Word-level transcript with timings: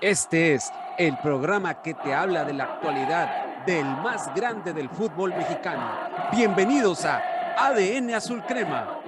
Este 0.00 0.52
es 0.52 0.70
el 0.98 1.16
programa 1.16 1.80
que 1.80 1.94
te 1.94 2.12
habla 2.12 2.44
de 2.44 2.52
la 2.52 2.64
actualidad 2.64 3.64
del 3.64 3.86
más 3.86 4.32
grande 4.34 4.74
del 4.74 4.90
fútbol 4.90 5.34
mexicano. 5.34 5.90
Bienvenidos 6.32 7.06
a 7.06 7.22
ADN 7.56 8.12
Azul 8.14 8.44
Crema. 8.44 9.00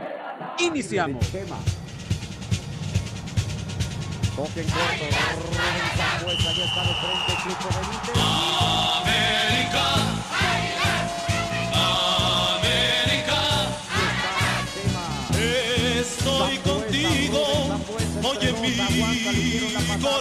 Iniciamos. 0.59 1.23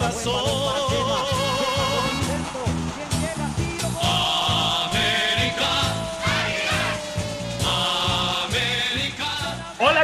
Corazón. 0.08 0.68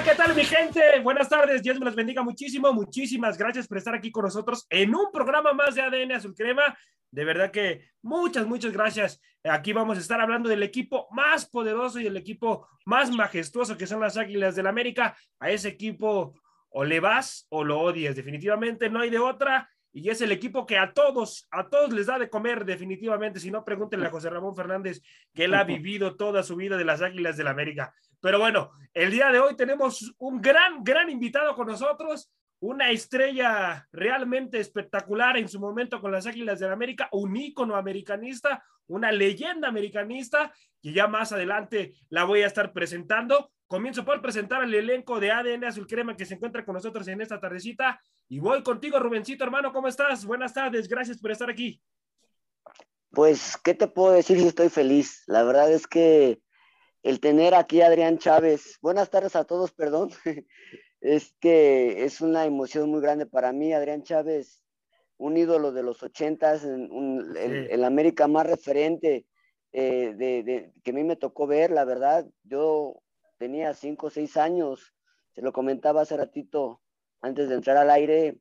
¿qué 0.04 0.16
tal 0.16 0.36
mi 0.36 0.44
gente? 0.44 1.00
Buenas 1.02 1.30
tardes, 1.30 1.64
Dios 1.64 1.80
me 1.80 1.86
los 1.86 1.96
bendiga 1.96 2.22
muchísimo, 2.24 2.74
muchísimas 2.74 3.38
gracias 3.38 3.68
por 3.68 3.78
estar 3.78 3.96
aquí 3.96 4.12
con 4.12 4.26
nosotros 4.26 4.66
en 4.70 4.94
un 4.94 5.12
programa 5.14 5.54
más 5.54 5.76
de 5.76 5.82
ADN 5.82 6.14
Azul 6.14 6.36
Crema. 6.36 6.78
De 7.10 7.24
verdad 7.24 7.52
que 7.52 7.86
muchas, 8.02 8.46
muchas 8.46 8.74
gracias. 8.74 9.22
Aquí 9.44 9.72
vamos 9.72 9.98
a 9.98 10.02
estar 10.02 10.20
hablando 10.20 10.50
del 10.50 10.64
equipo 10.64 11.08
más 11.12 11.46
poderoso 11.46 12.02
y 12.02 12.08
el 12.08 12.18
equipo 12.18 12.68
más 12.86 13.12
majestuoso 13.12 13.78
que 13.78 13.88
son 13.88 14.02
las 14.02 14.18
Águilas 14.18 14.56
del 14.56 14.68
América. 14.68 15.16
A 15.40 15.52
ese 15.52 15.70
equipo 15.70 16.34
o 16.70 16.84
le 16.84 17.00
vas 17.00 17.46
o 17.50 17.64
lo 17.64 17.80
odias, 17.80 18.16
definitivamente 18.16 18.90
no 18.90 19.00
hay 19.00 19.10
de 19.10 19.20
otra. 19.20 19.70
Y 19.94 20.10
es 20.10 20.22
el 20.22 20.32
equipo 20.32 20.66
que 20.66 20.78
a 20.78 20.92
todos, 20.92 21.48
a 21.52 21.70
todos 21.70 21.94
les 21.94 22.08
da 22.08 22.18
de 22.18 22.30
comer, 22.30 22.66
definitivamente. 22.66 23.40
Si 23.40 23.52
no, 23.52 23.64
pregúntenle 23.64 24.08
a 24.08 24.12
José 24.12 24.30
Ramón 24.32 24.56
Fernández, 24.56 25.02
que 25.34 25.46
él 25.46 25.54
ha 25.54 25.64
vivido 25.64 26.16
toda 26.16 26.42
su 26.42 26.56
vida 26.56 26.78
de 26.78 26.84
las 26.84 27.04
Águilas 27.04 27.38
del 27.38 27.48
América. 27.48 27.94
Pero 28.20 28.40
bueno, 28.40 28.72
el 28.94 29.12
día 29.12 29.32
de 29.32 29.40
hoy 29.40 29.56
tenemos 29.56 30.16
un 30.18 30.42
gran, 30.42 30.84
gran 30.84 31.12
invitado 31.12 31.56
con 31.56 31.68
nosotros, 31.68 32.32
una 32.60 32.90
estrella 32.90 33.88
realmente 33.92 34.58
espectacular 34.58 35.38
en 35.38 35.50
su 35.50 35.60
momento 35.60 36.00
con 36.02 36.12
las 36.12 36.26
Águilas 36.26 36.60
del 36.60 36.72
América, 36.72 37.10
un 37.12 37.36
ícono 37.36 37.76
americanista, 37.76 38.64
una 38.88 39.12
leyenda 39.12 39.68
americanista, 39.68 40.54
que 40.82 40.94
ya 40.94 41.08
más 41.08 41.34
adelante 41.34 41.94
la 42.10 42.24
voy 42.24 42.42
a 42.42 42.48
estar 42.48 42.74
presentando. 42.74 43.52
Comienzo 43.68 44.06
por 44.06 44.22
presentar 44.22 44.62
al 44.62 44.74
elenco 44.74 45.20
de 45.20 45.32
ADN 45.32 45.66
Azul 45.66 45.88
Crema 45.88 46.16
que 46.16 46.26
se 46.26 46.36
encuentra 46.36 46.64
con 46.64 46.76
nosotros 46.76 47.08
en 47.08 47.22
esta 47.22 47.40
tardecita. 47.40 48.00
Y 48.30 48.40
voy 48.40 48.62
contigo, 48.62 49.00
Rubencito, 49.00 49.44
hermano, 49.44 49.72
¿cómo 49.72 49.88
estás? 49.88 50.26
Buenas 50.26 50.54
tardes, 50.54 50.88
gracias 50.88 51.20
por 51.20 51.32
estar 51.32 51.50
aquí. 51.50 51.82
Pues, 53.12 53.58
¿qué 53.64 53.74
te 53.74 53.88
puedo 53.88 54.14
decir 54.14 54.40
si 54.40 54.48
estoy 54.48 54.70
feliz? 54.70 55.24
La 55.28 55.44
verdad 55.44 55.72
es 55.72 55.88
que 55.88 56.42
el 57.04 57.20
tener 57.20 57.54
aquí 57.54 57.82
a 57.82 57.88
Adrián 57.88 58.18
Chávez, 58.18 58.80
buenas 58.82 59.10
tardes 59.10 59.36
a 59.36 59.44
todos, 59.44 59.72
perdón, 59.72 60.10
es 61.02 61.36
que 61.40 62.06
es 62.06 62.22
una 62.22 62.46
emoción 62.46 62.90
muy 62.90 63.02
grande 63.02 63.26
para 63.26 63.54
mí. 63.54 63.74
Adrián 63.74 64.04
Chávez, 64.04 64.64
un 65.18 65.38
ídolo 65.38 65.72
de 65.72 65.84
los 65.84 66.02
ochentas, 66.02 66.64
un, 66.64 67.36
el, 67.38 67.72
el, 67.72 67.84
América 67.84 68.28
más 68.28 68.48
referente 68.48 69.26
eh, 69.72 70.14
de, 70.16 70.44
de, 70.44 70.74
que 70.84 70.92
a 70.92 70.94
mí 70.94 71.04
me 71.04 71.16
tocó 71.16 71.46
ver, 71.46 71.72
la 71.72 71.86
verdad, 71.86 72.26
yo 72.44 73.02
tenía 73.38 73.74
cinco 73.74 74.08
o 74.08 74.10
seis 74.10 74.38
años, 74.38 74.94
se 75.32 75.42
lo 75.42 75.52
comentaba 75.54 76.02
hace 76.02 76.18
ratito 76.18 76.82
antes 77.22 77.50
de 77.50 77.56
entrar 77.56 77.78
al 77.78 77.90
aire, 77.90 78.40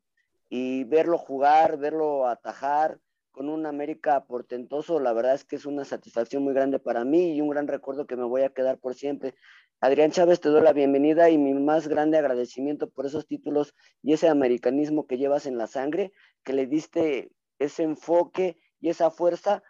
y 0.48 0.84
verlo 0.84 1.16
jugar, 1.16 1.78
verlo 1.78 2.26
atajar, 2.26 3.00
con 3.32 3.48
un 3.48 3.64
América 3.66 4.26
portentoso, 4.26 5.00
la 5.00 5.12
verdad 5.14 5.34
es 5.34 5.44
que 5.44 5.56
es 5.56 5.64
una 5.64 5.84
satisfacción 5.84 6.44
muy 6.44 6.52
grande 6.52 6.78
para 6.78 7.04
mí 7.04 7.32
y 7.32 7.40
un 7.40 7.48
gran 7.48 7.66
recuerdo 7.66 8.06
que 8.06 8.16
me 8.16 8.24
voy 8.24 8.42
a 8.42 8.50
quedar 8.50 8.78
por 8.78 8.94
siempre. 8.94 9.34
Adrián 9.80 10.10
Chávez, 10.10 10.40
te 10.40 10.50
doy 10.50 10.60
la 10.60 10.74
bienvenida 10.74 11.30
y 11.30 11.38
mi 11.38 11.54
más 11.54 11.88
grande 11.88 12.18
agradecimiento 12.18 12.90
por 12.90 13.06
esos 13.06 13.26
títulos 13.26 13.74
y 14.02 14.12
ese 14.12 14.28
americanismo 14.28 15.06
que 15.06 15.16
llevas 15.16 15.46
en 15.46 15.56
la 15.56 15.66
sangre, 15.66 16.12
que 16.44 16.52
le 16.52 16.66
diste 16.66 17.32
ese 17.58 17.82
enfoque 17.82 18.58
y 18.78 18.90
esa 18.90 19.10
fuerza 19.10 19.62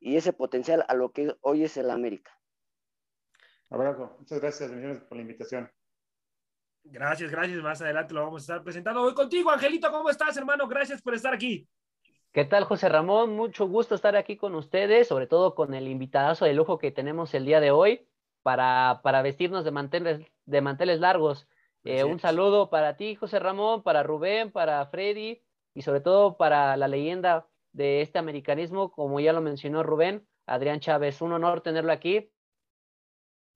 y 0.00 0.16
ese 0.16 0.32
potencial 0.32 0.84
a 0.88 0.94
lo 0.94 1.12
que 1.12 1.34
hoy 1.40 1.64
es 1.64 1.76
el 1.76 1.90
América. 1.90 2.32
Abrazo, 3.70 4.16
muchas 4.18 4.40
gracias, 4.40 4.70
señores, 4.70 5.02
por 5.02 5.16
la 5.16 5.22
invitación. 5.22 5.70
Gracias, 6.84 7.30
gracias. 7.30 7.62
Más 7.62 7.80
adelante 7.80 8.12
lo 8.12 8.22
vamos 8.24 8.42
a 8.42 8.44
estar 8.44 8.62
presentando. 8.62 9.02
Voy 9.02 9.14
contigo, 9.14 9.50
Angelito. 9.50 9.90
¿Cómo 9.90 10.10
estás, 10.10 10.36
hermano? 10.36 10.68
Gracias 10.68 11.00
por 11.00 11.14
estar 11.14 11.32
aquí. 11.32 11.66
¿Qué 12.32 12.44
tal, 12.44 12.64
José 12.64 12.88
Ramón? 12.88 13.34
Mucho 13.34 13.66
gusto 13.66 13.94
estar 13.94 14.16
aquí 14.16 14.36
con 14.36 14.54
ustedes, 14.54 15.08
sobre 15.08 15.26
todo 15.26 15.54
con 15.54 15.72
el 15.72 15.88
invitadazo 15.88 16.44
de 16.44 16.52
lujo 16.52 16.78
que 16.78 16.90
tenemos 16.90 17.32
el 17.32 17.46
día 17.46 17.60
de 17.60 17.70
hoy 17.70 18.06
para, 18.42 19.00
para 19.02 19.22
vestirnos 19.22 19.64
de 19.64 19.70
manteles, 19.70 20.20
de 20.44 20.60
manteles 20.60 21.00
largos. 21.00 21.48
Eh, 21.84 22.04
un 22.04 22.18
saludo 22.18 22.70
para 22.70 22.96
ti, 22.96 23.14
José 23.14 23.38
Ramón, 23.38 23.82
para 23.82 24.02
Rubén, 24.02 24.50
para 24.50 24.84
Freddy 24.86 25.42
y 25.74 25.82
sobre 25.82 26.00
todo 26.00 26.36
para 26.36 26.76
la 26.76 26.88
leyenda 26.88 27.46
de 27.72 28.00
este 28.00 28.18
americanismo, 28.18 28.90
como 28.90 29.20
ya 29.20 29.32
lo 29.32 29.40
mencionó 29.40 29.82
Rubén, 29.82 30.26
Adrián 30.46 30.80
Chávez. 30.80 31.20
Un 31.22 31.32
honor 31.32 31.60
tenerlo 31.60 31.92
aquí. 31.92 32.30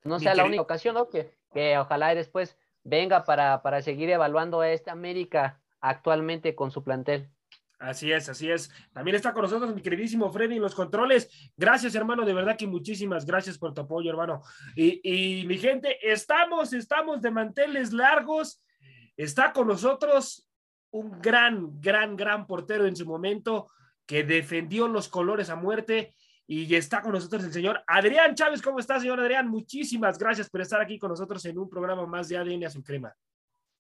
No 0.04 0.19
sea 0.20 0.34
la 0.34 0.44
única 0.44 0.62
ocasión, 0.62 0.94
¿no? 0.94 1.09
Que, 1.09 1.36
que 1.53 1.78
ojalá 1.78 2.14
después 2.14 2.56
venga 2.84 3.25
para, 3.25 3.62
para 3.62 3.82
seguir 3.82 4.10
evaluando 4.10 4.60
a 4.60 4.70
esta 4.70 4.92
América 4.92 5.60
actualmente 5.81 6.54
con 6.54 6.70
su 6.70 6.82
plantel. 6.82 7.31
Así 7.78 8.10
es, 8.10 8.28
así 8.28 8.50
es. 8.50 8.70
También 8.92 9.14
está 9.14 9.32
con 9.32 9.42
nosotros 9.42 9.72
mi 9.72 9.81
queridísimo 9.81 10.32
Freddy 10.32 10.56
en 10.56 10.62
los 10.62 10.75
controles. 10.75 11.53
Gracias, 11.56 11.94
hermano, 11.94 12.25
de 12.25 12.34
verdad 12.34 12.56
que 12.56 12.66
muchísimas 12.66 13.25
gracias 13.25 13.56
por 13.56 13.72
tu 13.72 13.82
apoyo, 13.82 14.10
hermano. 14.10 14.42
Y, 14.75 15.00
y 15.03 15.47
mi 15.47 15.59
gente, 15.59 15.97
estamos, 16.03 16.72
estamos 16.72 17.22
de 17.22 17.30
manteles 17.30 17.92
largos. 17.92 18.60
Está 19.16 19.53
con 19.53 19.69
nosotros 19.69 20.48
un 20.91 21.20
gran, 21.20 21.80
gran, 21.80 22.16
gran 22.16 22.47
portero 22.47 22.86
en 22.86 22.97
su 22.97 23.06
momento 23.06 23.70
que 24.06 24.25
defendió 24.25 24.88
los 24.88 25.09
colores 25.09 25.48
a 25.48 25.56
muerte. 25.56 26.15
Y 26.50 26.75
está 26.75 27.03
con 27.03 27.12
nosotros 27.12 27.44
el 27.44 27.53
señor 27.53 27.84
Adrián 27.86 28.34
Chávez. 28.34 28.62
¿Cómo 28.62 28.78
está, 28.78 28.98
señor 28.98 29.20
Adrián? 29.20 29.48
Muchísimas 29.48 30.16
gracias 30.16 30.48
por 30.48 30.62
estar 30.62 30.81
aquí 30.81 30.98
con 30.98 31.10
nosotros 31.10 31.44
en 31.44 31.59
un 31.59 31.69
programa 31.69 32.06
más 32.06 32.26
de 32.26 32.38
ADN 32.38 32.64
Azul 32.64 32.82
Crema. 32.82 33.14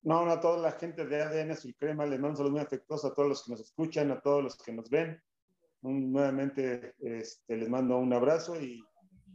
No, 0.02 0.26
no, 0.26 0.32
a 0.32 0.38
toda 0.38 0.58
la 0.58 0.72
gente 0.72 1.06
de 1.06 1.22
ADN 1.22 1.52
Azul 1.52 1.74
Crema, 1.78 2.04
les 2.04 2.20
mando 2.20 2.32
un 2.32 2.36
saludo 2.36 2.52
muy 2.52 2.60
afectuoso 2.60 3.06
a 3.06 3.14
todos 3.14 3.26
los 3.26 3.42
que 3.42 3.52
nos 3.52 3.60
escuchan, 3.62 4.10
a 4.10 4.20
todos 4.20 4.44
los 4.44 4.58
que 4.58 4.70
nos 4.74 4.90
ven. 4.90 5.18
Un, 5.80 6.12
nuevamente 6.12 6.94
este, 6.98 7.56
les 7.56 7.70
mando 7.70 7.96
un 7.96 8.12
abrazo 8.12 8.60
y 8.60 8.84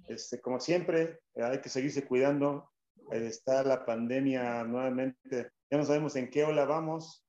este, 0.08 0.40
como 0.40 0.60
siempre 0.60 1.22
hay 1.36 1.60
que 1.60 1.70
seguirse 1.70 2.06
cuidando. 2.06 2.70
Está 3.10 3.64
la 3.64 3.84
pandemia 3.84 4.64
nuevamente, 4.64 5.54
ya 5.72 5.78
no 5.80 5.84
sabemos 5.84 6.16
en 6.18 6.30
qué 6.30 6.44
ola 6.44 6.66
vamos, 6.66 7.26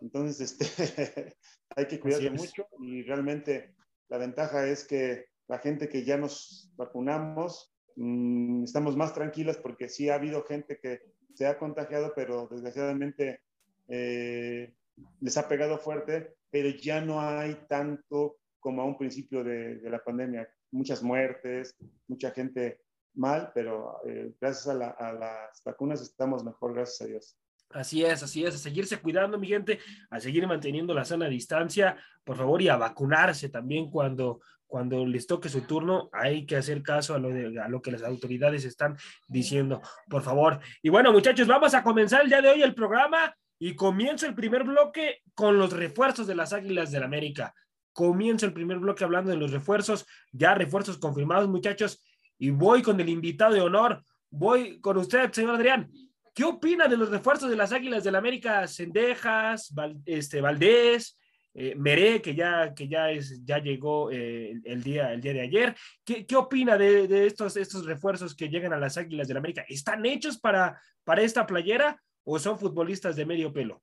entonces 0.00 0.40
este, 0.40 1.36
hay 1.76 1.86
que 1.86 2.00
cuidarse 2.00 2.30
mucho 2.30 2.66
y 2.80 3.04
realmente 3.04 3.76
la 4.08 4.18
ventaja 4.18 4.66
es 4.66 4.84
que 4.84 5.26
la 5.48 5.58
gente 5.58 5.88
que 5.88 6.04
ya 6.04 6.16
nos 6.16 6.72
vacunamos, 6.76 7.74
mmm, 7.96 8.64
estamos 8.64 8.96
más 8.96 9.14
tranquilas 9.14 9.56
porque 9.58 9.88
sí 9.88 10.08
ha 10.08 10.14
habido 10.14 10.44
gente 10.44 10.78
que 10.78 11.00
se 11.34 11.46
ha 11.46 11.58
contagiado, 11.58 12.12
pero 12.14 12.48
desgraciadamente 12.50 13.40
eh, 13.88 14.74
les 15.20 15.36
ha 15.36 15.48
pegado 15.48 15.78
fuerte, 15.78 16.36
pero 16.50 16.70
ya 16.70 17.00
no 17.00 17.20
hay 17.20 17.54
tanto 17.68 18.38
como 18.58 18.82
a 18.82 18.84
un 18.84 18.96
principio 18.96 19.44
de, 19.44 19.76
de 19.76 19.90
la 19.90 20.02
pandemia. 20.02 20.48
Muchas 20.70 21.02
muertes, 21.02 21.76
mucha 22.08 22.30
gente 22.30 22.80
mal, 23.14 23.50
pero 23.54 24.00
eh, 24.06 24.32
gracias 24.40 24.68
a, 24.68 24.74
la, 24.74 24.90
a, 24.90 25.12
las 25.12 25.62
vacunas 25.64 26.00
estamos 26.00 26.44
mejor, 26.44 26.74
gracias 26.74 27.00
a 27.02 27.06
Dios. 27.06 27.38
Así 27.70 28.04
es, 28.04 28.22
así 28.22 28.44
es, 28.44 28.54
a 28.54 28.58
seguirse 28.58 29.00
cuidando, 29.00 29.38
mi 29.38 29.48
gente, 29.48 29.80
a 30.10 30.20
seguir 30.20 30.46
manteniendo 30.46 30.94
la 30.94 31.04
sana 31.04 31.28
distancia, 31.28 31.96
por 32.24 32.36
favor, 32.36 32.62
y 32.62 32.68
a 32.68 32.76
vacunarse 32.76 33.48
también 33.48 33.90
cuando, 33.90 34.40
cuando 34.66 35.06
les 35.06 35.26
toque 35.26 35.48
su 35.48 35.62
turno, 35.62 36.08
hay 36.12 36.44
que 36.46 36.56
hacer 36.56 36.82
caso 36.82 37.14
a 37.14 37.18
lo, 37.18 37.28
de, 37.28 37.60
a 37.60 37.68
lo 37.68 37.80
que 37.80 37.92
las 37.92 38.02
autoridades 38.02 38.64
están 38.64 38.96
diciendo, 39.28 39.80
por 40.08 40.22
favor. 40.22 40.60
Y 40.82 40.88
bueno, 40.88 41.12
muchachos, 41.12 41.46
vamos 41.46 41.74
a 41.74 41.82
comenzar 41.82 42.22
el 42.22 42.28
día 42.28 42.42
de 42.42 42.50
hoy 42.50 42.62
el 42.62 42.74
programa 42.74 43.34
y 43.58 43.74
comienzo 43.74 44.26
el 44.26 44.34
primer 44.34 44.64
bloque 44.64 45.22
con 45.34 45.58
los 45.58 45.72
refuerzos 45.72 46.26
de 46.26 46.34
las 46.34 46.52
Águilas 46.52 46.90
del 46.90 47.04
América. 47.04 47.54
Comienzo 47.92 48.46
el 48.46 48.52
primer 48.52 48.78
bloque 48.78 49.04
hablando 49.04 49.30
de 49.30 49.36
los 49.36 49.52
refuerzos, 49.52 50.06
ya 50.32 50.54
refuerzos 50.54 50.98
confirmados, 50.98 51.48
muchachos, 51.48 52.04
y 52.38 52.50
voy 52.50 52.82
con 52.82 53.00
el 53.00 53.08
invitado 53.08 53.54
de 53.54 53.62
honor, 53.62 54.02
voy 54.30 54.80
con 54.80 54.98
usted, 54.98 55.32
señor 55.32 55.54
Adrián. 55.54 55.90
¿Qué 56.34 56.44
opina 56.44 56.86
de 56.86 56.98
los 56.98 57.08
refuerzos 57.08 57.48
de 57.48 57.56
las 57.56 57.72
Águilas 57.72 58.04
del 58.04 58.14
América? 58.14 58.68
Cendejas, 58.68 59.72
Val, 59.72 59.96
este, 60.04 60.42
Valdés, 60.42 61.18
eh, 61.58 61.74
Meré, 61.74 62.20
que 62.20 62.34
ya, 62.34 62.74
que 62.74 62.86
ya, 62.86 63.10
es, 63.10 63.42
ya 63.44 63.58
llegó 63.58 64.10
eh, 64.10 64.60
el, 64.64 64.82
día, 64.82 65.12
el 65.12 65.22
día 65.22 65.32
de 65.32 65.40
ayer. 65.40 65.74
¿Qué, 66.04 66.26
qué 66.26 66.36
opina 66.36 66.76
de, 66.76 67.08
de, 67.08 67.26
estos, 67.26 67.56
estos 67.56 67.86
refuerzos 67.86 68.36
que 68.36 68.48
llegan 68.50 68.74
a 68.74 68.78
las 68.78 68.98
Águilas 68.98 69.26
del 69.26 69.38
América? 69.38 69.64
¿Están 69.66 70.04
hechos 70.04 70.38
para, 70.38 70.78
para 71.02 71.22
esta 71.22 71.46
playera 71.46 72.02
o 72.24 72.38
son 72.38 72.58
futbolistas 72.58 73.16
de 73.16 73.24
medio 73.24 73.52
pelo? 73.52 73.82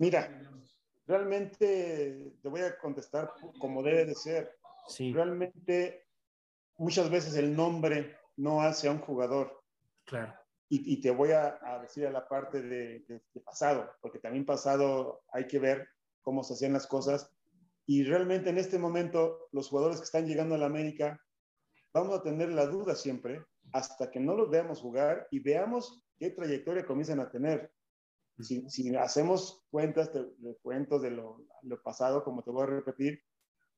Mira, 0.00 0.28
realmente 1.06 2.32
te 2.42 2.48
voy 2.48 2.62
a 2.62 2.76
contestar 2.78 3.32
como 3.58 3.82
debe 3.82 4.04
de 4.04 4.14
ser. 4.14 4.56
Sí, 4.88 5.12
Realmente 5.12 6.06
muchas 6.78 7.10
veces 7.10 7.36
el 7.36 7.54
nombre 7.54 8.16
no 8.36 8.62
hace 8.62 8.88
a 8.88 8.92
un 8.92 8.98
jugador. 8.98 9.62
claro. 10.04 10.34
Y, 10.70 10.92
y 10.94 11.00
te 11.00 11.10
voy 11.10 11.30
a, 11.30 11.58
a 11.62 11.78
decir 11.80 12.06
a 12.06 12.10
la 12.10 12.28
parte 12.28 12.60
de, 12.60 13.00
de- 13.00 13.22
de 13.32 13.40
pasado, 13.40 13.90
porque 14.02 14.18
también 14.18 14.44
pasado 14.44 15.22
hay 15.32 15.46
que 15.46 15.58
ver 15.58 15.88
cómo 16.28 16.44
se 16.44 16.52
hacían 16.52 16.74
las 16.74 16.86
cosas. 16.86 17.32
Y 17.86 18.04
realmente 18.04 18.50
en 18.50 18.58
este 18.58 18.78
momento 18.78 19.48
los 19.50 19.70
jugadores 19.70 19.96
que 19.96 20.04
están 20.04 20.26
llegando 20.26 20.54
a 20.54 20.58
la 20.58 20.66
América, 20.66 21.18
vamos 21.94 22.18
a 22.18 22.22
tener 22.22 22.50
la 22.50 22.66
duda 22.66 22.94
siempre 22.94 23.46
hasta 23.72 24.10
que 24.10 24.20
no 24.20 24.34
los 24.34 24.50
veamos 24.50 24.78
jugar 24.78 25.26
y 25.30 25.38
veamos 25.40 26.04
qué 26.18 26.28
trayectoria 26.28 26.84
comienzan 26.84 27.20
a 27.20 27.30
tener. 27.30 27.72
Si, 28.40 28.68
si 28.68 28.94
hacemos 28.94 29.64
cuentas 29.70 30.12
de, 30.12 30.26
de 30.36 30.54
cuentos 30.60 31.00
de 31.00 31.12
lo, 31.12 31.46
lo 31.62 31.82
pasado, 31.82 32.22
como 32.22 32.42
te 32.42 32.50
voy 32.50 32.64
a 32.64 32.66
repetir, 32.66 33.22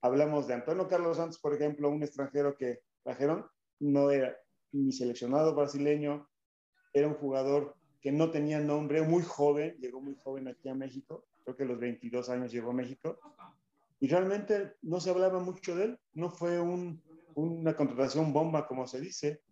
hablamos 0.00 0.48
de 0.48 0.54
Antonio 0.54 0.88
Carlos 0.88 1.18
Santos, 1.18 1.38
por 1.38 1.54
ejemplo, 1.54 1.88
un 1.88 2.02
extranjero 2.02 2.56
que 2.56 2.80
trajeron, 3.04 3.46
no 3.78 4.10
era 4.10 4.36
ni 4.72 4.90
seleccionado 4.90 5.54
brasileño, 5.54 6.28
era 6.92 7.06
un 7.06 7.14
jugador 7.14 7.76
que 8.00 8.10
no 8.10 8.32
tenía 8.32 8.58
nombre, 8.58 9.02
muy 9.02 9.22
joven, 9.22 9.76
llegó 9.78 10.00
muy 10.00 10.16
joven 10.16 10.48
aquí 10.48 10.68
a 10.68 10.74
México, 10.74 11.29
creo 11.44 11.56
que 11.56 11.62
a 11.64 11.66
los 11.66 11.78
22 11.78 12.28
años 12.30 12.52
llegó 12.52 12.70
a 12.70 12.74
México, 12.74 13.18
y 13.98 14.08
realmente 14.08 14.74
no 14.82 15.00
se 15.00 15.10
hablaba 15.10 15.40
mucho 15.40 15.74
de 15.76 15.84
él, 15.84 15.98
no 16.14 16.30
fue 16.30 16.58
un- 16.60 17.02
una 17.34 17.76
contratación 17.76 18.32
bomba, 18.32 18.66
como 18.66 18.86
se 18.86 19.00
dice, 19.00 19.42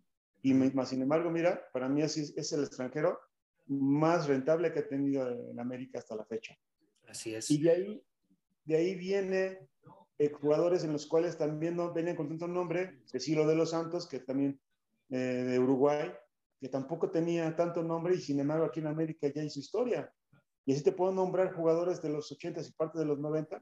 y 0.41 0.53
me- 0.53 0.71
más 0.71 0.89
sin 0.89 1.01
embargo, 1.01 1.29
mira, 1.29 1.61
para 1.71 1.87
mí 1.89 2.01
así 2.01 2.21
es, 2.21 2.37
es 2.37 2.51
el 2.53 2.61
extranjero 2.63 3.19
más 3.67 4.27
rentable 4.27 4.71
que 4.73 4.79
ha 4.79 4.87
tenido 4.87 5.29
en 5.29 5.59
América 5.59 5.99
hasta 5.99 6.15
la 6.15 6.25
fecha. 6.25 6.55
Así 7.07 7.35
es. 7.35 7.49
Y 7.51 7.61
de 7.61 7.69
ahí, 7.71 8.03
de 8.65 8.75
ahí 8.75 8.95
viene 8.95 9.67
eh, 10.17 10.31
jugadores 10.31 10.83
en 10.83 10.91
los 10.91 11.07
cuales 11.07 11.37
también 11.37 11.75
no 11.77 11.93
venían 11.93 12.15
con 12.17 12.27
tanto 12.27 12.47
nombre, 12.47 13.01
Cecilio 13.05 13.47
de 13.47 13.55
los 13.55 13.69
Santos, 13.69 14.07
que 14.07 14.19
también 14.19 14.59
eh, 15.09 15.17
de 15.17 15.59
Uruguay, 15.59 16.11
que 16.59 16.67
tampoco 16.67 17.09
tenía 17.09 17.55
tanto 17.55 17.81
nombre 17.83 18.15
y 18.15 18.19
sin 18.19 18.39
embargo 18.39 18.65
aquí 18.65 18.79
en 18.81 18.87
América 18.87 19.27
ya 19.33 19.41
hizo 19.43 19.59
historia. 19.59 20.13
Y 20.65 20.73
así 20.73 20.83
te 20.83 20.91
puedo 20.91 21.11
nombrar 21.11 21.53
jugadores 21.53 22.01
de 22.01 22.09
los 22.09 22.31
80 22.31 22.61
y 22.61 22.71
parte 22.71 22.99
de 22.99 23.05
los 23.05 23.19
90 23.19 23.61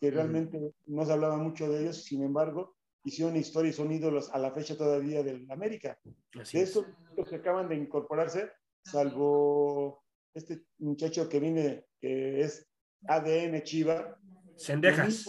que 0.00 0.10
realmente 0.10 0.74
no 0.86 1.04
se 1.04 1.12
hablaba 1.12 1.36
mucho 1.36 1.68
de 1.70 1.82
ellos, 1.82 2.04
sin 2.04 2.22
embargo, 2.22 2.76
hicieron 3.04 3.36
historia 3.36 3.70
y 3.70 3.74
son 3.74 3.92
ídolos 3.92 4.30
a 4.32 4.38
la 4.38 4.50
fecha 4.50 4.76
todavía 4.76 5.22
del 5.22 5.50
América. 5.50 5.98
Así 6.38 6.58
De 6.58 6.64
es. 6.64 6.70
estos 6.70 6.86
los 7.16 7.28
que 7.28 7.36
acaban 7.36 7.68
de 7.68 7.76
incorporarse, 7.76 8.50
salvo 8.84 10.04
este 10.34 10.64
muchacho 10.78 11.28
que 11.28 11.40
viene, 11.40 11.86
que 12.00 12.40
es 12.40 12.68
ADN 13.06 13.62
Chiva, 13.62 14.18
Cendejas. 14.56 15.24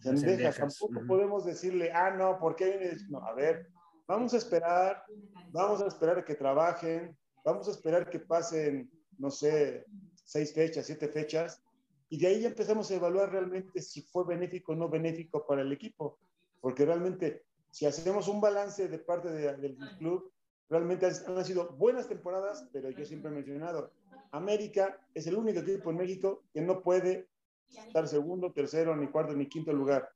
Cendejas, 0.00 0.56
Tampoco 0.56 1.06
podemos 1.06 1.44
decirle, 1.44 1.92
ah, 1.92 2.10
no, 2.10 2.38
¿por 2.38 2.56
qué 2.56 2.78
vienes? 2.78 3.08
No, 3.08 3.18
a 3.24 3.34
ver, 3.34 3.68
vamos 4.06 4.34
a 4.34 4.38
esperar, 4.38 5.02
vamos 5.50 5.80
a 5.82 5.86
esperar 5.86 6.18
a 6.18 6.24
que 6.24 6.34
trabajen, 6.34 7.16
vamos 7.44 7.68
a 7.68 7.70
esperar 7.70 8.10
que 8.10 8.20
pasen, 8.20 8.90
no 9.18 9.30
sé, 9.30 9.86
seis 10.24 10.52
fechas, 10.52 10.86
siete 10.86 11.08
fechas, 11.08 11.62
y 12.08 12.18
de 12.18 12.26
ahí 12.28 12.40
ya 12.42 12.48
empezamos 12.48 12.90
a 12.90 12.94
evaluar 12.94 13.30
realmente 13.30 13.80
si 13.82 14.02
fue 14.02 14.24
benéfico 14.26 14.72
o 14.72 14.74
no 14.74 14.88
benéfico 14.88 15.46
para 15.46 15.62
el 15.62 15.72
equipo, 15.72 16.18
porque 16.60 16.84
realmente, 16.84 17.44
si 17.70 17.86
hacemos 17.86 18.28
un 18.28 18.40
balance 18.40 18.88
de 18.88 18.98
parte 18.98 19.30
de- 19.30 19.56
del 19.56 19.76
club, 19.98 20.32
realmente 20.68 21.06
han 21.06 21.12
han 21.38 21.44
sido 21.44 21.70
buenas 21.76 22.08
temporadas, 22.08 22.68
pero 22.72 22.90
yo 22.90 23.04
siempre 23.04 23.30
he 23.30 23.34
mencionado, 23.34 23.92
América 24.32 24.98
es 25.14 25.26
el 25.26 25.36
único 25.36 25.60
equipo 25.60 25.90
en 25.90 25.96
México 25.96 26.44
que 26.52 26.60
no 26.60 26.82
puede 26.82 27.28
estar 27.68 28.06
segundo, 28.08 28.52
tercero, 28.52 28.96
ni 28.96 29.08
cuarto, 29.08 29.34
ni 29.34 29.48
quinto 29.48 29.72
lugar. 29.72 30.08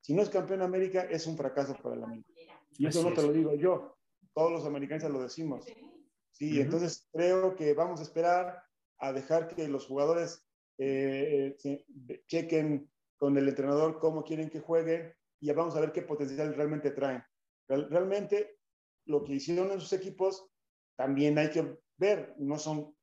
Si 0.00 0.14
no 0.14 0.22
es 0.22 0.28
campeón 0.30 0.62
América, 0.62 1.02
es 1.02 1.26
un 1.26 1.36
fracaso 1.36 1.74
para 1.82 1.96
el 1.96 2.04
América. 2.04 2.28
Y 2.78 2.86
eso 2.86 3.00
Así 3.00 3.08
no 3.08 3.14
te 3.14 3.20
es. 3.22 3.26
lo 3.26 3.32
digo 3.32 3.54
yo, 3.54 3.96
todos 4.34 4.52
los 4.52 4.64
americanos 4.64 5.10
lo 5.10 5.22
decimos. 5.22 5.64
Sí, 6.30 6.60
entonces 6.60 7.08
creo 7.12 7.56
que 7.56 7.72
vamos 7.74 8.00
a 8.00 8.02
esperar 8.02 8.62
a 8.98 9.12
dejar 9.12 9.48
que 9.48 9.68
los 9.68 9.86
jugadores 9.86 10.46
eh, 10.78 11.56
chequen 12.26 12.90
con 13.18 13.36
el 13.38 13.48
entrenador 13.48 13.98
cómo 13.98 14.24
quieren 14.24 14.50
que 14.50 14.60
jueguen 14.60 15.14
y 15.40 15.46
ya 15.46 15.54
vamos 15.54 15.76
a 15.76 15.80
ver 15.80 15.92
qué 15.92 16.02
potencial 16.02 16.54
realmente 16.54 16.90
traen. 16.90 17.22
Real- 17.68 17.88
realmente 17.90 18.58
lo 19.06 19.24
que 19.24 19.34
hicieron 19.34 19.70
en 19.72 19.80
sus 19.80 19.92
equipos 19.92 20.48
también 20.96 21.38
hay 21.38 21.50
que 21.50 21.78
ver, 21.96 22.34
no 22.38 22.58
son 22.58 22.94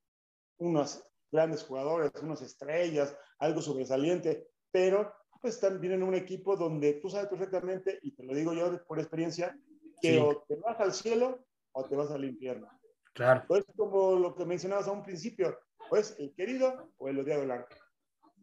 unos 0.60 1.04
grandes 1.32 1.64
jugadores, 1.64 2.12
unas 2.22 2.42
estrellas, 2.42 3.18
algo 3.40 3.62
sobresaliente, 3.62 4.48
pero 4.72 5.14
pues 5.42 5.60
también 5.60 5.94
en 5.94 6.04
un 6.04 6.16
equipo 6.16 6.56
donde 6.56 6.94
tú 6.94 7.10
sabes 7.10 7.28
perfectamente, 7.28 8.00
y 8.02 8.16
te 8.16 8.24
lo 8.24 8.34
digo 8.34 8.54
yo 8.54 8.86
por 8.86 9.00
experiencia, 9.00 9.60
que 10.02 10.14
Sí. 10.14 10.18
o 10.18 10.44
te 10.48 10.56
vas 10.56 10.80
al 10.80 10.94
cielo 10.94 11.46
o 11.74 11.86
te 11.86 11.96
vas 11.96 12.12
al 12.12 12.24
infierno. 12.24 12.70
Claro. 13.14 13.44
Pues 13.48 13.66
como 13.76 14.16
lo 14.16 14.36
que 14.36 14.46
mencionabas 14.46 14.88
a 14.88 14.92
un 14.92 15.04
principio, 15.04 15.58
pues 15.90 16.16
el 16.20 16.34
querido 16.34 16.92
o 16.98 17.10
el 17.10 17.20
odiado 17.20 17.44
blanco. 17.44 17.68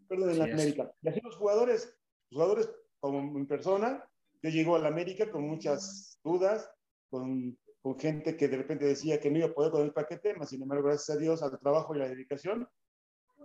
Perdón, 0.09 0.31
en 0.31 0.39
la 0.39 0.47
es. 0.47 0.55
América. 0.55 0.93
Y 1.03 1.09
así 1.09 1.21
los 1.23 1.37
jugadores, 1.37 1.97
los 2.31 2.43
jugadores 2.43 2.71
como 3.01 3.39
en 3.39 3.47
persona, 3.47 4.05
yo 4.43 4.51
llego 4.51 4.77
a 4.77 4.79
la 4.79 4.89
América 4.89 5.31
con 5.31 5.47
muchas 5.47 6.19
dudas, 6.23 6.71
con, 7.09 7.59
con 7.83 7.99
gente 7.99 8.37
que 8.37 8.49
de 8.49 8.57
repente 8.57 8.85
decía 8.85 9.21
que 9.21 9.31
no 9.31 9.39
iba 9.39 9.49
a 9.49 9.55
poder 9.55 9.73
con 9.73 9.83
el 9.83 9.93
paquete, 9.93 10.35
mas 10.35 10.51
sin 10.51 10.63
embargo, 10.63 10.89
gracias 10.89 11.17
a 11.17 11.21
Dios, 11.21 11.43
al 11.43 11.59
trabajo 11.59 11.95
y 11.95 11.99
la 11.99 12.09
dedicación, 12.09 12.69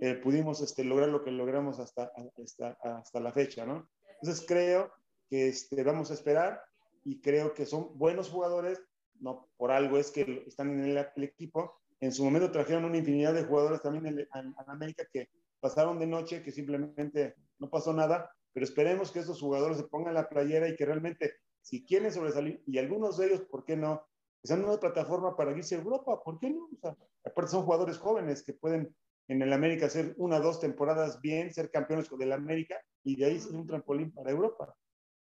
eh, 0.01 0.15
pudimos 0.15 0.61
este, 0.61 0.83
lograr 0.83 1.09
lo 1.09 1.23
que 1.23 1.31
logramos 1.31 1.79
hasta, 1.79 2.11
hasta, 2.37 2.77
hasta 2.81 3.19
la 3.19 3.31
fecha, 3.31 3.65
¿no? 3.65 3.89
Entonces 4.21 4.45
creo 4.45 4.91
que 5.29 5.47
este, 5.47 5.83
vamos 5.83 6.11
a 6.11 6.15
esperar 6.15 6.61
y 7.03 7.21
creo 7.21 7.53
que 7.53 7.65
son 7.65 7.97
buenos 7.97 8.29
jugadores, 8.29 8.81
no 9.19 9.49
por 9.57 9.71
algo 9.71 9.97
es 9.97 10.11
que 10.11 10.43
están 10.47 10.71
en 10.71 10.85
el, 10.85 10.97
el 11.15 11.23
equipo. 11.23 11.81
En 12.01 12.11
su 12.11 12.23
momento 12.23 12.51
trajeron 12.51 12.85
una 12.85 12.97
infinidad 12.97 13.33
de 13.33 13.43
jugadores 13.43 13.81
también 13.81 14.05
en, 14.07 14.19
en 14.19 14.55
América 14.67 15.05
que 15.11 15.29
pasaron 15.59 15.99
de 15.99 16.07
noche, 16.07 16.43
que 16.43 16.51
simplemente 16.51 17.35
no 17.59 17.69
pasó 17.69 17.93
nada, 17.93 18.31
pero 18.53 18.65
esperemos 18.65 19.11
que 19.11 19.19
estos 19.19 19.41
jugadores 19.41 19.77
se 19.77 19.83
pongan 19.83 20.13
la 20.13 20.29
playera 20.29 20.67
y 20.67 20.75
que 20.75 20.85
realmente, 20.85 21.33
si 21.61 21.85
quieren 21.85 22.11
sobresalir, 22.11 22.63
y 22.65 22.77
algunos 22.77 23.17
de 23.17 23.27
ellos, 23.27 23.41
¿por 23.49 23.65
qué 23.65 23.75
no? 23.75 24.07
Que 24.41 24.47
sean 24.47 24.63
una 24.63 24.79
plataforma 24.79 25.35
para 25.35 25.51
irse 25.57 25.75
a 25.75 25.79
Europa, 25.79 26.21
¿por 26.23 26.39
qué 26.39 26.51
no? 26.51 26.69
O 26.81 26.97
aparte 27.25 27.51
son 27.51 27.63
jugadores 27.63 27.97
jóvenes 27.97 28.43
que 28.43 28.53
pueden 28.53 28.95
en 29.27 29.41
el 29.41 29.51
América 29.51 29.87
hacer 29.87 30.13
una 30.17 30.37
o 30.37 30.41
dos 30.41 30.59
temporadas 30.59 31.19
bien, 31.19 31.53
ser 31.53 31.71
campeones 31.71 32.09
del 32.17 32.31
América 32.31 32.79
y 33.03 33.15
de 33.15 33.25
ahí 33.25 33.39
ser 33.39 33.55
un 33.55 33.65
trampolín 33.65 34.13
para 34.13 34.31
Europa. 34.31 34.75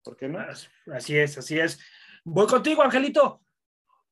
¿Por 0.04 0.16
qué 0.16 0.28
no? 0.28 0.40
Así 0.94 1.18
es, 1.18 1.38
así 1.38 1.60
es. 1.60 1.80
Voy 2.24 2.48
contigo, 2.48 2.82
Angelito. 2.82 3.42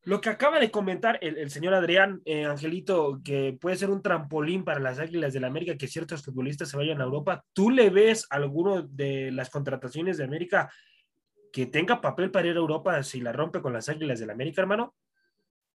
Lo 0.03 0.21
que 0.21 0.29
acaba 0.29 0.59
de 0.59 0.71
comentar 0.71 1.19
el, 1.21 1.49
señor 1.49 1.73
Adrián, 1.73 2.21
eh, 2.23 2.45
Angelito, 2.45 3.19
que 3.23 3.57
puede 3.59 3.75
ser 3.75 3.89
un 3.89 4.01
trampolín 4.01 4.63
para 4.63 4.79
las 4.79 4.97
Águilas 4.97 5.33
del 5.33 5.43
América, 5.43 5.75
que 5.77 5.87
ciertos 5.87 6.23
futbolistas 6.23 6.69
se 6.69 6.77
vayan 6.77 7.01
a 7.01 7.03
Europa. 7.03 7.43
¿Tú 7.53 7.69
le 7.69 7.89
ves 7.89 8.25
alguno 8.29 8.81
de 8.81 9.31
las 9.31 9.49
contrataciones 9.49 10.17
de 10.17 10.23
América 10.23 10.71
que 11.51 11.65
tenga 11.65 11.99
papel 11.99 12.31
para 12.31 12.47
ir 12.47 12.55
a 12.55 12.59
Europa 12.59 13.03
si 13.03 13.19
la 13.19 13.33
rompe 13.33 13.61
con 13.61 13.73
las 13.73 13.89
Águilas 13.89 14.19
del 14.19 14.29
América, 14.29 14.61
hermano? 14.61 14.95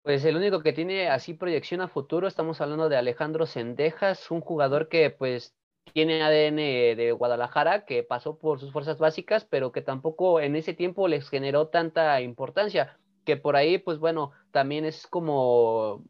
Pues 0.02 0.24
el 0.24 0.36
único 0.36 0.62
que 0.62 0.72
tiene 0.72 1.08
así 1.08 1.34
proyección 1.34 1.80
a 1.80 1.88
futuro, 1.88 2.28
estamos 2.28 2.60
hablando 2.60 2.88
de 2.88 2.96
Alejandro 2.96 3.46
Sendejas, 3.46 4.30
un 4.30 4.40
jugador 4.40 4.88
que 4.88 5.10
pues 5.10 5.54
tiene 5.92 6.22
ADN 6.22 6.56
de 6.96 7.12
Guadalajara, 7.12 7.84
que 7.84 8.02
pasó 8.02 8.38
por 8.38 8.60
sus 8.60 8.72
fuerzas 8.72 8.98
básicas, 8.98 9.44
pero 9.44 9.72
que 9.72 9.82
tampoco 9.82 10.40
en 10.40 10.56
ese 10.56 10.74
tiempo 10.74 11.08
les 11.08 11.28
generó 11.28 11.68
tanta 11.68 12.20
importancia, 12.20 12.98
que 13.24 13.36
por 13.36 13.56
ahí 13.56 13.78
pues 13.78 13.98
bueno, 13.98 14.32
también 14.50 14.84
es 14.84 15.06
como, 15.06 16.04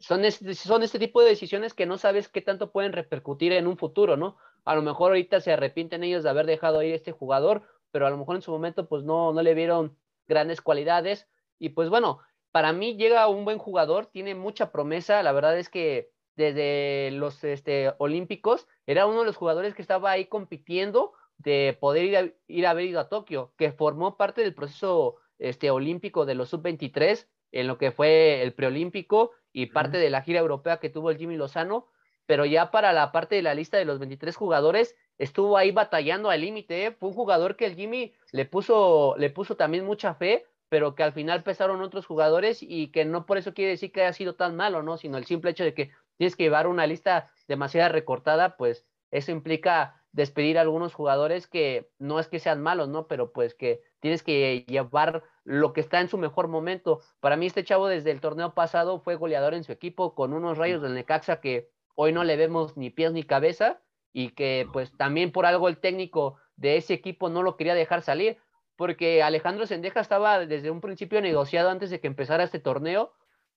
son 0.00 0.24
este, 0.24 0.54
son 0.54 0.82
este 0.82 0.98
tipo 0.98 1.20
de 1.22 1.28
decisiones 1.28 1.74
que 1.74 1.86
no 1.86 1.98
sabes 1.98 2.28
qué 2.28 2.40
tanto 2.40 2.72
pueden 2.72 2.92
repercutir 2.92 3.52
en 3.52 3.66
un 3.66 3.76
futuro, 3.76 4.16
¿no? 4.16 4.36
A 4.64 4.74
lo 4.74 4.82
mejor 4.82 5.10
ahorita 5.10 5.40
se 5.40 5.52
arrepienten 5.52 6.04
ellos 6.04 6.22
de 6.22 6.30
haber 6.30 6.46
dejado 6.46 6.82
ir 6.82 6.92
a 6.92 6.96
este 6.96 7.12
jugador, 7.12 7.62
pero 7.90 8.06
a 8.06 8.10
lo 8.10 8.16
mejor 8.16 8.36
en 8.36 8.42
su 8.42 8.50
momento 8.50 8.88
pues 8.88 9.04
no, 9.04 9.32
no 9.32 9.42
le 9.42 9.54
vieron 9.54 9.96
grandes 10.26 10.60
cualidades 10.60 11.28
y 11.58 11.70
pues 11.70 11.88
bueno, 11.88 12.20
para 12.52 12.72
mí 12.72 12.96
llega 12.96 13.28
un 13.28 13.44
buen 13.44 13.58
jugador, 13.58 14.06
tiene 14.06 14.34
mucha 14.34 14.72
promesa, 14.72 15.22
la 15.22 15.32
verdad 15.32 15.58
es 15.58 15.68
que 15.68 16.10
desde 16.36 17.10
los 17.12 17.42
este, 17.44 17.92
Olímpicos 17.98 18.66
era 18.86 19.06
uno 19.06 19.20
de 19.20 19.26
los 19.26 19.36
jugadores 19.36 19.74
que 19.74 19.82
estaba 19.82 20.10
ahí 20.10 20.26
compitiendo 20.26 21.12
de 21.38 21.76
poder 21.80 22.04
ir 22.04 22.16
a, 22.16 22.32
ir 22.46 22.66
a 22.66 22.70
haber 22.70 22.86
ido 22.86 23.00
a 23.00 23.08
Tokio, 23.08 23.52
que 23.56 23.72
formó 23.72 24.16
parte 24.16 24.42
del 24.42 24.54
proceso 24.54 25.16
este, 25.42 25.70
olímpico 25.70 26.24
de 26.24 26.34
los 26.34 26.50
sub-23, 26.50 27.26
en 27.50 27.66
lo 27.66 27.76
que 27.76 27.90
fue 27.90 28.42
el 28.42 28.54
preolímpico 28.54 29.32
y 29.52 29.66
parte 29.66 29.98
uh 29.98 30.00
-huh. 30.00 30.04
de 30.04 30.10
la 30.10 30.22
gira 30.22 30.40
europea 30.40 30.78
que 30.78 30.88
tuvo 30.88 31.10
el 31.10 31.18
Jimmy 31.18 31.36
Lozano, 31.36 31.88
pero 32.26 32.44
ya 32.44 32.70
para 32.70 32.92
la 32.92 33.10
parte 33.10 33.34
de 33.34 33.42
la 33.42 33.54
lista 33.54 33.76
de 33.76 33.84
los 33.84 33.98
23 33.98 34.34
jugadores 34.36 34.96
estuvo 35.18 35.56
ahí 35.58 35.72
batallando 35.72 36.30
al 36.30 36.40
límite, 36.40 36.86
¿eh? 36.86 36.92
fue 36.92 37.08
un 37.08 37.14
jugador 37.14 37.56
que 37.56 37.66
el 37.66 37.74
Jimmy 37.74 38.14
le 38.30 38.44
puso, 38.44 39.14
le 39.18 39.30
puso 39.30 39.56
también 39.56 39.84
mucha 39.84 40.14
fe, 40.14 40.46
pero 40.68 40.94
que 40.94 41.02
al 41.02 41.12
final 41.12 41.42
pesaron 41.42 41.82
otros 41.82 42.06
jugadores 42.06 42.62
y 42.62 42.92
que 42.92 43.04
no 43.04 43.26
por 43.26 43.36
eso 43.36 43.52
quiere 43.52 43.72
decir 43.72 43.92
que 43.92 44.02
haya 44.02 44.12
sido 44.12 44.36
tan 44.36 44.56
malo, 44.56 44.82
¿no? 44.82 44.96
Sino 44.96 45.18
el 45.18 45.26
simple 45.26 45.50
hecho 45.50 45.64
de 45.64 45.74
que 45.74 45.90
tienes 46.16 46.36
que 46.36 46.44
llevar 46.44 46.66
una 46.66 46.86
lista 46.86 47.30
demasiado 47.48 47.92
recortada, 47.92 48.56
pues 48.56 48.86
eso 49.10 49.32
implica 49.32 50.02
despedir 50.12 50.56
a 50.56 50.62
algunos 50.62 50.94
jugadores 50.94 51.46
que 51.46 51.90
no 51.98 52.18
es 52.20 52.28
que 52.28 52.38
sean 52.38 52.62
malos, 52.62 52.88
¿no? 52.88 53.06
Pero 53.06 53.32
pues 53.32 53.54
que 53.54 53.82
tienes 54.02 54.24
que 54.24 54.64
llevar 54.66 55.22
lo 55.44 55.72
que 55.72 55.80
está 55.80 56.00
en 56.00 56.08
su 56.08 56.18
mejor 56.18 56.48
momento. 56.48 57.00
Para 57.20 57.36
mí 57.36 57.46
este 57.46 57.62
chavo 57.62 57.86
desde 57.86 58.10
el 58.10 58.20
torneo 58.20 58.52
pasado 58.52 58.98
fue 58.98 59.14
goleador 59.14 59.54
en 59.54 59.62
su 59.62 59.70
equipo 59.70 60.16
con 60.16 60.32
unos 60.32 60.58
rayos 60.58 60.82
del 60.82 60.94
Necaxa 60.94 61.40
que 61.40 61.70
hoy 61.94 62.12
no 62.12 62.24
le 62.24 62.36
vemos 62.36 62.76
ni 62.76 62.90
pies 62.90 63.12
ni 63.12 63.22
cabeza 63.22 63.80
y 64.12 64.30
que 64.30 64.66
pues 64.72 64.90
también 64.96 65.30
por 65.30 65.46
algo 65.46 65.68
el 65.68 65.78
técnico 65.78 66.36
de 66.56 66.76
ese 66.78 66.94
equipo 66.94 67.28
no 67.28 67.44
lo 67.44 67.56
quería 67.56 67.74
dejar 67.74 68.02
salir, 68.02 68.38
porque 68.74 69.22
Alejandro 69.22 69.66
Sendeja 69.66 70.00
estaba 70.00 70.46
desde 70.46 70.72
un 70.72 70.80
principio 70.80 71.20
negociado 71.20 71.70
antes 71.70 71.88
de 71.90 72.00
que 72.00 72.08
empezara 72.08 72.42
este 72.42 72.58
torneo, 72.58 73.12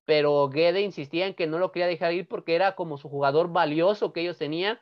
pero 0.05 0.47
Guede 0.49 0.81
insistía 0.81 1.25
en 1.25 1.33
que 1.33 1.47
no 1.47 1.57
lo 1.57 1.71
quería 1.71 1.87
dejar 1.87 2.13
ir 2.13 2.27
porque 2.27 2.53
era 2.53 2.75
como 2.75 2.99
su 2.99 3.09
jugador 3.09 3.51
valioso 3.51 4.13
que 4.13 4.21
ellos 4.21 4.37
tenían 4.37 4.79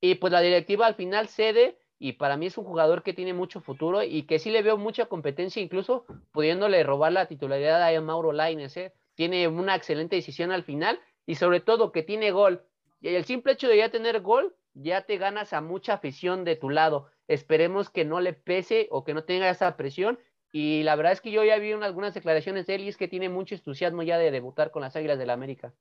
y 0.00 0.14
pues 0.14 0.32
la 0.32 0.40
directiva 0.40 0.86
al 0.86 0.94
final 0.94 1.26
cede 1.26 1.76
y 1.98 2.14
para 2.14 2.36
mí 2.36 2.46
es 2.46 2.58
un 2.58 2.64
jugador 2.64 3.02
que 3.02 3.14
tiene 3.14 3.32
mucho 3.32 3.60
futuro 3.60 4.02
y 4.02 4.24
que 4.24 4.38
sí 4.38 4.50
le 4.50 4.62
veo 4.62 4.76
mucha 4.76 5.06
competencia, 5.06 5.62
incluso 5.62 6.04
pudiéndole 6.32 6.82
robar 6.82 7.12
la 7.12 7.26
titularidad 7.26 7.82
a 7.82 8.00
Mauro 8.00 8.32
Laines. 8.32 8.76
¿eh? 8.76 8.92
Tiene 9.14 9.48
una 9.48 9.74
excelente 9.74 10.16
decisión 10.16 10.52
al 10.52 10.64
final 10.64 11.00
y 11.24 11.36
sobre 11.36 11.60
todo 11.60 11.92
que 11.92 12.02
tiene 12.02 12.32
gol. 12.32 12.62
Y 13.00 13.08
el 13.08 13.24
simple 13.24 13.52
hecho 13.52 13.68
de 13.68 13.78
ya 13.78 13.90
tener 13.90 14.20
gol, 14.20 14.54
ya 14.74 15.02
te 15.02 15.16
ganas 15.16 15.52
a 15.52 15.62
mucha 15.62 15.94
afición 15.94 16.44
de 16.44 16.56
tu 16.56 16.68
lado. 16.68 17.08
Esperemos 17.28 17.88
que 17.88 18.04
no 18.04 18.20
le 18.20 18.34
pese 18.34 18.88
o 18.90 19.04
que 19.04 19.14
no 19.14 19.24
tenga 19.24 19.48
esa 19.48 19.76
presión. 19.76 20.18
Y 20.52 20.82
la 20.82 20.96
verdad 20.96 21.12
es 21.12 21.20
que 21.20 21.30
yo 21.30 21.44
ya 21.44 21.58
vi 21.58 21.72
algunas 21.72 22.14
declaraciones 22.14 22.66
de 22.66 22.76
él 22.76 22.82
y 22.82 22.88
es 22.88 22.96
que 22.96 23.08
tiene 23.08 23.28
mucho 23.28 23.54
entusiasmo 23.54 24.02
ya 24.02 24.18
de 24.18 24.30
debutar 24.30 24.70
con 24.70 24.82
las 24.82 24.96
Águilas 24.96 25.18
del 25.18 25.28
la 25.28 25.32
América. 25.32 25.72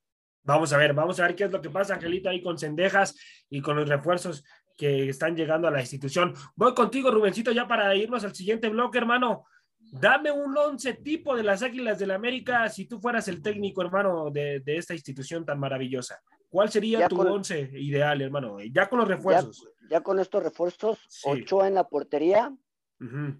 Vamos 0.43 0.71
a 0.73 0.77
ver, 0.77 0.93
vamos 0.93 1.19
a 1.19 1.25
ver 1.25 1.35
qué 1.35 1.45
es 1.45 1.51
lo 1.51 1.61
que 1.61 1.71
pasa, 1.71 1.95
Angelita, 1.95 2.29
ahí 2.29 2.41
con 2.41 2.59
Cendejas 2.59 3.15
y 3.49 3.61
con 3.61 3.75
los 3.77 3.89
refuerzos 3.89 4.43
que 4.75 5.09
están 5.09 5.35
llegando 5.35 5.67
a 5.67 5.71
la 5.71 5.81
institución. 5.81 6.33
Voy 6.55 6.73
contigo, 6.73 7.11
Rubencito, 7.11 7.51
ya 7.51 7.67
para 7.67 7.95
irnos 7.95 8.23
al 8.23 8.35
siguiente 8.35 8.69
bloque, 8.69 8.97
hermano. 8.97 9.45
Dame 9.91 10.31
un 10.31 10.57
once 10.57 10.93
tipo 10.93 11.35
de 11.35 11.43
las 11.43 11.61
Águilas 11.61 11.99
del 11.99 12.09
la 12.09 12.15
América 12.15 12.67
si 12.69 12.85
tú 12.85 12.99
fueras 12.99 13.27
el 13.27 13.41
técnico, 13.41 13.81
hermano, 13.81 14.29
de, 14.31 14.61
esta 14.65 14.93
institución 14.93 15.45
tan 15.45 15.59
maravillosa. 15.59 16.21
¿Cuál 16.49 16.69
sería 16.69 17.07
tu 17.07 17.19
once 17.21 17.69
ideal, 17.73 18.21
hermano? 18.21 18.57
Ya 18.71 18.89
con 18.89 18.99
los 18.99 19.07
refuerzos. 19.07 19.69
Ya, 19.89 20.01
con 20.01 20.19
estos 20.19 20.43
refuerzos, 20.43 20.99
Ochoa 21.23 21.67
en 21.67 21.75
la 21.75 21.87
portería. 21.87 22.55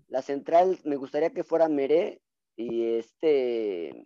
La 0.10 0.22
central 0.22 0.80
me 0.84 0.96
gustaría 0.96 1.32
que 1.32 1.44
fuera 1.44 1.68
Meré 1.68 2.22
y 2.56 2.84
este 2.84 4.06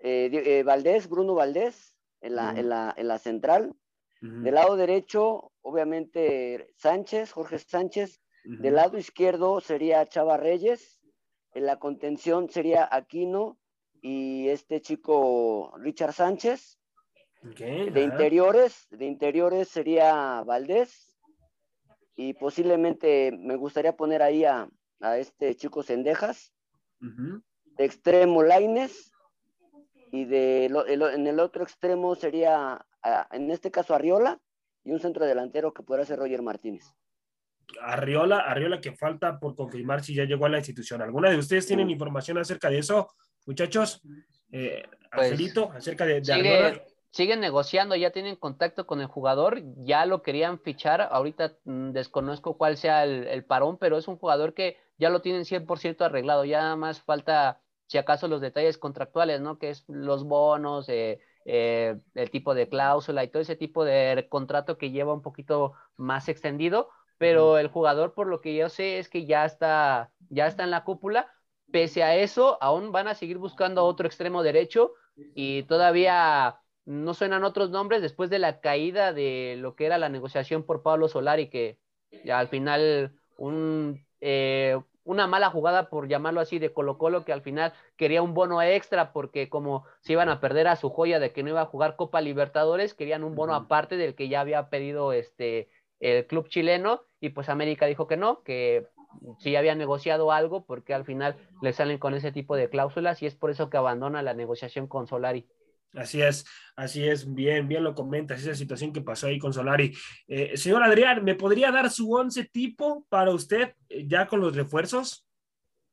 eh, 0.00 0.30
eh, 0.32 0.62
Valdés, 0.64 1.08
Bruno 1.08 1.34
Valdés, 1.34 1.94
en 2.20 2.36
la, 2.36 2.50
en 2.52 2.68
la, 2.68 2.94
en 2.96 3.08
la 3.08 3.18
central. 3.18 3.74
Del 4.24 4.54
lado 4.54 4.76
derecho, 4.76 5.52
obviamente, 5.60 6.72
Sánchez, 6.78 7.32
Jorge 7.32 7.58
Sánchez. 7.58 8.22
Del 8.44 8.74
lado 8.74 8.96
izquierdo 8.96 9.60
sería 9.60 10.06
Chava 10.06 10.38
Reyes. 10.38 10.98
En 11.52 11.66
la 11.66 11.78
contención 11.78 12.48
sería 12.48 12.88
Aquino 12.90 13.58
y 14.00 14.48
este 14.48 14.80
chico 14.80 15.74
Richard 15.76 16.14
Sánchez. 16.14 16.78
de 17.42 18.02
interiores, 18.02 18.86
de 18.90 19.04
interiores 19.04 19.68
sería 19.68 20.42
Valdés. 20.42 21.18
Y 22.16 22.32
posiblemente 22.32 23.30
me 23.30 23.56
gustaría 23.56 23.94
poner 23.94 24.22
ahí 24.22 24.44
a, 24.46 24.70
este 25.18 25.54
chico 25.54 25.82
Cendejas. 25.82 26.54
De 27.00 27.84
extremo 27.84 28.42
Laines 28.42 29.12
y 30.12 30.24
de 30.24 30.66
en 30.66 31.26
el 31.26 31.40
otro 31.40 31.62
extremo 31.62 32.14
sería, 32.14 32.86
en 33.32 33.50
este 33.50 33.70
caso, 33.70 33.94
Arriola 33.94 34.40
y 34.84 34.92
un 34.92 35.00
centro 35.00 35.24
delantero 35.24 35.72
que 35.72 35.82
pudiera 35.82 36.04
ser 36.04 36.18
Roger 36.18 36.42
Martínez. 36.42 36.94
Arriola, 37.80 38.40
Arriola 38.40 38.80
que 38.80 38.92
falta 38.92 39.38
por 39.38 39.54
confirmar 39.54 40.02
si 40.04 40.14
ya 40.14 40.24
llegó 40.24 40.46
a 40.46 40.50
la 40.50 40.58
institución. 40.58 41.02
¿Alguna 41.02 41.30
de 41.30 41.38
ustedes 41.38 41.66
tienen 41.66 41.90
información 41.90 42.38
acerca 42.38 42.68
de 42.68 42.78
eso, 42.78 43.08
muchachos? 43.46 44.02
Eh, 44.52 44.82
pues, 45.12 45.32
Angelito, 45.32 45.70
acerca 45.72 46.04
de, 46.04 46.22
Arriola. 46.30 46.82
Siguen 47.10 47.38
negociando, 47.38 47.94
ya 47.94 48.10
tienen 48.10 48.34
contacto 48.34 48.88
con 48.88 49.00
el 49.00 49.06
jugador, 49.06 49.62
ya 49.84 50.04
lo 50.04 50.22
querían 50.22 50.58
fichar. 50.58 51.00
Ahorita 51.00 51.56
mm, 51.62 51.92
desconozco 51.92 52.58
cuál 52.58 52.76
sea 52.76 53.04
el, 53.04 53.28
el, 53.28 53.44
parón, 53.44 53.78
pero 53.78 53.96
es 53.96 54.08
un 54.08 54.18
jugador 54.18 54.52
que 54.52 54.78
ya 54.98 55.10
lo 55.10 55.22
tienen 55.22 55.44
100% 55.44 56.04
arreglado. 56.04 56.44
Ya 56.44 56.74
más 56.74 57.02
falta 57.02 57.60
si 57.86 57.98
acaso 57.98 58.26
los 58.26 58.40
detalles 58.40 58.78
contractuales, 58.78 59.40
¿no? 59.40 59.58
Que 59.58 59.70
es 59.70 59.84
los 59.86 60.24
bonos, 60.24 60.88
eh, 60.88 61.20
eh, 61.44 61.96
el 62.14 62.30
tipo 62.30 62.54
de 62.54 62.68
cláusula 62.68 63.24
y 63.24 63.28
todo 63.28 63.42
ese 63.42 63.56
tipo 63.56 63.84
de 63.84 64.26
contrato 64.30 64.78
que 64.78 64.90
lleva 64.90 65.12
un 65.12 65.22
poquito 65.22 65.74
más 65.96 66.28
extendido, 66.28 66.88
pero 67.18 67.58
el 67.58 67.68
jugador, 67.68 68.14
por 68.14 68.26
lo 68.26 68.40
que 68.40 68.54
yo 68.54 68.68
sé, 68.68 68.98
es 68.98 69.08
que 69.08 69.26
ya 69.26 69.44
está, 69.44 70.12
ya 70.28 70.46
está 70.46 70.64
en 70.64 70.70
la 70.70 70.84
cúpula. 70.84 71.30
Pese 71.70 72.02
a 72.02 72.16
eso, 72.16 72.58
aún 72.62 72.92
van 72.92 73.08
a 73.08 73.14
seguir 73.14 73.38
buscando 73.38 73.84
otro 73.84 74.06
extremo 74.06 74.42
derecho 74.42 74.92
y 75.16 75.64
todavía 75.64 76.60
no 76.84 77.14
suenan 77.14 77.44
otros 77.44 77.70
nombres 77.70 78.02
después 78.02 78.30
de 78.30 78.38
la 78.38 78.60
caída 78.60 79.12
de 79.12 79.56
lo 79.58 79.74
que 79.74 79.86
era 79.86 79.98
la 79.98 80.08
negociación 80.08 80.64
por 80.64 80.82
Pablo 80.82 81.08
Solari, 81.08 81.48
que 81.48 81.78
ya 82.24 82.38
al 82.38 82.48
final 82.48 83.14
un, 83.36 84.06
eh, 84.20 84.78
una 85.04 85.26
mala 85.26 85.50
jugada, 85.50 85.88
por 85.90 86.08
llamarlo 86.08 86.40
así, 86.40 86.58
de 86.58 86.72
Colo 86.72 86.98
Colo, 86.98 87.24
que 87.24 87.32
al 87.32 87.42
final 87.42 87.72
quería 87.96 88.22
un 88.22 88.34
bono 88.34 88.60
extra 88.62 89.12
porque 89.12 89.48
como 89.48 89.84
se 90.00 90.12
iban 90.12 90.28
a 90.28 90.40
perder 90.40 90.66
a 90.66 90.76
su 90.76 90.90
joya 90.90 91.20
de 91.20 91.32
que 91.32 91.42
no 91.42 91.50
iba 91.50 91.60
a 91.60 91.66
jugar 91.66 91.96
Copa 91.96 92.20
Libertadores, 92.20 92.94
querían 92.94 93.24
un 93.24 93.34
bono 93.34 93.54
aparte 93.54 93.96
del 93.96 94.14
que 94.14 94.28
ya 94.28 94.40
había 94.40 94.68
pedido 94.70 95.12
este 95.12 95.68
el 96.00 96.26
club 96.26 96.48
chileno 96.48 97.02
y 97.20 97.30
pues 97.30 97.48
América 97.48 97.86
dijo 97.86 98.06
que 98.06 98.16
no, 98.16 98.42
que 98.42 98.86
sí 99.38 99.56
había 99.56 99.74
negociado 99.74 100.32
algo 100.32 100.64
porque 100.64 100.94
al 100.94 101.04
final 101.04 101.36
le 101.62 101.72
salen 101.72 101.98
con 101.98 102.14
ese 102.14 102.32
tipo 102.32 102.56
de 102.56 102.68
cláusulas 102.68 103.22
y 103.22 103.26
es 103.26 103.34
por 103.34 103.50
eso 103.50 103.70
que 103.70 103.76
abandona 103.76 104.22
la 104.22 104.34
negociación 104.34 104.86
con 104.86 105.06
Solari. 105.06 105.46
Así 105.94 106.20
es, 106.20 106.44
así 106.76 107.06
es, 107.06 107.32
bien, 107.32 107.68
bien 107.68 107.84
lo 107.84 107.94
comentas, 107.94 108.40
esa 108.40 108.54
situación 108.54 108.92
que 108.92 109.00
pasó 109.00 109.28
ahí 109.28 109.38
con 109.38 109.52
Solari. 109.52 109.94
Eh, 110.26 110.56
señor 110.56 110.82
Adrián, 110.82 111.24
¿me 111.24 111.34
podría 111.34 111.70
dar 111.70 111.90
su 111.90 112.12
once 112.12 112.44
tipo 112.44 113.06
para 113.08 113.30
usted 113.30 113.74
eh, 113.88 114.04
ya 114.06 114.26
con 114.26 114.40
los 114.40 114.56
refuerzos? 114.56 115.26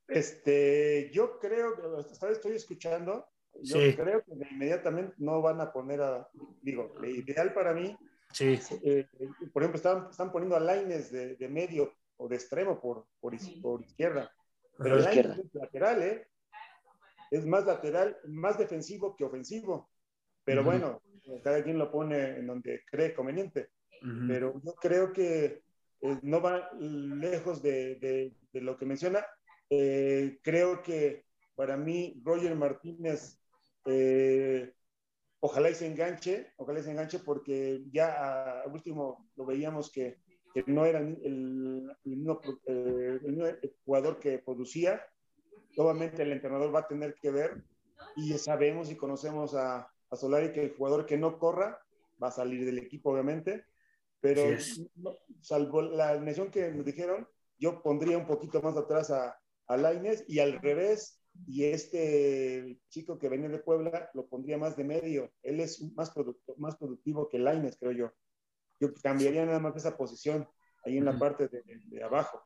Este, 0.08 1.12
yo 1.14 1.40
creo 1.40 1.76
que, 1.76 2.32
Estoy 2.32 2.56
escuchando, 2.56 3.28
yo 3.62 3.78
creo 3.96 4.24
que 4.24 4.34
inmediatamente 4.52 5.14
no 5.18 5.42
van 5.42 5.62
a 5.62 5.72
poner 5.72 6.02
a, 6.02 6.28
digo, 6.62 6.96
lo 7.00 7.08
ideal 7.08 7.54
para 7.54 7.74
mí, 7.74 7.96
sí. 8.34 8.60
Eh, 8.84 9.08
por 9.54 9.62
ejemplo, 9.62 9.78
están, 9.78 10.08
están 10.10 10.32
poniendo 10.32 10.56
a 10.56 10.60
Laines 10.60 11.12
de, 11.12 11.36
de, 11.36 11.48
medio 11.48 11.94
o 12.18 12.28
de 12.28 12.36
extremo 12.36 12.82
por, 12.82 13.06
por, 13.20 13.34
por 13.62 13.82
izquierda, 13.82 14.32
pero 14.78 14.98
el 14.98 15.06
es 15.06 15.54
lateral, 15.54 16.02
¿eh? 16.02 16.28
es 17.32 17.46
más 17.46 17.66
lateral, 17.66 18.18
más 18.26 18.58
defensivo 18.58 19.16
que 19.16 19.24
ofensivo. 19.24 19.90
Pero 20.44 20.64
bueno, 20.64 21.02
cada 21.44 21.64
quien 21.64 21.78
lo 21.78 21.92
pone 21.92 22.38
en 22.38 22.48
donde 22.48 22.84
cree 22.86 23.14
conveniente. 23.14 23.70
Pero 24.28 24.60
yo 24.64 24.74
creo 24.76 25.14
que 25.14 25.62
eh, 26.02 26.20
no 26.24 26.42
va 26.42 26.72
lejos 26.80 27.62
de, 27.62 28.34
lo 28.54 28.78
que 28.78 28.86
menciona. 28.86 29.26
Eh, 29.70 30.40
creo 30.42 30.82
que 30.82 31.26
para 31.56 31.78
mí 31.78 32.20
Roger 32.24 32.56
Martínez, 32.56 33.40
eh, 33.86 34.74
ojalá 35.40 35.70
y 35.70 35.76
se 35.76 35.86
enganche, 35.86 36.52
ojalá 36.58 36.80
y 36.80 36.84
se 36.84 36.92
enganche 36.92 37.20
porque 37.20 37.84
ya 37.92 38.62
al 38.62 38.72
último 38.72 39.30
lo 39.36 39.46
veíamos 39.46 39.92
que, 39.92 40.18
no 40.66 40.86
era 40.86 41.00
el, 41.00 41.90
el, 42.04 43.74
jugador 43.86 44.20
que 44.20 44.40
producía 44.40 45.02
Obviamente 45.78 46.24
el 46.24 46.32
entrenador 46.32 46.74
va 46.74 46.80
a 46.80 46.88
tener 46.88 47.16
que 47.16 47.32
ver 47.32 47.64
y 48.16 48.34
sabemos 48.38 48.92
y 48.92 48.96
conocemos 48.96 49.56
a, 49.56 49.90
a 50.12 50.16
Solari 50.16 50.52
que 50.52 50.64
el 50.64 50.76
jugador 50.76 51.06
que 51.06 51.18
no 51.18 51.40
corra 51.40 51.80
va 52.22 52.28
a 52.28 52.32
salir 52.32 52.66
del 52.66 52.78
equipo, 52.78 53.12
obviamente, 53.12 53.66
pero 54.20 54.44
salvo 55.42 55.82
la 55.82 56.10
alineación 56.10 56.52
que 56.52 56.72
nos 56.72 56.86
dijeron, 56.86 57.28
yo 57.58 57.82
pondría 57.82 58.18
un 58.18 58.28
poquito 58.28 58.62
más 58.62 58.78
atrás 58.78 59.10
a, 59.10 59.40
a 59.68 59.78
Laines 59.78 60.24
y 60.28 60.40
al 60.40 60.62
revés, 60.62 61.20
y 61.48 61.64
este 61.64 62.80
chico 62.90 63.18
que 63.18 63.30
venía 63.30 63.50
de 63.50 63.60
Puebla 63.60 64.12
lo 64.14 64.28
pondría 64.28 64.58
más 64.58 64.76
de 64.76 64.84
medio. 64.84 65.32
Él 65.42 65.60
es 65.60 65.82
más, 65.94 66.14
más 66.58 66.76
productivo 66.76 67.30
que 67.30 67.40
Laines, 67.40 67.78
creo 67.78 67.94
yo. 67.94 68.12
Yo 68.80 68.94
cambiaría 69.02 69.46
nada 69.46 69.60
más 69.60 69.76
esa 69.76 69.98
posición 69.98 70.48
ahí 70.86 70.98
en 70.98 71.06
la 71.06 71.18
parte 71.18 71.48
de, 71.48 71.64
de 71.86 72.04
abajo. 72.04 72.44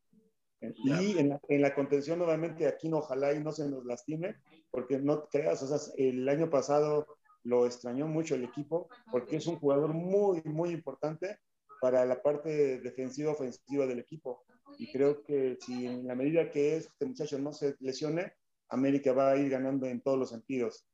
Y 0.61 1.17
en 1.17 1.61
la, 1.61 1.75
contención, 1.75 2.19
nuevamente, 2.19 2.67
aquí 2.67 2.89
no, 2.89 2.97
ojalá 2.97 3.33
y 3.33 3.43
no 3.43 3.51
se 3.51 3.67
nos 3.67 3.85
lastime, 3.85 4.37
porque 4.71 4.97
no 4.99 5.27
creas, 5.27 5.61
o 5.61 5.67
sea, 5.67 5.93
el 5.97 6.27
año 6.27 6.49
pasado 6.49 7.05
lo 7.45 7.65
extrañó 7.65 8.07
mucho 8.07 8.35
el 8.35 8.43
equipo, 8.43 8.89
porque 9.11 9.37
es 9.37 9.47
un 9.47 9.57
jugador 9.57 9.93
muy, 9.93 10.41
muy 10.43 10.71
importante 10.71 11.39
para 11.79 12.05
la 12.05 12.21
parte 12.21 12.79
defensiva 12.79 13.31
ofensiva 13.31 13.85
del 13.85 13.99
equipo. 13.99 14.43
Y 14.77 14.91
creo 14.91 15.23
que 15.23 15.57
si 15.61 15.85
en 15.85 16.07
la 16.07 16.15
medida 16.15 16.51
que 16.51 16.77
este 16.77 17.05
muchacho 17.05 17.39
no 17.39 17.53
se 17.53 17.75
lesione, 17.79 18.33
América 18.69 19.13
va 19.13 19.31
a 19.31 19.37
ir 19.37 19.49
ganando 19.49 19.85
en 19.85 20.01
todos 20.01 20.19
los 20.19 20.29
sentidos. 20.29 20.85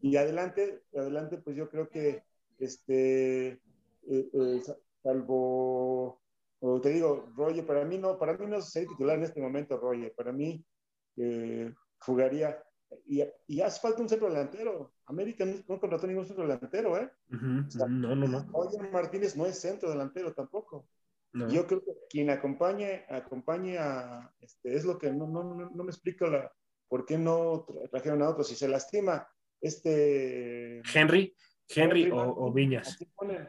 Y 0.00 0.16
adelante, 0.16 0.82
adelante, 0.94 1.38
pues 1.38 1.56
yo 1.56 1.70
creo 1.70 1.88
que 1.88 2.22
este, 2.58 3.48
eh, 3.48 3.60
eh, 4.06 4.62
salvo 5.02 6.20
te 6.82 6.90
digo, 6.90 7.32
Roger, 7.36 7.64
para 7.64 7.84
mí 7.84 7.96
no, 7.96 8.18
para 8.18 8.36
mí 8.36 8.46
no 8.46 8.60
sería 8.60 8.88
titular 8.90 9.16
en 9.16 9.24
este 9.24 9.40
momento, 9.40 9.78
Roger. 9.78 10.12
Para 10.14 10.32
mí 10.32 10.62
eh, 11.16 11.72
jugaría 12.00 12.62
y, 13.06 13.22
y, 13.46 13.60
hace 13.60 13.80
falta 13.80 14.02
un 14.02 14.08
centro 14.08 14.28
delantero. 14.28 14.94
América 15.06 15.44
no, 15.44 15.54
no 15.68 15.80
contrató 15.80 16.06
ningún 16.06 16.26
centro 16.26 16.44
delantero, 16.44 16.96
¿eh? 16.96 17.10
no, 17.28 17.88
no, 17.88 18.14
no. 18.14 18.46
Roger 18.52 18.90
Martínez 18.90 19.36
no 19.36 19.46
es 19.46 19.58
centro 19.58 19.90
delantero 19.90 20.32
tampoco. 20.32 20.88
Yo 21.32 21.64
creo 21.66 21.84
que 21.84 21.92
quien 22.08 22.28
acompañe, 22.30 23.04
acompañe 23.08 23.78
a, 23.78 24.34
este, 24.40 24.74
es 24.74 24.84
lo 24.84 24.98
que 24.98 25.12
no, 25.12 25.28
no, 25.28 25.70
no, 25.70 25.84
me 25.84 25.90
explico 25.90 26.26
la, 26.26 26.52
por 26.88 27.06
qué 27.06 27.18
no 27.18 27.66
trajeron 27.90 28.22
a 28.22 28.30
otros. 28.30 28.48
Si 28.48 28.56
se 28.56 28.66
lastima 28.66 29.28
este... 29.60 30.82
Henry, 30.92 31.32
Henry, 31.68 32.10
o, 32.12 32.52
Viñas. 32.52 32.94
¿A 32.94 32.96
quién 32.96 33.10
ponen? 33.14 33.48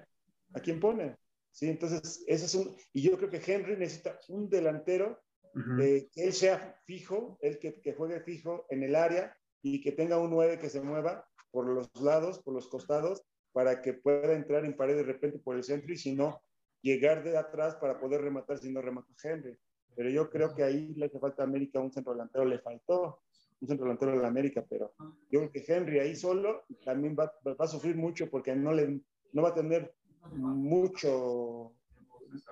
¿A 0.54 0.60
quién 0.60 0.80
ponen? 0.80 1.18
Sí, 1.50 1.70
entonces, 1.70 2.24
ese 2.28 2.46
es 2.46 2.56
un, 2.56 2.76
y 2.94 3.02
yo 3.02 3.18
creo 3.18 3.30
que 3.30 3.42
Henry 3.46 3.76
necesita 3.76 4.18
un 4.30 4.48
delantero 4.48 5.20
que 5.54 6.10
él 6.16 6.34
sea 6.34 6.80
fijo, 6.86 7.38
él 7.42 7.60
que, 7.60 7.82
que, 7.82 7.94
juegue 7.94 8.22
fijo 8.22 8.66
en 8.70 8.84
el 8.84 8.96
área 8.96 9.36
y 9.62 9.82
que 9.82 9.92
tenga 9.92 10.18
un 10.18 10.32
9 10.32 10.60
que 10.60 10.70
se 10.70 10.82
mueva 10.82 11.26
por 11.52 11.68
los 11.68 11.90
lados, 12.02 12.40
por 12.40 12.54
los 12.54 12.68
costados, 12.68 13.24
para 13.52 13.82
que 13.82 13.94
pueda 13.94 14.34
entrar 14.34 14.66
en 14.66 14.76
pared 14.76 14.96
de 14.96 15.04
repente 15.04 15.40
por 15.40 15.56
el 15.56 15.64
centro 15.64 15.94
y 15.94 15.98
si 15.98 16.16
no, 16.16 16.42
llegar 16.82 17.24
de 17.24 17.38
atrás 17.38 17.76
para 17.76 18.00
poder 18.00 18.22
rematar 18.22 18.58
si 18.58 18.72
no 18.72 18.82
remata 18.82 19.14
Henry. 19.24 19.58
Pero 19.96 20.10
yo 20.10 20.30
creo 20.30 20.56
que 20.56 20.64
ahí 20.64 20.94
le 20.96 21.08
hace 21.08 21.20
falta 21.20 21.44
a 21.44 21.46
América 21.46 21.80
un 21.80 21.92
centro 21.92 22.14
delantero, 22.14 22.46
le 22.46 22.60
faltó 22.60 23.22
un 23.60 23.68
centro 23.68 23.86
delantero 23.86 24.14
de 24.14 24.20
la 24.20 24.30
América, 24.30 24.66
pero 24.68 24.94
yo 25.30 25.40
creo 25.40 25.52
que 25.52 25.66
Henry 25.68 26.00
ahí 26.00 26.16
solo 26.16 26.64
también 26.84 27.16
va, 27.20 27.32
va 27.46 27.66
a 27.66 27.68
sufrir 27.68 27.96
mucho 27.96 28.30
porque 28.30 28.56
no, 28.56 28.74
le, 28.74 29.02
no 29.34 29.42
va 29.42 29.50
a 29.50 29.54
tener 29.54 29.94
mucho, 30.32 31.74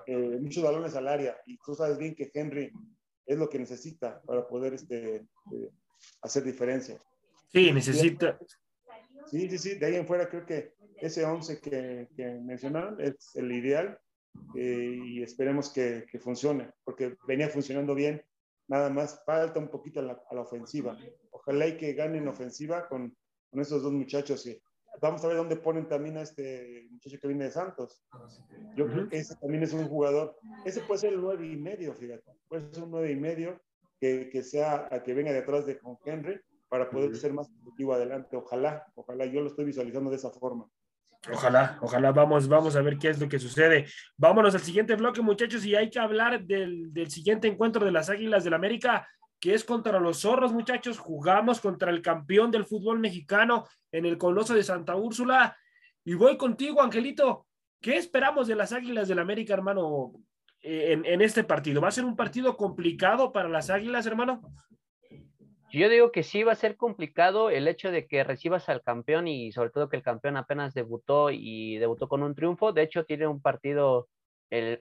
eh, 0.06 0.38
muchos 0.40 0.62
balones 0.62 0.94
al 0.94 1.08
área 1.08 1.36
y 1.46 1.58
tú 1.58 1.74
sabes 1.74 1.98
bien 1.98 2.14
que 2.14 2.30
Henry 2.32 2.72
es 3.26 3.38
lo 3.38 3.48
que 3.48 3.58
necesita 3.58 4.20
para 4.22 4.46
poder 4.46 4.74
este, 4.74 5.16
eh, 5.16 5.70
hacer 6.22 6.44
diferencia. 6.44 7.00
Sí, 7.52 7.72
necesita. 7.72 8.38
Sí, 9.26 9.48
sí, 9.48 9.58
sí, 9.58 9.74
de 9.76 9.86
ahí 9.86 9.94
en 9.96 10.06
fuera 10.06 10.28
creo 10.28 10.44
que 10.44 10.74
ese 11.00 11.24
11 11.24 11.60
que, 11.60 12.08
que 12.16 12.40
mencionaron 12.40 13.00
es 13.00 13.30
el 13.34 13.52
ideal 13.52 13.98
eh, 14.54 14.98
y 15.04 15.22
esperemos 15.22 15.70
que, 15.70 16.06
que, 16.10 16.18
funcione, 16.18 16.70
porque 16.84 17.16
venía 17.26 17.48
funcionando 17.48 17.94
bien, 17.94 18.22
nada 18.68 18.90
más 18.90 19.22
falta 19.24 19.58
un 19.58 19.68
poquito 19.68 20.00
a 20.00 20.02
la, 20.02 20.22
a 20.28 20.34
la 20.34 20.42
ofensiva. 20.42 20.96
Ojalá 21.30 21.68
y 21.68 21.76
que 21.76 21.94
ganen 21.94 22.28
ofensiva 22.28 22.88
con, 22.88 23.16
con 23.50 23.60
esos 23.60 23.82
dos 23.82 23.92
muchachos. 23.92 24.48
Vamos 25.00 25.24
a 25.24 25.28
ver 25.28 25.36
dónde 25.36 25.56
ponen 25.56 25.88
también 25.88 26.16
a 26.16 26.22
este 26.22 26.86
muchacho 26.90 27.18
que 27.20 27.28
viene 27.28 27.44
de 27.44 27.50
Santos. 27.50 28.04
Yo 28.76 28.86
creo 28.86 29.08
que 29.08 29.18
ese 29.18 29.36
también 29.36 29.62
es 29.62 29.72
un 29.72 29.88
jugador, 29.88 30.36
ese 30.64 30.80
puede 30.82 31.00
ser 31.00 31.12
el 31.12 31.20
nueve 31.20 31.46
y 31.46 31.56
medio, 31.56 31.94
fíjate, 31.94 32.32
puede 32.48 32.72
ser 32.72 32.84
un 32.84 32.90
nueve 32.90 33.10
y 33.12 33.16
medio 33.16 33.60
que, 33.98 34.28
que 34.30 34.42
sea, 34.42 34.88
a 34.90 35.02
que 35.02 35.14
venga 35.14 35.32
detrás 35.32 35.66
de 35.66 35.78
con 35.78 35.98
Henry 36.04 36.40
para 36.68 36.88
poder 36.88 37.14
ser 37.16 37.32
más 37.32 37.48
productivo 37.50 37.94
adelante. 37.94 38.36
Ojalá, 38.36 38.86
ojalá, 38.94 39.26
yo 39.26 39.40
lo 39.40 39.48
estoy 39.48 39.64
visualizando 39.64 40.10
de 40.10 40.16
esa 40.16 40.30
forma. 40.30 40.68
Ojalá, 41.30 41.78
ojalá, 41.82 42.12
vamos, 42.12 42.48
vamos 42.48 42.76
a 42.76 42.80
ver 42.80 42.96
qué 42.96 43.10
es 43.10 43.20
lo 43.20 43.28
que 43.28 43.38
sucede. 43.38 43.86
Vámonos 44.16 44.54
al 44.54 44.62
siguiente 44.62 44.94
bloque, 44.94 45.20
muchachos, 45.20 45.66
y 45.66 45.74
hay 45.74 45.90
que 45.90 45.98
hablar 45.98 46.42
del, 46.44 46.92
del 46.94 47.10
siguiente 47.10 47.46
encuentro 47.46 47.84
de 47.84 47.92
las 47.92 48.08
Águilas 48.08 48.42
del 48.42 48.54
América, 48.54 49.06
que 49.40 49.54
es 49.54 49.64
contra 49.64 49.98
los 49.98 50.20
zorros, 50.20 50.52
muchachos. 50.52 50.98
Jugamos 50.98 51.60
contra 51.60 51.90
el 51.90 52.02
campeón 52.02 52.50
del 52.50 52.66
fútbol 52.66 52.98
mexicano 52.98 53.66
en 53.90 54.06
el 54.06 54.18
Coloso 54.18 54.54
de 54.54 54.62
Santa 54.62 54.96
Úrsula. 54.96 55.56
Y 56.04 56.14
voy 56.14 56.36
contigo, 56.36 56.82
Angelito. 56.82 57.46
¿Qué 57.80 57.96
esperamos 57.96 58.46
de 58.46 58.56
las 58.56 58.72
Águilas 58.72 59.08
del 59.08 59.18
América, 59.18 59.54
hermano, 59.54 60.12
en, 60.60 61.06
en 61.06 61.22
este 61.22 61.44
partido? 61.44 61.80
¿Va 61.80 61.88
a 61.88 61.92
ser 61.92 62.04
un 62.04 62.16
partido 62.16 62.56
complicado 62.56 63.32
para 63.32 63.48
las 63.48 63.70
Águilas, 63.70 64.04
hermano? 64.06 64.42
Yo 65.72 65.88
digo 65.88 66.10
que 66.10 66.24
sí 66.24 66.42
va 66.42 66.52
a 66.52 66.56
ser 66.56 66.76
complicado 66.76 67.48
el 67.48 67.68
hecho 67.68 67.92
de 67.92 68.06
que 68.06 68.24
recibas 68.24 68.68
al 68.68 68.82
campeón 68.82 69.28
y 69.28 69.52
sobre 69.52 69.70
todo 69.70 69.88
que 69.88 69.96
el 69.96 70.02
campeón 70.02 70.36
apenas 70.36 70.74
debutó 70.74 71.30
y 71.30 71.78
debutó 71.78 72.08
con 72.08 72.24
un 72.24 72.34
triunfo. 72.34 72.72
De 72.72 72.82
hecho, 72.82 73.04
tiene 73.04 73.28
un 73.28 73.40
partido 73.40 74.08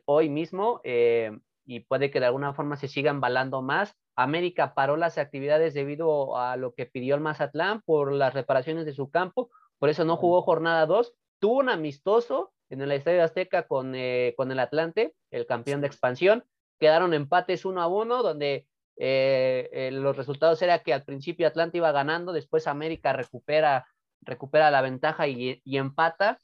hoy 0.06 0.30
mismo 0.30 0.82
eh, 0.84 1.32
y 1.64 1.82
puede 1.82 2.10
que 2.10 2.20
de 2.20 2.26
alguna 2.26 2.54
forma 2.54 2.76
se 2.76 2.88
siga 2.88 3.12
embalando 3.12 3.62
más. 3.62 3.96
América 4.24 4.74
paró 4.74 4.98
las 4.98 5.18
actividades 5.18 5.74
debido 5.74 6.38
a 6.38 6.58
lo 6.58 6.74
que 6.74 6.86
pidió 6.86 7.16
el 7.16 7.22
Mazatlán 7.22 7.82
por 7.82 8.12
las 8.12 8.34
reparaciones 8.34 8.86
de 8.86 8.94
su 8.94 9.10
campo, 9.10 9.50
por 9.80 9.90
eso 9.90 10.06
no 10.06 10.18
jugó 10.18 10.42
jornada 10.42 10.86
2. 10.86 11.14
Tuvo 11.40 11.60
un 11.60 11.70
amistoso 11.70 12.52
en 12.70 12.82
el 12.82 12.92
Estadio 12.92 13.24
Azteca 13.24 13.68
con, 13.68 13.96
eh, 13.96 14.34
con 14.38 14.52
el 14.52 14.60
Atlante, 14.60 15.16
el 15.32 15.46
campeón 15.48 15.82
de 15.82 15.88
expansión. 15.88 16.44
Quedaron 16.80 17.14
empates 17.14 17.66
uno 17.66 17.82
a 17.82 17.88
uno, 17.88 18.22
donde 18.22 18.68
eh, 18.98 19.70
eh, 19.72 19.92
los 19.92 20.18
resultados 20.18 20.62
era 20.62 20.80
que 20.80 20.94
al 20.94 21.04
principio 21.04 21.48
Atlanta 21.48 21.78
iba 21.78 21.92
ganando, 21.94 22.34
después 22.34 22.68
América 22.68 23.14
recupera, 23.14 23.88
recupera 24.22 24.70
la 24.70 24.82
ventaja 24.82 25.28
y, 25.28 25.62
empata, 25.66 26.38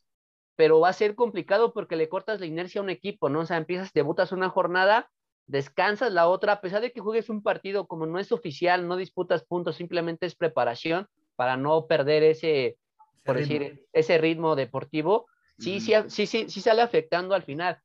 pero 0.56 0.80
va 0.80 0.90
a 0.90 0.94
ser 0.94 1.16
complicado 1.16 1.74
porque 1.74 1.98
le 1.98 2.08
cortas 2.08 2.40
la 2.40 2.46
inercia 2.46 2.80
a 2.80 2.84
un 2.84 2.90
equipo, 2.90 3.28
¿no? 3.28 3.42
O 3.42 3.46
sea, 3.46 3.58
empiezas, 3.58 3.92
debutas 3.94 4.32
una 4.32 4.50
jornada, 4.50 5.12
descansas 5.48 6.12
la 6.12 6.28
otra, 6.28 6.54
a 6.54 6.62
pesar 6.62 6.82
de 6.82 6.92
que 6.92 7.02
juegues 7.02 7.30
un 7.30 7.44
partido 7.44 7.88
como 7.88 8.06
no 8.06 8.20
es 8.20 8.32
oficial, 8.32 8.88
no 8.88 8.98
disputas 8.98 9.44
puntos, 9.44 9.76
simplemente 9.76 10.26
es 10.26 10.36
preparación 10.36 11.08
para 11.36 11.58
no 11.58 11.88
perder 11.88 12.24
ese, 12.24 12.78
por 13.24 13.38
decir, 13.38 13.86
ese 13.94 14.18
ritmo 14.18 14.56
deportivo, 14.56 15.28
sí, 15.60 15.80
sí, 15.80 15.94
sí, 16.08 16.26
sí, 16.26 16.50
sí 16.50 16.62
sale 16.62 16.82
afectando 16.82 17.36
al 17.36 17.44
final. 17.44 17.80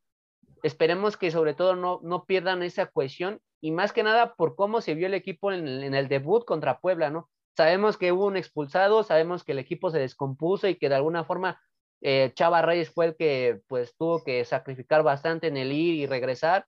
Esperemos 0.63 1.17
que 1.17 1.31
sobre 1.31 1.53
todo 1.53 1.75
no, 1.75 1.99
no 2.03 2.25
pierdan 2.25 2.63
esa 2.63 2.87
cohesión 2.87 3.41
y 3.61 3.71
más 3.71 3.93
que 3.93 4.03
nada 4.03 4.35
por 4.35 4.55
cómo 4.55 4.81
se 4.81 4.95
vio 4.95 5.07
el 5.07 5.13
equipo 5.13 5.51
en 5.51 5.93
el, 5.93 6.07
debut 6.07 6.45
contra 6.45 6.79
Puebla, 6.79 7.09
¿no? 7.09 7.29
Sabemos 7.55 7.97
que 7.97 8.11
hubo 8.11 8.25
un 8.25 8.37
expulsado, 8.37 9.03
sabemos 9.03 9.43
que 9.43 9.51
el 9.51 9.59
equipo 9.59 9.91
se 9.91 9.99
descompuso 9.99 10.67
y 10.67 10.75
que 10.75 10.89
de 10.89 10.95
alguna 10.95 11.23
forma 11.23 11.61
eh, 12.01 12.31
Chava 12.33 12.61
Reyes 12.61 12.89
fue 12.89 13.07
el 13.07 13.15
que 13.15 13.61
pues 13.67 13.95
tuvo 13.97 14.23
que 14.23 14.45
sacrificar 14.45 15.03
bastante 15.03 15.47
en 15.47 15.57
el 15.57 15.71
ir 15.71 15.95
y 15.95 16.05
regresar, 16.07 16.65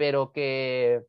pero 0.00 0.32
que, 0.32 1.02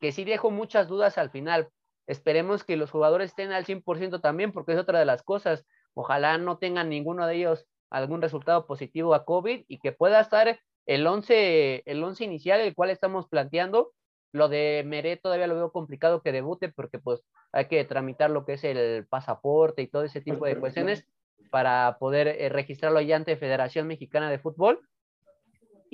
que 0.00 0.10
sí 0.10 0.24
dejó 0.24 0.50
muchas 0.50 0.88
dudas 0.88 1.18
al 1.18 1.30
final. 1.30 1.68
Esperemos 2.08 2.64
que 2.64 2.76
los 2.76 2.90
jugadores 2.90 3.30
estén 3.30 3.52
al 3.52 3.64
100% 3.64 4.20
también, 4.20 4.50
porque 4.50 4.72
es 4.72 4.78
otra 4.80 4.98
de 4.98 5.04
las 5.04 5.22
cosas. 5.22 5.64
Ojalá 5.94 6.36
no 6.36 6.58
tengan 6.58 6.88
ninguno 6.88 7.28
de 7.28 7.36
ellos 7.36 7.64
algún 7.90 8.20
resultado 8.20 8.66
positivo 8.66 9.14
a 9.14 9.24
COVID 9.24 9.66
y 9.68 9.78
que 9.78 9.92
pueda 9.92 10.18
estar 10.18 10.58
el 10.84 11.06
11, 11.06 11.84
el 11.86 12.02
11 12.02 12.24
inicial, 12.24 12.60
el 12.60 12.74
cual 12.74 12.90
estamos 12.90 13.28
planteando, 13.28 13.92
lo 14.32 14.48
de 14.48 14.82
Meret 14.84 15.22
todavía 15.22 15.46
lo 15.46 15.54
veo 15.54 15.70
complicado 15.70 16.20
que 16.20 16.32
debute 16.32 16.70
porque 16.70 16.98
pues 16.98 17.22
hay 17.52 17.66
que 17.66 17.84
tramitar 17.84 18.30
lo 18.30 18.44
que 18.44 18.54
es 18.54 18.64
el 18.64 19.06
pasaporte 19.06 19.82
y 19.82 19.86
todo 19.86 20.02
ese 20.02 20.20
tipo 20.20 20.44
de 20.44 20.58
cuestiones 20.58 21.06
para 21.52 21.98
poder 22.00 22.26
eh, 22.26 22.48
registrarlo 22.48 23.00
ya 23.00 23.14
ante 23.14 23.36
Federación 23.36 23.86
Mexicana 23.86 24.28
de 24.28 24.40
Fútbol. 24.40 24.80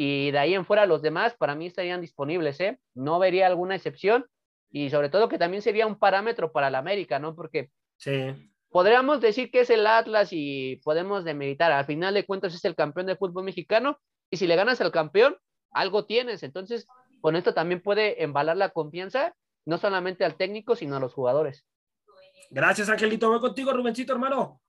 Y 0.02 0.30
de 0.30 0.38
ahí 0.38 0.54
en 0.54 0.64
fuera 0.64 0.86
los 0.86 1.02
demás 1.02 1.34
para 1.36 1.54
mí 1.54 1.66
estarían 1.66 2.00
disponibles, 2.00 2.58
¿eh? 2.60 2.80
No 2.94 3.18
vería 3.18 3.46
alguna 3.46 3.74
excepción 3.74 4.24
y 4.70 4.88
sobre 4.88 5.10
todo 5.10 5.28
que 5.28 5.36
también 5.36 5.60
sería 5.60 5.86
un 5.86 5.98
parámetro 5.98 6.52
para 6.52 6.70
la 6.70 6.78
América, 6.78 7.18
¿no? 7.18 7.36
Porque 7.36 7.70
sí. 7.98 8.50
podríamos 8.70 9.20
decir 9.20 9.50
que 9.50 9.60
es 9.60 9.68
el 9.68 9.86
Atlas 9.86 10.30
y 10.32 10.76
podemos 10.84 11.22
demeritar, 11.22 11.70
al 11.70 11.84
final 11.84 12.14
de 12.14 12.24
cuentas 12.24 12.54
es 12.54 12.64
el 12.64 12.74
campeón 12.74 13.08
de 13.08 13.16
fútbol 13.16 13.44
mexicano 13.44 13.98
y 14.30 14.38
si 14.38 14.46
le 14.46 14.56
ganas 14.56 14.80
al 14.80 14.90
campeón, 14.90 15.36
algo 15.70 16.06
tienes. 16.06 16.42
Entonces, 16.44 16.88
con 17.20 17.36
esto 17.36 17.52
también 17.52 17.82
puede 17.82 18.22
embalar 18.22 18.56
la 18.56 18.70
confianza, 18.70 19.34
no 19.66 19.76
solamente 19.76 20.24
al 20.24 20.36
técnico, 20.36 20.76
sino 20.76 20.96
a 20.96 21.00
los 21.00 21.12
jugadores. 21.12 21.66
Gracias, 22.48 22.88
Angelito. 22.88 23.28
Voy 23.28 23.40
contigo, 23.40 23.70
Rubencito, 23.70 24.14
hermano. 24.14 24.62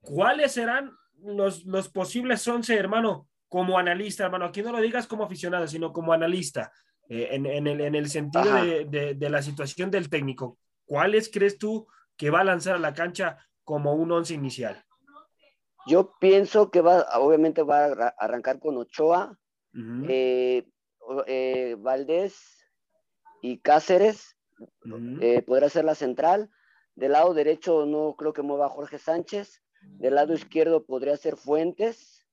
¿Cuáles 0.00 0.52
serán 0.52 0.92
los, 1.18 1.64
los 1.64 1.88
posibles 1.88 2.46
11, 2.46 2.72
hermano, 2.76 3.26
como 3.48 3.78
analista, 3.78 4.24
hermano? 4.24 4.46
Aquí 4.46 4.62
no 4.62 4.72
lo 4.72 4.80
digas 4.80 5.06
como 5.06 5.24
aficionado, 5.24 5.66
sino 5.66 5.92
como 5.92 6.12
analista, 6.12 6.72
eh, 7.08 7.28
en, 7.32 7.46
en, 7.46 7.66
el, 7.66 7.80
en, 7.80 7.94
el, 7.94 8.08
sentido 8.08 8.54
de, 8.54 9.14
de, 9.14 9.30
la 9.30 9.42
situación 9.42 9.90
del 9.90 10.08
técnico. 10.08 10.58
¿Cuáles 10.84 11.30
crees 11.30 11.58
tú 11.58 11.86
que 12.16 12.30
va 12.30 12.40
a 12.40 12.44
lanzar 12.44 12.76
a 12.76 12.80
la 12.80 12.94
cancha 12.94 13.38
como 13.64 13.94
un 13.94 14.10
once 14.12 14.34
inicial? 14.34 14.84
Yo 15.86 16.14
pienso 16.18 16.70
que 16.70 16.80
va, 16.80 17.06
obviamente 17.18 17.62
va 17.62 17.86
a 17.86 18.14
arrancar 18.18 18.58
con 18.58 18.76
Ochoa, 18.76 19.38
eh, 20.08 20.66
eh, 21.26 21.76
Valdés 21.78 22.58
y 23.42 23.58
Cáceres, 23.58 24.36
podrá 25.46 25.68
ser 25.68 25.84
la 25.84 25.94
central. 25.94 26.50
Del 26.96 27.12
lado 27.12 27.34
derecho 27.34 27.86
no 27.86 28.16
creo 28.16 28.32
que 28.32 28.42
mueva 28.42 28.68
Jorge 28.68 28.98
Sánchez. 28.98 29.62
Del 29.82 30.16
lado 30.16 30.34
izquierdo 30.34 30.84
podría 30.84 31.16
ser 31.16 31.36
Fuentes. 31.36 32.26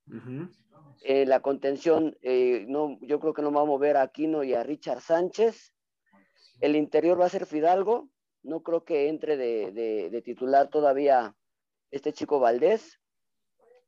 Eh, 1.01 1.25
la 1.25 1.41
contención, 1.41 2.17
no, 2.67 2.97
yo 3.01 3.19
creo 3.19 3.33
que 3.33 3.41
no 3.41 3.51
va 3.51 3.61
a 3.61 3.65
mover 3.65 3.97
a 3.97 4.03
Aquino 4.03 4.43
y 4.43 4.53
a 4.53 4.63
Richard 4.63 5.01
Sánchez. 5.01 5.73
El 6.61 6.75
interior 6.75 7.19
va 7.19 7.25
a 7.25 7.29
ser 7.29 7.45
Fidalgo. 7.45 8.09
No 8.41 8.61
creo 8.61 8.83
que 8.83 9.09
entre 9.09 9.37
de, 9.37 10.21
titular 10.23 10.69
todavía 10.69 11.35
este 11.91 12.13
chico 12.13 12.39
Valdés. 12.39 12.99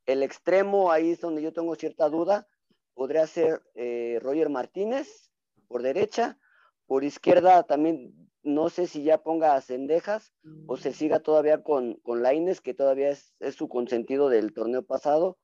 El 0.05 0.23
extremo, 0.23 0.91
ahí 0.91 1.11
es 1.11 1.21
donde 1.21 1.41
yo 1.41 1.53
tengo 1.53 1.75
cierta 1.75 2.09
duda 2.09 2.47
podría 2.95 3.27
ser 3.27 3.61
eh, 3.75 4.19
Roger 4.21 4.49
Martínez 4.49 5.29
por 5.67 5.83
derecha, 5.83 6.39
por 6.87 7.03
izquierda 7.03 7.63
también 7.63 8.24
no 8.45 8.69
sé 8.69 8.85
si 8.85 9.03
ya 9.03 9.23
ponga 9.23 9.55
a 9.55 9.61
Cendejas 9.61 10.31
o 10.67 10.77
se 10.77 10.93
siga 10.93 11.19
todavía 11.19 11.63
con, 11.63 11.95
con 11.95 12.21
Laines, 12.21 12.61
que 12.61 12.75
todavía 12.75 13.09
es, 13.09 13.33
es, 13.39 13.55
su 13.55 13.67
consentido 13.67 14.29
del 14.29 14.53
torneo 14.53 14.83
pasado. 14.83 15.39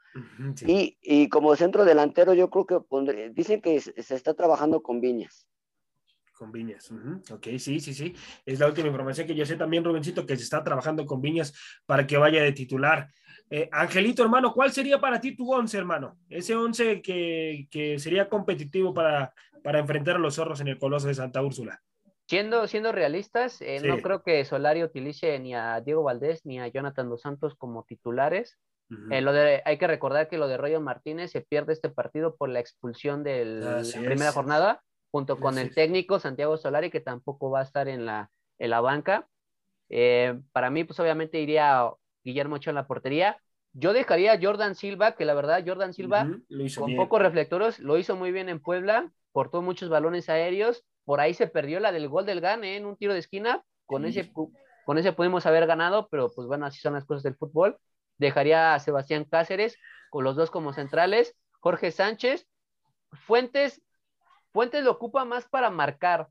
Sí. 0.56 0.66
Y, 0.68 0.98
y, 1.02 1.30
como 1.30 1.56
centro 1.56 1.84
delantero, 1.84 2.34
yo 2.34 2.50
creo 2.50 2.66
que 2.68 2.80
pondré, 2.80 3.32
dicen 3.32 3.62
que 3.62 3.80
se 3.82 4.16
está 4.16 4.36
trabajando 4.36 4.84
con 4.84 5.02
Viñas. 5.02 5.48
Con 6.34 6.52
Viñas, 6.52 6.92
uh 6.92 6.96
-huh. 6.96 7.34
ok, 7.34 7.48
sí, 7.58 7.80
sí, 7.80 7.94
sí. 7.94 8.14
Es 8.46 8.60
la 8.60 8.68
última 8.68 8.88
información 8.88 9.26
que 9.26 9.36
yo 9.36 9.46
sé 9.46 9.56
también, 9.56 9.84
Rubencito, 9.84 10.26
que 10.26 10.38
se 10.38 10.44
está 10.44 10.64
trabajando 10.64 11.06
con 11.06 11.22
Viñas 11.22 11.54
para 11.86 12.06
que 12.06 12.18
vaya 12.18 12.44
de 12.44 12.52
titular. 12.52 13.10
Eh, 13.50 13.68
Angelito, 13.72 14.22
hermano, 14.22 14.54
¿cuál 14.54 14.72
sería 14.72 15.00
para 15.00 15.20
ti 15.20 15.36
tu 15.36 15.52
once, 15.52 15.78
hermano? 15.78 16.20
Ese 16.30 16.56
once 16.56 17.02
que, 17.02 17.68
que 17.72 17.98
sería 18.00 18.30
competitivo 18.30 18.94
para, 18.94 19.34
para 19.64 19.80
enfrentar 19.80 20.18
a 20.18 20.20
los 20.20 20.36
zorros 20.36 20.62
en 20.62 20.68
el 20.68 20.78
Coloso 20.78 21.08
de 21.08 21.16
Santa 21.16 21.42
Úrsula. 21.42 21.82
Siendo, 22.32 22.66
siendo 22.66 22.94
realistas, 22.94 23.62
eh, 23.62 23.80
sí. 23.82 23.88
no 23.90 23.98
creo 23.98 24.24
que 24.24 24.46
Solari 24.46 24.86
utilice 24.86 25.38
ni 25.38 25.54
a 25.54 25.82
Diego 25.82 26.02
Valdés 26.02 26.46
ni 26.46 26.62
a 26.62 26.68
Jonathan 26.70 27.10
Dos 27.10 27.24
Santos 27.24 27.56
como 27.56 27.84
titulares. 27.84 28.58
Uh 28.90 28.94
-huh. 28.94 29.16
eh, 29.18 29.20
lo 29.20 29.34
de, 29.34 29.62
hay 29.66 29.78
que 29.78 29.86
recordar 29.86 30.30
que 30.30 30.38
lo 30.38 30.48
de 30.48 30.56
Roger 30.56 30.80
Martínez 30.80 31.32
se 31.32 31.42
pierde 31.42 31.74
este 31.74 31.90
partido 31.90 32.38
por 32.38 32.48
la 32.48 32.62
expulsión 32.62 33.26
de 33.26 33.44
la 33.44 33.84
primera 34.06 34.32
jornada, 34.32 34.82
junto 35.12 35.42
con 35.42 35.58
el 35.58 35.76
técnico 35.76 36.20
Santiago 36.20 36.56
Solari, 36.56 36.90
que 36.90 37.02
tampoco 37.02 37.50
va 37.50 37.60
a 37.60 37.64
estar 37.64 37.90
en 37.90 38.06
la, 38.06 38.30
en 38.60 38.70
la 38.70 38.80
banca. 38.80 39.28
Eh, 39.90 40.40
para 40.54 40.70
mí, 40.70 40.86
pues 40.86 40.98
obviamente 41.02 41.42
iría 41.42 41.92
Guillermo 42.24 42.56
Ochoa 42.56 42.72
en 42.72 42.76
la 42.76 42.88
portería. 42.88 43.42
Yo 43.74 43.92
dejaría 43.92 44.32
a 44.32 44.40
Jordan 44.42 44.76
Silva, 44.76 45.18
que 45.18 45.26
la 45.26 45.34
verdad, 45.34 45.66
Jordan 45.68 45.94
Silva, 45.94 46.24
uh 46.24 46.36
-huh. 46.48 46.76
con 46.76 46.86
bien. 46.86 46.98
pocos 46.98 47.22
reflectores, 47.22 47.80
lo 47.80 47.98
hizo 47.98 48.16
muy 48.16 48.32
bien 48.32 48.48
en 48.48 48.62
Puebla, 48.62 49.12
cortó 49.34 49.62
muchos 49.62 49.90
balones 49.90 50.30
aéreos 50.30 50.86
por 51.12 51.20
ahí 51.20 51.34
se 51.34 51.48
perdió 51.48 51.82
la 51.82 51.92
del 51.92 52.08
gol 52.08 52.26
del 52.26 52.40
Gane 52.40 52.72
¿eh? 52.72 52.78
en 52.78 52.86
un 52.86 52.96
tiro 52.96 53.12
de 53.12 53.20
esquina. 53.20 53.66
Con, 53.86 54.10
sí. 54.10 54.18
ese, 54.18 54.32
con 54.86 54.98
ese 54.98 55.12
pudimos 55.12 55.46
haber 55.46 55.68
ganado, 55.68 56.08
pero 56.10 56.32
pues 56.34 56.48
bueno, 56.48 56.66
así 56.66 56.80
son 56.80 56.94
las 56.94 57.04
cosas 57.04 57.22
del 57.22 57.36
fútbol. 57.36 57.78
Dejaría 58.18 58.74
a 58.74 58.80
Sebastián 58.80 59.26
Cáceres 59.26 59.76
con 60.10 60.24
los 60.24 60.38
dos 60.38 60.50
como 60.50 60.72
centrales. 60.72 61.36
Jorge 61.60 61.92
Sánchez. 61.92 62.48
Fuentes, 63.12 63.82
Fuentes 64.54 64.86
lo 64.86 64.92
ocupa 64.92 65.26
más 65.26 65.50
para 65.50 65.70
marcar. 65.70 66.30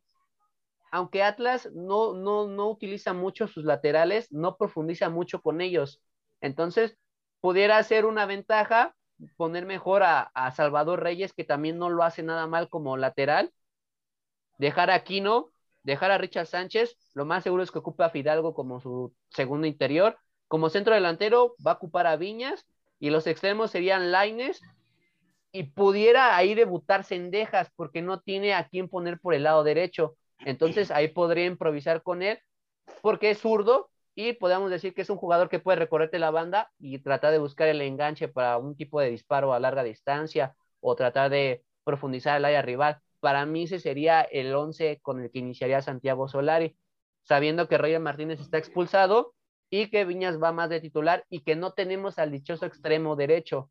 Aunque 0.90 1.24
Atlas 1.24 1.68
no, 1.74 2.14
no, 2.14 2.46
no 2.46 2.70
utiliza 2.70 3.12
mucho 3.12 3.48
sus 3.48 3.66
laterales, 3.66 4.32
no 4.32 4.56
profundiza 4.56 5.10
mucho 5.10 5.42
con 5.42 5.60
ellos. 5.60 6.00
Entonces, 6.40 6.96
pudiera 7.42 7.82
ser 7.82 8.06
una 8.06 8.24
ventaja 8.24 8.94
poner 9.36 9.66
mejor 9.66 10.04
a, 10.04 10.30
a 10.32 10.52
Salvador 10.52 11.02
Reyes, 11.02 11.34
que 11.34 11.44
también 11.44 11.76
no 11.76 11.90
lo 11.90 12.02
hace 12.02 12.22
nada 12.22 12.46
mal 12.46 12.70
como 12.70 12.96
lateral 12.96 13.52
dejar 14.60 14.90
a 14.90 14.94
Aquino, 14.94 15.50
dejar 15.82 16.10
a 16.10 16.18
Richard 16.18 16.46
Sánchez, 16.46 16.96
lo 17.14 17.24
más 17.24 17.42
seguro 17.42 17.62
es 17.62 17.70
que 17.70 17.78
ocupe 17.78 18.04
a 18.04 18.10
Fidalgo 18.10 18.52
como 18.52 18.78
su 18.80 19.14
segundo 19.30 19.66
interior. 19.66 20.18
Como 20.48 20.68
centro 20.68 20.94
delantero 20.94 21.54
va 21.66 21.72
a 21.72 21.74
ocupar 21.74 22.06
a 22.06 22.16
Viñas 22.16 22.66
y 22.98 23.08
los 23.08 23.26
extremos 23.26 23.70
serían 23.70 24.12
Laines 24.12 24.60
y 25.50 25.64
pudiera 25.64 26.36
ahí 26.36 26.54
debutar 26.54 27.04
Cendejas 27.04 27.72
porque 27.74 28.02
no 28.02 28.20
tiene 28.20 28.52
a 28.52 28.68
quién 28.68 28.88
poner 28.88 29.18
por 29.18 29.32
el 29.32 29.44
lado 29.44 29.64
derecho. 29.64 30.16
Entonces 30.40 30.90
ahí 30.90 31.08
podría 31.08 31.46
improvisar 31.46 32.02
con 32.02 32.22
él 32.22 32.38
porque 33.00 33.30
es 33.30 33.38
zurdo 33.38 33.88
y 34.14 34.34
podemos 34.34 34.70
decir 34.70 34.92
que 34.92 35.02
es 35.02 35.10
un 35.10 35.16
jugador 35.16 35.48
que 35.48 35.58
puede 35.58 35.78
recorrerte 35.78 36.18
la 36.18 36.30
banda 36.30 36.70
y 36.78 36.98
tratar 36.98 37.32
de 37.32 37.38
buscar 37.38 37.68
el 37.68 37.80
enganche 37.80 38.28
para 38.28 38.58
un 38.58 38.76
tipo 38.76 39.00
de 39.00 39.08
disparo 39.08 39.54
a 39.54 39.60
larga 39.60 39.84
distancia 39.84 40.54
o 40.80 40.96
tratar 40.96 41.30
de 41.30 41.64
profundizar 41.82 42.36
el 42.36 42.44
área 42.44 42.60
rival 42.60 43.00
para 43.20 43.46
mí 43.46 43.64
ese 43.64 43.78
sería 43.78 44.22
el 44.22 44.54
11 44.54 45.00
con 45.02 45.20
el 45.20 45.30
que 45.30 45.38
iniciaría 45.38 45.82
Santiago 45.82 46.28
Solari, 46.28 46.76
sabiendo 47.22 47.68
que 47.68 47.78
Roger 47.78 48.00
Martínez 48.00 48.40
está 48.40 48.58
expulsado 48.58 49.34
y 49.70 49.88
que 49.88 50.04
Viñas 50.04 50.42
va 50.42 50.52
más 50.52 50.68
de 50.70 50.80
titular 50.80 51.24
y 51.28 51.40
que 51.40 51.54
no 51.54 51.72
tenemos 51.72 52.18
al 52.18 52.32
dichoso 52.32 52.66
extremo 52.66 53.14
derecho. 53.14 53.70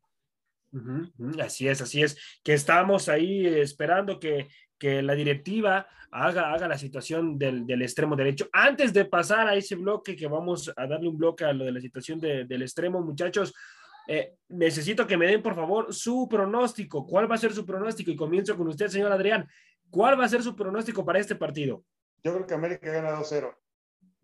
Así 1.42 1.68
es, 1.68 1.80
así 1.80 2.02
es, 2.02 2.16
que 2.44 2.54
estamos 2.54 3.08
ahí 3.08 3.46
esperando 3.46 4.20
que, 4.20 4.48
que 4.78 5.02
la 5.02 5.14
directiva 5.14 5.88
haga, 6.12 6.52
haga 6.52 6.68
la 6.68 6.78
situación 6.78 7.38
del, 7.38 7.66
del, 7.66 7.82
extremo 7.82 8.14
derecho. 8.16 8.48
Antes 8.52 8.92
de 8.92 9.04
pasar 9.04 9.48
a 9.48 9.56
ese 9.56 9.74
bloque, 9.74 10.14
que 10.14 10.28
vamos 10.28 10.72
a 10.76 10.86
darle 10.86 11.08
un 11.08 11.18
bloque 11.18 11.44
a 11.44 11.52
lo 11.52 11.64
de 11.64 11.72
la 11.72 11.80
situación 11.80 12.20
de, 12.20 12.44
del 12.44 12.62
extremo, 12.62 13.00
muchachos, 13.00 13.52
eh, 14.12 14.36
necesito 14.48 15.06
que 15.06 15.16
me 15.16 15.28
den, 15.28 15.40
por 15.40 15.54
favor, 15.54 15.94
su 15.94 16.26
pronóstico. 16.28 17.06
¿Cuál 17.06 17.30
va 17.30 17.36
a 17.36 17.38
ser 17.38 17.52
su 17.52 17.64
pronóstico? 17.64 18.10
Y 18.10 18.16
comienzo 18.16 18.56
con 18.56 18.66
usted, 18.66 18.88
señor 18.88 19.12
Adrián. 19.12 19.48
¿Cuál 19.88 20.18
va 20.18 20.24
a 20.24 20.28
ser 20.28 20.42
su 20.42 20.56
pronóstico 20.56 21.04
para 21.04 21.20
este 21.20 21.36
partido? 21.36 21.84
Yo 22.24 22.34
creo 22.34 22.44
que 22.44 22.54
América 22.54 22.90
gana 22.90 23.12
2-0. 23.12 23.56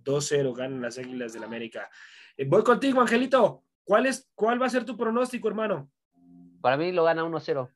2-0 0.02 0.56
ganan 0.56 0.82
las 0.82 0.98
Águilas 0.98 1.34
del 1.34 1.44
América. 1.44 1.88
Eh, 2.36 2.44
voy 2.48 2.64
contigo, 2.64 3.00
Angelito. 3.00 3.62
¿Cuál, 3.84 4.06
es, 4.06 4.28
¿Cuál 4.34 4.60
va 4.60 4.66
a 4.66 4.70
ser 4.70 4.84
tu 4.84 4.96
pronóstico, 4.96 5.46
hermano? 5.46 5.88
Para 6.60 6.76
mí 6.76 6.90
lo 6.90 7.04
gana 7.04 7.22
1-0. 7.22 7.72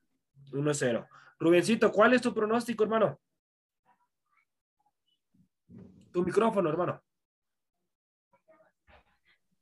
1-0. 0.50 1.08
Rubencito, 1.38 1.92
¿cuál 1.92 2.14
es 2.14 2.22
tu 2.22 2.34
pronóstico, 2.34 2.82
hermano? 2.82 3.20
Tu 6.12 6.24
micrófono, 6.24 6.68
hermano. 6.68 7.00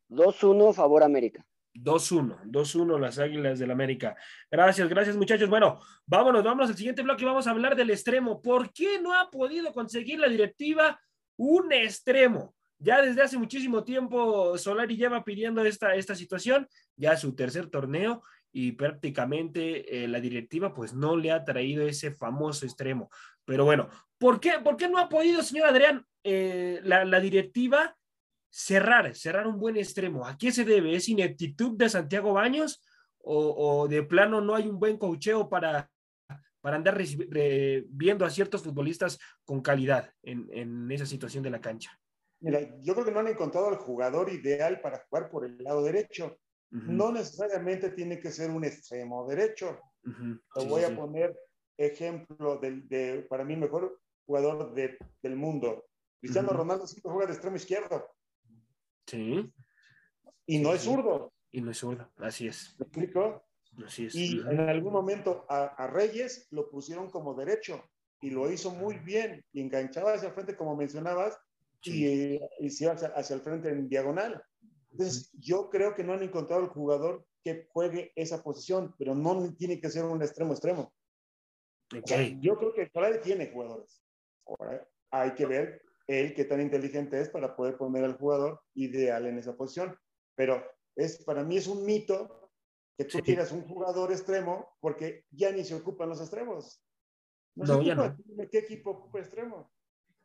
2-1 0.09 0.73
favor 0.73 1.03
América. 1.03 1.45
2-1, 1.83 2.45
2-1 2.45 2.99
las 2.99 3.19
Águilas 3.19 3.59
del 3.59 3.71
América. 3.71 4.17
Gracias, 4.51 4.89
gracias 4.89 5.17
muchachos. 5.17 5.49
Bueno, 5.49 5.81
vámonos, 6.07 6.45
vámonos 6.45 6.71
al 6.71 6.77
siguiente 6.77 7.03
bloque 7.03 7.23
y 7.23 7.27
vamos 7.27 7.47
a 7.47 7.51
hablar 7.51 7.77
del 7.77 7.91
extremo. 7.91 8.41
¿Por 8.43 8.73
qué 8.73 9.01
no 9.01 9.15
ha 9.15 9.31
podido 9.31 9.73
conseguir 9.73 10.19
la 10.19 10.29
directiva 10.29 11.01
un 11.37 11.73
extremo? 11.73 12.55
Ya 12.79 13.03
desde 13.03 13.23
hace 13.23 13.39
muchísimo 13.39 13.83
tiempo 13.83 14.57
Solari 14.57 14.97
lleva 14.97 15.25
pidiendo 15.25 15.65
esta, 15.65 15.95
esta 15.95 16.15
situación, 16.15 16.69
ya 16.97 17.17
su 17.17 17.35
tercer 17.35 17.69
torneo 17.69 18.23
y 18.53 18.73
prácticamente 18.73 20.05
eh, 20.05 20.09
la 20.09 20.21
directiva 20.21 20.73
pues 20.73 20.95
no 20.95 21.17
le 21.17 21.33
ha 21.33 21.45
traído 21.45 21.87
ese 21.87 22.13
famoso 22.13 22.65
extremo. 22.67 23.11
Pero 23.45 23.65
bueno, 23.65 23.89
¿por 24.19 24.39
qué, 24.41 24.53
por 24.63 24.77
qué 24.77 24.89
no 24.89 24.99
ha 24.99 25.09
podido, 25.09 25.43
señor 25.43 25.69
Adrián, 25.69 26.07
eh, 26.23 26.81
la, 26.85 27.05
la 27.05 27.21
directiva 27.21 27.98
cerrar, 28.51 29.15
cerrar 29.15 29.47
un 29.47 29.59
buen 29.59 29.77
extremo. 29.77 30.27
¿A 30.27 30.37
qué 30.37 30.53
se 30.53 30.65
debe? 30.65 30.95
¿Es 30.95 31.09
ineptitud 31.09 31.77
de 31.77 31.89
Santiago 31.89 32.33
Baños 32.33 32.83
o, 33.21 33.81
o 33.83 33.89
de 33.89 34.03
plano 34.03 34.41
no 34.41 34.55
hay 34.55 34.69
un 34.69 34.79
buen 34.79 34.97
cocheo 34.97 35.49
para, 35.49 35.91
para 36.61 36.77
andar 36.77 37.01
viendo 37.89 38.25
a 38.25 38.31
ciertos 38.31 38.63
futbolistas 38.63 39.19
con 39.45 39.61
calidad 39.61 40.11
en, 40.23 40.49
en, 40.53 40.91
esa 40.91 41.07
situación 41.07 41.43
de 41.43 41.51
la 41.51 41.61
cancha? 41.61 41.91
Mira, 42.41 42.61
yo 42.81 42.95
creo 42.95 43.05
que 43.05 43.13
no 43.13 43.21
han 43.21 43.29
encontrado 43.29 43.69
al 43.69 43.77
jugador 43.77 44.33
ideal 44.33 44.81
para 44.81 45.05
jugar 45.09 45.29
por 45.31 45.45
el 45.45 45.59
lado 45.59 45.83
derecho. 45.83 46.39
Uh 46.71 46.77
-huh. 46.77 46.87
No 46.87 47.13
necesariamente 47.13 47.91
tiene 47.91 48.21
que 48.21 48.31
ser 48.31 48.51
un 48.51 48.65
extremo 48.65 49.27
derecho. 49.27 49.81
Uh 50.05 50.11
-huh. 50.11 50.41
Te 50.55 50.61
sí, 50.61 50.69
voy 50.69 50.83
sí. 50.83 50.93
a 50.93 50.97
poner 50.97 51.37
ejemplo 51.77 52.59
del, 52.59 52.89
de, 52.89 53.27
para 53.29 53.45
mí, 53.45 53.57
mejor 53.57 54.01
jugador 54.27 54.75
de, 54.75 54.99
del 55.23 55.37
mundo. 55.37 55.87
Cristiano 56.21 56.49
uh 56.49 56.55
-huh. 56.55 56.59
Ronaldo 56.59 56.87
siempre 56.87 57.13
juega 57.13 57.27
de 57.27 57.33
extremo 57.33 57.57
izquierdo. 57.57 58.09
Sí. 59.09 59.51
Y 60.47 60.59
no 60.59 60.75
es 60.75 60.83
zurdo. 60.83 61.33
Y 61.51 61.63
no 61.63 61.71
es 61.71 61.79
zurdo, 61.79 62.11
así 62.19 62.47
es. 62.47 62.77
¿Me 62.79 62.85
explico? 62.85 63.43
Así 63.85 64.07
es. 64.07 64.15
Y 64.15 64.41
en 64.41 64.61
algún 64.61 64.93
momento 64.93 65.47
a, 65.49 65.65
a, 65.65 65.87
Reyes 65.87 66.47
lo 66.51 66.69
pusieron 66.69 67.11
como 67.11 67.35
derecho 67.35 67.83
y 68.21 68.31
lo 68.31 68.51
hizo 68.51 68.71
muy 68.71 68.99
bien 68.99 69.45
y 69.53 69.61
enganchaba 69.61 70.13
hacia 70.13 70.29
el 70.29 70.35
frente, 70.35 70.57
como 70.57 70.77
mencionabas, 70.77 71.39
sí. 71.81 72.39
y, 72.61 72.67
y 72.67 72.71
se 72.71 72.85
iba 72.85 72.93
hacia, 72.93 73.09
hacia, 73.09 73.37
el 73.37 73.43
frente 73.43 73.71
en 73.71 73.89
diagonal. 73.89 74.43
Entonces, 74.91 75.31
yo 75.33 75.71
creo 75.71 75.95
que 75.95 76.05
no 76.05 76.13
han 76.13 76.23
encontrado 76.23 76.63
el 76.63 76.69
jugador 76.69 77.25
que 77.43 77.67
juegue 77.71 78.13
esa 78.15 78.43
posición, 78.43 78.95
pero 78.99 79.15
no 79.15 79.55
tiene 79.55 79.81
que 79.81 79.91
ser 79.91 80.05
un 80.05 80.23
extremo 80.23 80.53
extremo. 80.53 80.93
Okay. 81.87 82.03
O 82.03 82.07
sea, 82.07 82.41
yo 82.41 82.57
creo 82.59 82.75
que 82.75 82.91
Solari 82.91 83.21
tiene 83.21 83.51
jugadores. 83.51 84.03
Ahora, 84.45 84.87
hay 85.11 85.35
que 85.35 85.47
ver 85.47 85.83
él 86.09 86.35
qué 86.35 86.45
tan 86.45 86.61
inteligente 86.61 87.21
es 87.21 87.29
para 87.29 87.55
poder 87.55 87.77
poner 87.77 88.03
al 88.05 88.17
jugador 88.17 88.61
ideal 88.75 89.27
en 89.27 89.39
esa 89.39 89.57
posición. 89.57 89.97
Pero 90.35 90.65
es, 90.97 91.23
para 91.25 91.45
mí 91.45 91.59
es 91.59 91.69
un 91.69 91.85
mito 91.85 92.51
que 92.97 93.05
tú 93.05 93.19
sí. 93.19 93.23
quieras 93.23 93.53
un 93.53 93.63
jugador 93.63 94.11
extremo 94.11 94.77
porque 94.81 95.25
ya 95.31 95.53
ni 95.53 95.63
se 95.63 95.75
ocupan 95.75 96.09
los 96.09 96.21
extremos. 96.21 96.83
No, 97.55 97.65
no 97.65 97.83
ya 97.83 97.95
no. 97.95 98.17
¿Qué 98.51 98.59
equipo 98.59 98.91
ocupa 98.91 99.21
extremo? 99.21 99.71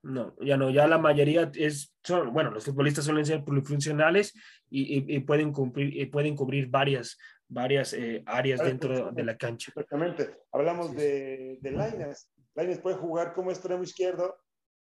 No, 0.04 0.36
ya 0.42 0.58
no, 0.58 0.70
ya 0.70 0.86
la 0.86 0.98
mayoría 0.98 1.50
es, 1.56 1.96
son, 2.04 2.34
bueno, 2.34 2.52
los 2.52 2.66
futbolistas 2.66 3.06
suelen 3.06 3.26
ser 3.26 3.44
polifuncionales 3.44 4.34
y, 4.70 4.98
y, 4.98 5.16
y 5.16 5.20
pueden, 5.22 5.54
cumplir, 5.54 5.96
y 5.96 6.06
pueden 6.08 6.36
cubrir 6.36 6.68
varias, 6.68 7.18
varias 7.48 7.94
eh, 7.94 8.22
áreas 8.26 8.60
dentro 8.60 9.12
de 9.12 9.24
la 9.24 9.38
cancha. 9.38 9.72
Exactamente. 9.74 10.42
Hablamos 10.52 10.90
sí. 10.90 10.96
de, 10.98 11.58
de 11.62 11.72
Laines. 11.72 12.30
Laines 12.54 12.80
puede 12.80 12.98
jugar 12.98 13.34
como 13.34 13.52
extremo 13.52 13.82
izquierdo, 13.82 14.38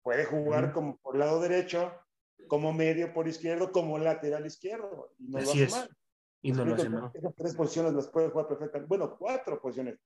puede 0.04 0.26
jugar 0.26 0.64
uh 0.64 0.66
-huh. 0.68 0.72
como 0.72 0.96
por 0.98 1.16
lado 1.16 1.40
derecho, 1.40 1.92
como 2.46 2.72
medio 2.72 3.12
por 3.12 3.26
izquierdo, 3.26 3.72
como 3.72 3.98
lateral 3.98 4.46
izquierdo. 4.46 5.10
Y 5.18 5.28
no 5.28 5.38
Así 5.38 5.46
lo 5.46 5.52
hace 5.52 5.64
es. 5.64 5.72
mal. 5.72 5.96
Y 6.42 6.52
no 6.52 6.64
lo 6.64 6.74
hace 6.74 6.88
mal. 6.90 7.10
Esas 7.14 7.34
tres 7.34 7.54
posiciones 7.56 7.94
las 7.94 8.08
puede 8.08 8.28
jugar 8.28 8.46
perfectamente. 8.46 8.86
Bueno, 8.86 9.16
cuatro 9.18 9.60
posiciones. 9.60 9.98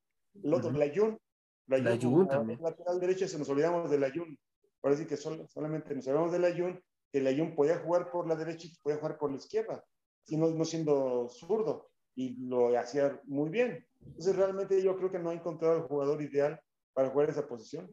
el 0.43 0.55
otro, 0.55 0.71
la 0.71 0.79
Layun. 0.79 1.19
Layun 1.67 2.29
también. 2.29 2.63
Lateral 2.63 3.01
derecho, 3.01 3.27
se 3.27 3.39
nos 3.39 3.49
olvidamos 3.49 3.91
de 3.91 3.99
Layun. 3.99 4.39
Parece 4.81 5.07
que 5.07 5.17
solamente 5.17 5.95
nos 5.95 6.07
hablamos 6.07 6.31
de 6.31 6.39
Layun, 6.39 6.81
que 7.11 7.21
Layun 7.21 7.57
podía 7.57 7.79
jugar 7.79 8.11
por 8.13 8.29
la 8.29 8.37
derecha 8.37 8.69
y 8.69 8.77
podía 8.81 8.99
jugar 8.99 9.19
por 9.19 9.33
la 9.33 9.37
izquierda, 9.37 9.85
y 10.27 10.37
no, 10.37 10.49
no 10.51 10.65
siendo 10.65 11.29
zurdo, 11.29 11.91
y 12.15 12.37
lo 12.47 12.79
hacía 12.79 13.21
muy 13.25 13.51
bien. 13.51 13.85
Entonces, 14.01 14.37
realmente 14.37 14.81
yo 14.81 14.97
creo 14.97 15.11
que 15.11 15.19
no 15.19 15.31
ha 15.31 15.35
encontrado 15.35 15.77
el 15.77 15.83
jugador 15.83 16.23
ideal 16.23 16.61
para 16.93 17.11
jugar 17.11 17.31
esa 17.31 17.49
posición. 17.49 17.91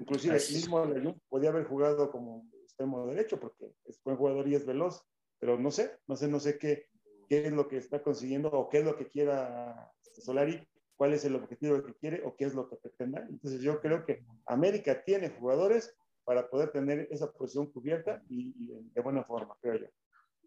Inclusive 0.00 0.36
el 0.36 0.54
mismo 0.54 0.84
Layun 0.84 1.20
podía 1.28 1.50
haber 1.50 1.64
jugado 1.64 2.10
como 2.10 2.48
extremo 2.62 3.06
derecho, 3.06 3.38
porque 3.38 3.72
es 3.84 4.02
buen 4.02 4.16
jugador 4.16 4.48
y 4.48 4.54
es 4.54 4.66
veloz, 4.66 5.06
pero 5.38 5.58
no 5.58 5.70
sé, 5.70 5.98
no 6.06 6.16
sé, 6.16 6.28
no 6.28 6.40
sé 6.40 6.58
qué, 6.58 6.88
qué 7.28 7.46
es 7.46 7.52
lo 7.52 7.68
que 7.68 7.76
está 7.76 8.02
consiguiendo 8.02 8.50
o 8.50 8.68
qué 8.68 8.78
es 8.78 8.84
lo 8.84 8.96
que 8.96 9.08
quiera 9.08 9.92
Solari, 10.14 10.66
cuál 10.96 11.14
es 11.14 11.24
el 11.24 11.34
objetivo 11.34 11.82
que 11.82 11.94
quiere 11.94 12.22
o 12.24 12.34
qué 12.36 12.44
es 12.44 12.54
lo 12.54 12.68
que 12.68 12.76
pretende. 12.76 13.20
Entonces 13.28 13.60
yo 13.60 13.80
creo 13.80 14.04
que 14.04 14.24
América 14.46 15.02
tiene 15.04 15.30
jugadores 15.30 15.94
para 16.24 16.48
poder 16.48 16.70
tener 16.70 17.08
esa 17.10 17.30
posición 17.32 17.70
cubierta 17.72 18.22
y, 18.28 18.52
de 18.92 19.00
buena 19.00 19.24
forma, 19.24 19.56
creo 19.60 19.80
yo. 19.80 19.86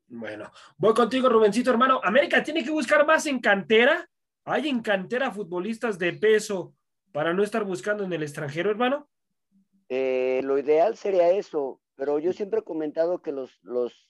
Bueno, 0.07 0.51
voy 0.77 0.93
contigo, 0.93 1.29
Rubencito, 1.29 1.71
hermano. 1.71 1.99
América 2.03 2.43
tiene 2.43 2.63
que 2.63 2.71
buscar 2.71 3.05
más 3.05 3.25
en 3.25 3.39
cantera. 3.39 4.07
¿Hay 4.45 4.67
en 4.67 4.81
cantera 4.81 5.31
futbolistas 5.31 5.97
de 5.97 6.13
peso 6.13 6.75
para 7.11 7.33
no 7.33 7.43
estar 7.43 7.63
buscando 7.63 8.03
en 8.03 8.13
el 8.13 8.23
extranjero, 8.23 8.69
hermano? 8.69 9.09
Eh, 9.95 10.41
lo 10.43 10.57
ideal 10.57 10.97
sería 10.97 11.29
eso, 11.29 11.79
pero 11.95 12.17
yo 12.17 12.33
siempre 12.33 12.61
he 12.61 12.63
comentado 12.63 13.21
que 13.21 13.31
los, 13.31 13.59
los, 13.61 14.09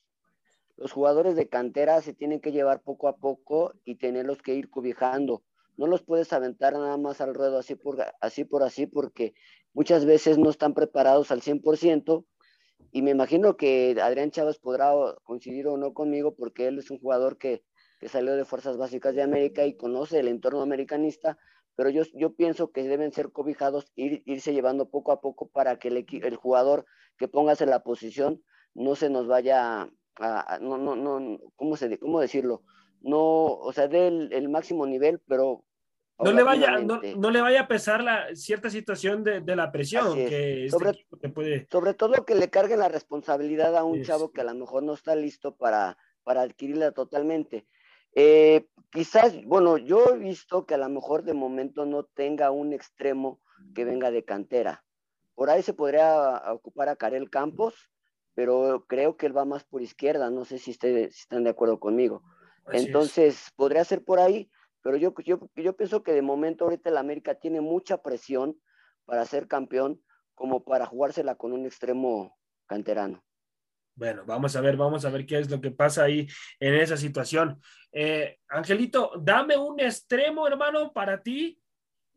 los 0.77 0.93
jugadores 0.93 1.35
de 1.35 1.49
cantera 1.49 2.01
se 2.01 2.13
tienen 2.13 2.39
que 2.39 2.53
llevar 2.53 2.81
poco 2.81 3.09
a 3.09 3.17
poco 3.17 3.73
y 3.83 3.95
tenerlos 3.95 4.41
que 4.41 4.55
ir 4.55 4.69
cobijando. 4.69 5.43
No 5.75 5.87
los 5.87 6.01
puedes 6.01 6.31
aventar 6.31 6.71
nada 6.71 6.95
más 6.95 7.19
al 7.19 7.33
ruedo 7.33 7.57
así 7.57 7.75
por 7.75 7.97
así, 8.21 8.45
por 8.45 8.63
así 8.63 8.85
porque 8.85 9.33
muchas 9.73 10.05
veces 10.05 10.37
no 10.37 10.49
están 10.49 10.73
preparados 10.73 11.31
al 11.31 11.41
100% 11.41 12.25
y 12.93 13.01
me 13.01 13.11
imagino 13.11 13.57
que 13.57 13.97
Adrián 14.01 14.31
Chávez 14.31 14.59
podrá 14.59 14.93
coincidir 15.25 15.67
o 15.67 15.75
no 15.75 15.93
conmigo 15.93 16.33
porque 16.33 16.67
él 16.67 16.79
es 16.79 16.91
un 16.91 16.99
jugador 16.99 17.37
que, 17.37 17.65
que 17.99 18.07
salió 18.07 18.37
de 18.37 18.45
Fuerzas 18.45 18.77
Básicas 18.77 19.15
de 19.15 19.23
América 19.23 19.65
y 19.65 19.75
conoce 19.75 20.19
el 20.19 20.29
entorno 20.29 20.61
americanista, 20.61 21.37
pero 21.75 21.89
yo, 21.89 22.03
yo 22.13 22.35
pienso 22.35 22.71
que 22.71 22.83
deben 22.83 23.11
ser 23.11 23.31
cobijados, 23.31 23.91
ir, 23.95 24.23
irse 24.25 24.53
llevando 24.53 24.89
poco 24.89 25.11
a 25.11 25.21
poco 25.21 25.49
para 25.49 25.79
que 25.79 25.87
el, 25.89 26.05
el 26.23 26.35
jugador 26.35 26.85
que 27.17 27.27
pongas 27.27 27.61
en 27.61 27.69
la 27.69 27.83
posición 27.83 28.43
no 28.73 28.95
se 28.95 29.09
nos 29.09 29.27
vaya 29.27 29.89
a, 30.19 30.59
no, 30.61 30.77
no, 30.77 30.95
no, 30.95 31.39
¿cómo, 31.55 31.77
se, 31.77 31.97
¿cómo 31.99 32.19
decirlo? 32.19 32.63
No, 33.01 33.19
o 33.19 33.73
sea, 33.73 33.87
dé 33.87 34.07
el, 34.07 34.49
máximo 34.49 34.85
nivel, 34.85 35.19
pero 35.27 35.65
no 36.19 36.31
le 36.31 36.43
vaya 36.43 36.77
no, 36.79 37.31
le 37.31 37.41
vaya 37.41 37.61
a 37.61 37.67
pesar 37.67 38.03
la 38.03 38.33
cierta 38.35 38.69
situación 38.69 39.23
de, 39.23 39.41
de 39.41 39.55
la 39.55 39.71
presión 39.71 40.13
que 40.15 40.65
este 40.65 40.69
sobre, 40.69 41.29
puede... 41.33 41.67
sobre 41.69 41.93
todo 41.95 42.23
que 42.23 42.35
le 42.35 42.49
carguen 42.49 42.79
la 42.79 42.87
responsabilidad 42.87 43.75
a 43.75 43.83
un 43.83 44.03
chavo 44.03 44.31
que 44.31 44.41
a 44.41 44.45
lo 44.45 44.53
mejor 44.53 44.83
no 44.83 44.93
está 44.93 45.15
listo 45.15 45.55
para, 45.55 45.97
para 46.23 46.43
adquirirla 46.43 46.91
totalmente. 46.91 47.65
Eh, 48.15 48.67
quizás, 48.91 49.43
bueno, 49.45 49.77
yo 49.77 50.13
he 50.13 50.17
visto 50.17 50.65
que 50.65 50.75
a 50.75 50.77
lo 50.77 50.89
mejor 50.89 51.23
de 51.23 51.33
momento 51.33 51.85
no 51.85 52.03
tenga 52.03 52.51
un 52.51 52.73
extremo 52.73 53.41
que 53.73 53.85
venga 53.85 54.11
de 54.11 54.23
cantera. 54.23 54.83
Por 55.35 55.49
ahí 55.49 55.63
se 55.63 55.73
podría 55.73 56.41
ocupar 56.51 56.89
a 56.89 56.95
Karel 56.95 57.29
Campos, 57.29 57.89
pero 58.35 58.85
creo 58.87 59.17
que 59.17 59.25
él 59.25 59.35
va 59.35 59.45
más 59.45 59.63
por 59.63 59.81
izquierda, 59.81 60.29
no 60.29 60.45
sé 60.45 60.59
si, 60.59 60.71
están 60.71 61.43
de 61.43 61.49
acuerdo 61.49 61.79
conmigo. 61.79 62.23
Entonces, 62.71 63.51
podría 63.55 63.83
ser 63.83 64.03
por 64.03 64.19
ahí, 64.19 64.49
pero 64.81 64.97
yo, 64.97 65.13
yo, 65.25 65.39
yo 65.55 65.75
pienso 65.75 66.03
que 66.03 66.13
de 66.13 66.21
momento 66.21 66.65
ahorita 66.65 66.89
el 66.89 66.97
América 66.97 67.35
tiene 67.35 67.61
mucha 67.61 68.01
presión 68.01 68.59
para 69.05 69.25
ser 69.25 69.47
campeón 69.47 70.01
como 70.35 70.63
para 70.63 70.85
jugársela 70.85 71.35
con 71.35 71.51
un 71.51 71.65
extremo 71.65 72.37
canterano. 72.67 73.23
Bueno, 73.95 74.23
vamos 74.25 74.55
a 74.55 74.61
ver, 74.61 74.75
vamos 74.75 75.05
a 75.05 75.09
ver 75.09 75.25
qué 75.25 75.39
es 75.39 75.49
lo 75.49 75.61
que 75.61 75.71
pasa 75.71 76.03
ahí 76.03 76.27
en 76.59 76.73
esa 76.73 76.97
situación. 76.97 77.61
Eh, 77.91 78.39
Angelito, 78.47 79.11
dame 79.21 79.55
un 79.55 79.79
extremo, 79.79 80.47
hermano, 80.47 80.91
para 80.91 81.21
ti 81.21 81.59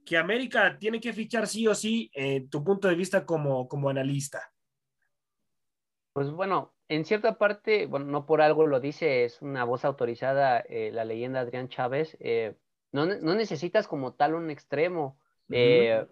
que 0.04 0.16
América 0.16 0.78
tiene 0.78 1.00
que 1.00 1.12
fichar 1.12 1.46
sí 1.46 1.66
o 1.66 1.74
sí, 1.74 2.10
en 2.14 2.48
tu 2.48 2.62
punto 2.64 2.88
de 2.88 2.94
vista 2.94 3.26
como, 3.26 3.68
como 3.68 3.90
analista. 3.90 4.52
Pues 6.12 6.30
bueno, 6.30 6.74
en 6.88 7.04
cierta 7.04 7.36
parte, 7.36 7.86
bueno, 7.86 8.06
no 8.06 8.24
por 8.24 8.40
algo 8.40 8.66
lo 8.66 8.80
dice, 8.80 9.24
es 9.24 9.42
una 9.42 9.64
voz 9.64 9.84
autorizada, 9.84 10.60
eh, 10.60 10.90
la 10.92 11.04
leyenda 11.04 11.40
Adrián 11.40 11.68
Chávez. 11.68 12.16
Eh, 12.20 12.54
no, 12.92 13.04
no, 13.04 13.34
necesitas 13.34 13.88
como 13.88 14.14
tal 14.14 14.34
un 14.34 14.50
extremo. 14.50 15.18
Eh, 15.50 16.06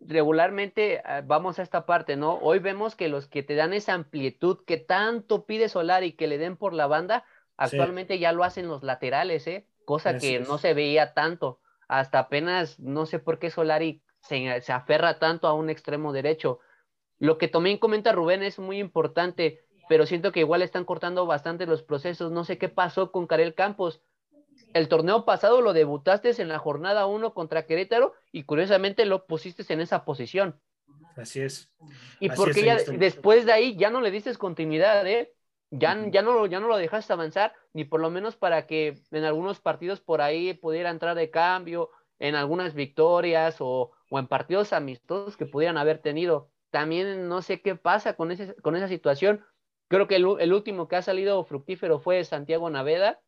regularmente 0.00 1.02
ah, 1.04 1.22
vamos 1.24 1.58
a 1.58 1.62
esta 1.62 1.86
parte, 1.86 2.16
¿no? 2.16 2.34
Hoy 2.36 2.58
vemos 2.58 2.96
que 2.96 3.08
los 3.08 3.26
que 3.26 3.42
te 3.42 3.54
dan 3.54 3.72
esa 3.72 3.94
amplitud 3.94 4.58
que 4.66 4.76
tanto 4.76 5.44
pide 5.44 5.68
Solari 5.68 6.12
que 6.12 6.26
le 6.26 6.38
den 6.38 6.56
por 6.56 6.72
la 6.72 6.86
banda, 6.86 7.24
actualmente 7.56 8.18
ya 8.18 8.32
lo 8.32 8.44
hacen 8.44 8.68
los 8.68 8.82
laterales, 8.82 9.46
¿eh? 9.46 9.66
Cosa 9.84 10.18
que 10.18 10.40
no 10.40 10.58
se 10.58 10.74
veía 10.74 11.14
tanto 11.14 11.60
hasta 11.90 12.20
apenas 12.20 12.78
no 12.78 13.04
sé 13.04 13.18
por 13.18 13.40
qué 13.40 13.50
Solari 13.50 14.00
se, 14.20 14.60
se, 14.60 14.72
aferra 14.72 15.18
tanto 15.18 15.48
a 15.48 15.54
un 15.54 15.70
extremo 15.70 16.12
derecho. 16.12 16.60
Lo 17.18 17.36
que 17.36 17.48
también 17.48 17.78
comenta 17.78 18.12
Rubén 18.12 18.44
es 18.44 18.60
muy 18.60 18.78
importante, 18.78 19.64
pero 19.88 20.06
siento 20.06 20.30
que 20.30 20.38
igual 20.38 20.62
están 20.62 20.84
cortando 20.84 21.26
bastante 21.26 21.66
los 21.66 21.82
procesos. 21.82 22.30
No 22.30 22.44
sé 22.44 22.58
qué 22.58 22.68
pasó 22.68 23.10
con 23.10 23.26
Karel 23.26 23.56
Campos. 23.56 24.02
El 24.72 24.88
torneo 24.88 25.24
pasado 25.24 25.60
lo 25.60 25.72
debutaste 25.72 26.30
en 26.40 26.48
la 26.48 26.58
jornada 26.58 27.06
1 27.06 27.34
contra 27.34 27.66
Querétaro 27.66 28.14
y 28.32 28.44
curiosamente 28.44 29.04
lo 29.04 29.26
pusiste 29.26 29.64
en 29.72 29.80
esa 29.80 30.04
posición. 30.04 30.60
Así 31.16 31.40
es. 31.40 31.72
Y 32.20 32.30
porque 32.30 32.64
ya, 32.64 32.76
después 32.76 33.46
de 33.46 33.52
ahí 33.52 33.76
ya 33.76 33.90
no 33.90 34.00
le 34.00 34.10
diste 34.10 34.34
continuidad, 34.36 35.06
¿eh? 35.06 35.32
Ya, 35.72 35.96
ya, 36.10 36.22
no, 36.22 36.46
ya 36.46 36.58
no 36.58 36.66
lo 36.66 36.76
dejaste 36.76 37.12
avanzar, 37.12 37.54
ni 37.72 37.84
por 37.84 38.00
lo 38.00 38.10
menos 38.10 38.36
para 38.36 38.66
que 38.66 39.00
en 39.12 39.24
algunos 39.24 39.60
partidos 39.60 40.00
por 40.00 40.20
ahí 40.20 40.52
pudiera 40.54 40.90
entrar 40.90 41.14
de 41.14 41.30
cambio, 41.30 41.90
en 42.20 42.34
algunas 42.34 42.74
victorias 42.74 43.56
o, 43.60 43.92
o 44.10 44.18
en 44.18 44.26
partidos 44.26 44.72
amistosos 44.72 45.36
que 45.36 45.46
pudieran 45.46 45.78
haber 45.78 45.98
tenido. 45.98 46.50
También 46.70 47.28
no 47.28 47.42
sé 47.42 47.62
qué 47.62 47.74
pasa 47.74 48.14
con, 48.14 48.30
ese, 48.30 48.54
con 48.56 48.76
esa 48.76 48.88
situación. 48.88 49.44
Creo 49.88 50.06
que 50.06 50.16
el, 50.16 50.26
el, 50.38 50.52
último 50.52 50.86
que 50.86 50.96
ha 50.96 51.02
salido 51.02 51.42
fructífero 51.44 51.98
fue 51.98 52.22
Santiago 52.24 52.70
Naveda 52.70 53.20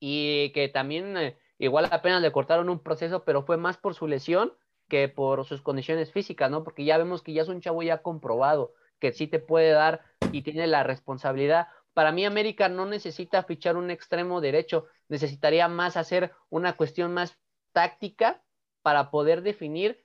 y 0.00 0.50
que 0.52 0.68
también 0.68 1.16
eh, 1.16 1.38
igual 1.58 1.88
apenas 1.90 2.22
le 2.22 2.32
cortaron 2.32 2.70
un 2.70 2.82
proceso, 2.82 3.24
pero 3.24 3.44
fue 3.44 3.56
más 3.58 3.76
por 3.76 3.94
su 3.94 4.08
lesión 4.08 4.54
que 4.88 5.08
por 5.08 5.44
sus 5.44 5.62
condiciones 5.62 6.12
físicas, 6.12 6.50
¿no? 6.50 6.64
Porque 6.64 6.84
ya 6.84 6.98
vemos 6.98 7.22
que 7.22 7.32
ya 7.32 7.42
es 7.42 7.48
un 7.48 7.60
chavo 7.60 7.82
ya 7.82 8.02
comprobado, 8.02 8.74
que 8.98 9.12
sí 9.12 9.28
te 9.28 9.38
puede 9.38 9.70
dar 9.70 10.04
y 10.32 10.42
tiene 10.42 10.66
la 10.66 10.82
responsabilidad. 10.82 11.68
Para 11.94 12.12
mí 12.12 12.24
América 12.24 12.68
no 12.68 12.86
necesita 12.86 13.44
fichar 13.44 13.76
un 13.76 13.90
extremo 13.90 14.40
derecho, 14.40 14.86
necesitaría 15.08 15.68
más 15.68 15.96
hacer 15.96 16.32
una 16.48 16.76
cuestión 16.76 17.14
más 17.14 17.38
táctica 17.72 18.42
para 18.82 19.10
poder 19.10 19.42
definir 19.42 20.04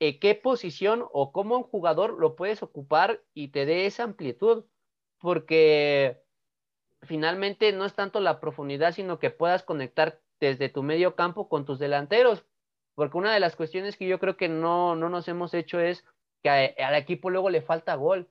eh, 0.00 0.18
qué 0.18 0.34
posición 0.34 1.06
o 1.12 1.32
cómo 1.32 1.56
un 1.56 1.62
jugador 1.62 2.18
lo 2.18 2.36
puedes 2.36 2.62
ocupar 2.62 3.22
y 3.32 3.48
te 3.48 3.64
dé 3.64 3.86
esa 3.86 4.02
amplitud, 4.02 4.66
porque 5.18 6.25
finalmente 7.02 7.72
no 7.72 7.84
es 7.84 7.94
tanto 7.94 8.20
la 8.20 8.40
profundidad, 8.40 8.92
sino 8.92 9.18
que 9.18 9.30
puedas 9.30 9.62
conectar 9.62 10.20
desde 10.40 10.68
tu 10.68 10.82
medio 10.82 11.14
campo 11.14 11.48
con 11.48 11.64
tus 11.64 11.78
delanteros, 11.78 12.44
porque 12.94 13.18
una 13.18 13.32
de 13.32 13.40
las 13.40 13.56
cuestiones 13.56 13.96
que 13.96 14.06
yo 14.06 14.18
creo 14.18 14.36
que 14.36 14.48
no, 14.48 14.96
no 14.96 15.08
nos 15.08 15.28
hemos 15.28 15.54
hecho 15.54 15.80
es 15.80 16.04
que 16.42 16.50
al 16.50 16.94
equipo 16.94 17.30
luego 17.30 17.50
le 17.50 17.62
falta 17.62 17.94
gol 17.94 18.28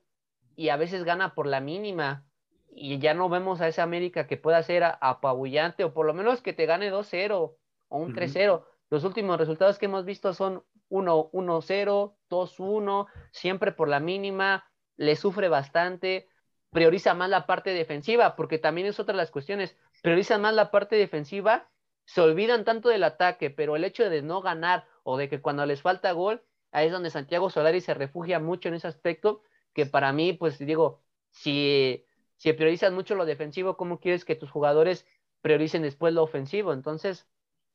y 0.55 0.69
a 0.69 0.77
veces 0.77 1.03
gana 1.03 1.35
por 1.35 1.47
la 1.47 1.59
mínima 1.59 2.25
y 2.69 2.99
ya 2.99 3.13
no 3.13 3.29
vemos 3.29 3.61
a 3.61 3.67
esa 3.67 3.83
América 3.83 4.27
que 4.27 4.37
pueda 4.37 4.61
ser 4.63 4.83
apabullante 4.83 5.83
o 5.83 5.93
por 5.93 6.05
lo 6.05 6.13
menos 6.13 6.41
que 6.41 6.53
te 6.53 6.65
gane 6.65 6.91
2-0 6.91 7.55
o 7.87 7.97
un 7.97 8.13
3-0. 8.13 8.65
Los 8.89 9.03
últimos 9.03 9.37
resultados 9.37 9.77
que 9.77 9.85
hemos 9.85 10.05
visto 10.05 10.33
son 10.33 10.63
1-0, 10.89 12.15
2-1, 12.29 13.07
siempre 13.31 13.71
por 13.71 13.87
la 13.87 13.99
mínima, 13.99 14.69
le 14.97 15.15
sufre 15.15 15.47
bastante, 15.47 16.27
prioriza 16.75 17.13
más 17.13 17.29
la 17.29 17.45
parte 17.45 17.69
defensiva, 17.69 18.35
porque 18.35 18.57
también 18.57 18.85
es 18.85 18.99
otra 18.99 19.13
de 19.13 19.17
las 19.19 19.31
cuestiones, 19.31 19.77
prioriza 20.03 20.37
más 20.37 20.53
la 20.53 20.71
parte 20.71 20.97
defensiva, 20.97 21.69
se 22.03 22.19
olvidan 22.19 22.65
tanto 22.65 22.89
del 22.89 23.05
ataque, 23.05 23.49
pero 23.49 23.77
el 23.77 23.85
hecho 23.85 24.09
de 24.09 24.21
no 24.21 24.41
ganar 24.41 24.85
o 25.03 25.15
de 25.15 25.29
que 25.29 25.41
cuando 25.41 25.65
les 25.65 25.81
falta 25.81 26.11
gol, 26.11 26.43
ahí 26.73 26.87
es 26.87 26.91
donde 26.91 27.11
Santiago 27.11 27.49
Solari 27.49 27.79
se 27.79 27.93
refugia 27.93 28.41
mucho 28.41 28.67
en 28.67 28.75
ese 28.75 28.89
aspecto 28.89 29.41
que 29.73 29.85
para 29.85 30.11
mí, 30.11 30.33
pues 30.33 30.59
digo, 30.59 31.01
si, 31.31 32.05
si 32.35 32.51
priorizas 32.51 32.91
mucho 32.91 33.15
lo 33.15 33.25
defensivo, 33.25 33.77
¿cómo 33.77 34.01
quieres 34.01 34.25
que 34.25 34.35
tus 34.35 34.51
jugadores 34.51 35.07
prioricen 35.39 35.81
después 35.81 36.13
lo 36.13 36.23
ofensivo? 36.23 36.73
Entonces, 36.73 37.25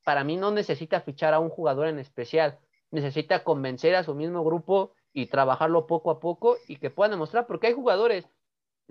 para 0.05 0.25
mí 0.25 0.37
no 0.37 0.51
necesita 0.51 1.01
fichar 1.01 1.33
a 1.33 1.39
un 1.39 1.49
jugador 1.49 1.87
en 1.87 1.99
especial, 1.99 2.59
necesita 2.91 3.45
convencer 3.45 3.95
a 3.95 4.05
su 4.05 4.15
mismo 4.15 4.45
grupo 4.45 4.93
y 5.15 5.27
trabajarlo 5.27 5.87
poco 5.87 6.11
a 6.11 6.21
poco 6.21 6.59
y 6.69 6.77
que 6.77 6.91
puedan 6.91 7.13
demostrar, 7.13 7.47
porque 7.47 7.69
hay 7.69 7.73
jugadores, 7.73 8.29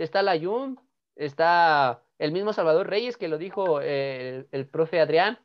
está 0.04 0.22
Layun, 0.22 0.80
está 1.16 2.04
el 2.18 2.32
mismo 2.32 2.54
Salvador 2.54 2.90
Reyes 2.90 3.18
que 3.18 3.28
lo 3.28 3.38
dijo 3.38 3.80
eh, 3.82 4.46
el, 4.52 4.68
profe 4.68 5.00
Adrián, 5.00 5.40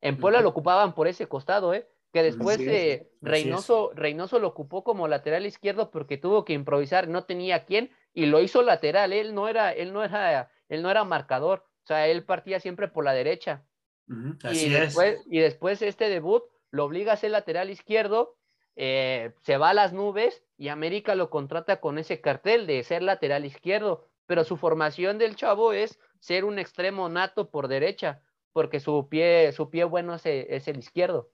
en 0.00 0.18
Puebla 0.18 0.40
lo 0.40 0.50
ocupaban 0.50 0.94
por 0.94 1.08
ese 1.08 1.26
costado, 1.26 1.74
¿eh? 1.74 1.88
que 2.12 2.22
después 2.22 2.58
eh. 2.60 3.10
Reynoso, 3.20 3.92
Reynoso 3.94 4.38
lo 4.38 4.48
ocupó 4.48 4.84
como 4.84 5.08
lateral 5.08 5.44
izquierdo 5.46 5.90
porque 5.90 6.16
tuvo 6.16 6.44
que 6.44 6.52
improvisar, 6.52 7.08
no 7.08 7.24
tenía 7.24 7.64
quién, 7.64 7.90
y 8.14 8.26
lo 8.26 8.40
hizo 8.40 8.62
lateral, 8.62 9.12
él 9.12 9.34
no 9.34 9.48
era, 9.48 9.72
él 9.72 9.92
no 9.92 10.04
era, 10.04 10.50
él 10.68 10.82
no 10.82 10.90
era 10.90 11.04
marcador, 11.04 11.64
o 11.84 11.86
sea, 11.86 12.06
él 12.06 12.24
partía 12.24 12.60
siempre 12.60 12.88
por 12.88 13.04
la 13.04 13.12
derecha. 13.12 13.64
Y 14.08 14.46
Así 14.46 14.66
es. 14.66 14.80
después, 14.80 15.22
y 15.26 15.40
después 15.40 15.82
este 15.82 16.08
debut 16.08 16.42
lo 16.70 16.84
obliga 16.84 17.12
a 17.12 17.16
ser 17.16 17.32
lateral 17.32 17.70
izquierdo, 17.70 18.37
eh, 18.80 19.32
se 19.42 19.56
va 19.56 19.70
a 19.70 19.74
las 19.74 19.92
nubes 19.92 20.44
y 20.56 20.68
América 20.68 21.16
lo 21.16 21.30
contrata 21.30 21.80
con 21.80 21.98
ese 21.98 22.20
cartel 22.20 22.64
de 22.68 22.84
ser 22.84 23.02
lateral 23.02 23.44
izquierdo, 23.44 24.06
pero 24.26 24.44
su 24.44 24.56
formación 24.56 25.18
del 25.18 25.34
chavo 25.34 25.72
es 25.72 25.98
ser 26.20 26.44
un 26.44 26.60
extremo 26.60 27.08
nato 27.08 27.50
por 27.50 27.66
derecha, 27.66 28.22
porque 28.52 28.78
su 28.78 29.08
pie, 29.08 29.50
su 29.50 29.68
pie 29.68 29.82
bueno 29.82 30.14
es, 30.14 30.22
es 30.24 30.68
el 30.68 30.78
izquierdo. 30.78 31.32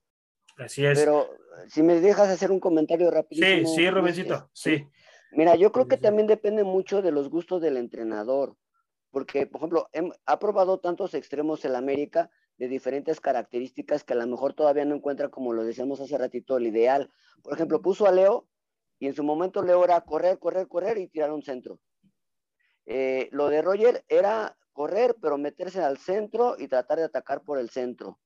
Así 0.57 0.87
es. 0.87 0.99
Pero 0.99 1.29
si 1.69 1.83
me 1.83 2.01
dejas 2.01 2.31
hacer 2.31 2.51
un 2.51 2.61
comentario 2.61 3.11
sí, 3.11 3.15
rapidísimo. 3.15 3.69
sí, 3.69 3.83
Luis, 3.83 3.93
Rubencito, 3.95 4.35
este, 4.35 4.49
sí. 4.55 4.89
Mira, 5.33 5.55
yo 5.57 5.71
creo 5.71 5.85
Sí, 5.85 5.91
que 5.91 5.97
sí. 5.97 6.03
también 6.03 6.27
depende 6.27 6.65
mucho 6.65 7.03
de 7.03 7.13
los 7.13 7.29
gustos 7.29 7.61
del 7.61 7.77
entrenador, 7.77 8.57
porque, 9.11 9.47
por 9.47 9.59
ejemplo, 9.61 9.91
ha 10.25 10.39
probado 10.39 10.79
tantos 10.81 11.13
extremos 11.13 11.63
el 11.67 11.75
América 11.75 12.31
de 12.59 12.69
diferentes 12.69 13.21
características 13.21 14.05
que 14.05 14.13
a 14.13 14.17
lo 14.17 14.27
mejor 14.27 14.55
todavía 14.55 14.85
no 14.85 14.95
encuentra, 14.95 15.29
como 15.29 15.53
lo 15.53 15.65
decíamos 15.65 16.01
hace 16.01 16.17
ratito, 16.17 16.57
el 16.57 16.67
ideal. 16.67 17.11
Por 17.43 17.55
ejemplo, 17.55 17.83
puso 17.83 18.07
a 18.07 18.13
Leo 18.13 18.47
y 18.99 19.07
en 19.07 19.15
su 19.15 19.25
momento 19.25 19.63
Leo 19.63 19.85
era 19.85 20.01
correr, 20.03 20.39
correr, 20.39 20.69
correr 20.69 20.99
y 20.99 21.09
tirar 21.09 21.33
un 21.33 21.43
centro. 21.43 21.81
Eh, 22.87 23.29
lo 23.33 23.49
de 23.49 23.63
Roger 23.63 24.05
era 24.09 24.57
correr, 24.73 25.17
pero 25.21 25.39
meterse 25.39 25.83
al 25.83 25.99
centro 25.99 26.57
y 26.59 26.69
tratar 26.69 26.99
de 26.99 27.05
atacar 27.05 27.43
por 27.43 27.59
el 27.59 27.71
centro. 27.71 28.21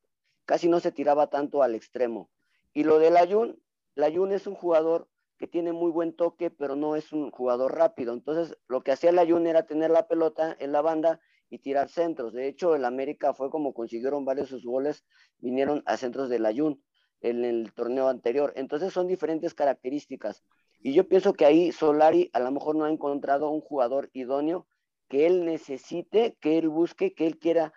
Casi 0.45 0.69
no 0.69 0.81
se 0.81 0.93
tiraba 0.93 1.29
tanto 1.29 1.63
al 1.63 1.75
extremo. 1.75 2.31
Y 2.75 2.85
lo 2.85 2.99
de 2.99 3.11
Layun, 3.11 3.63
Layun 3.95 4.33
es 4.33 4.47
un 4.47 4.55
jugador 4.55 5.09
que 5.39 5.47
tiene 5.47 5.73
muy 5.73 5.91
buen 5.91 6.15
toque, 6.15 6.51
pero 6.51 6.75
no 6.75 6.97
es 6.97 7.13
un 7.13 7.31
jugador 7.31 7.77
rápido. 7.77 8.13
Entonces, 8.13 8.59
lo 8.67 8.83
que 8.83 8.93
hacía 8.93 9.13
Layun 9.13 9.47
era 9.47 9.67
tener 9.67 9.91
la 9.91 10.09
pelota 10.09 10.57
en 10.59 10.73
la 10.73 10.83
banda 10.83 11.21
y 11.51 11.59
tirar 11.59 11.89
centros. 11.89 12.33
De 12.33 12.49
hecho, 12.49 12.75
el 12.75 12.85
América 12.85 13.35
fue 13.35 13.51
como 13.51 13.75
consiguieron 13.75 14.25
varios 14.25 14.51
de 14.51 14.57
sus 14.57 14.65
goles, 14.65 15.05
vinieron 15.39 15.83
a 15.87 15.97
centros 15.97 16.29
de 16.29 16.39
Layun 16.39 16.83
en 17.21 17.45
el 17.45 17.73
torneo 17.73 18.09
anterior. 18.09 18.53
Entonces, 18.57 18.93
son 18.93 19.07
diferentes 19.07 19.55
características. 19.55 20.45
Y 20.81 20.93
yo 20.93 21.09
pienso 21.09 21.33
que 21.33 21.45
ahí 21.45 21.73
Solari 21.73 22.31
a 22.33 22.41
lo 22.41 22.51
mejor 22.53 22.77
no 22.77 22.85
ha 22.85 22.91
encontrado 22.91 23.51
un 23.51 23.61
jugador 23.61 24.11
idóneo 24.13 24.67
que 25.09 25.27
él 25.27 25.45
necesite, 25.45 26.37
que 26.41 26.59
él 26.59 26.69
busque, 26.69 27.15
que 27.15 27.27
él 27.27 27.39
quiera 27.39 27.73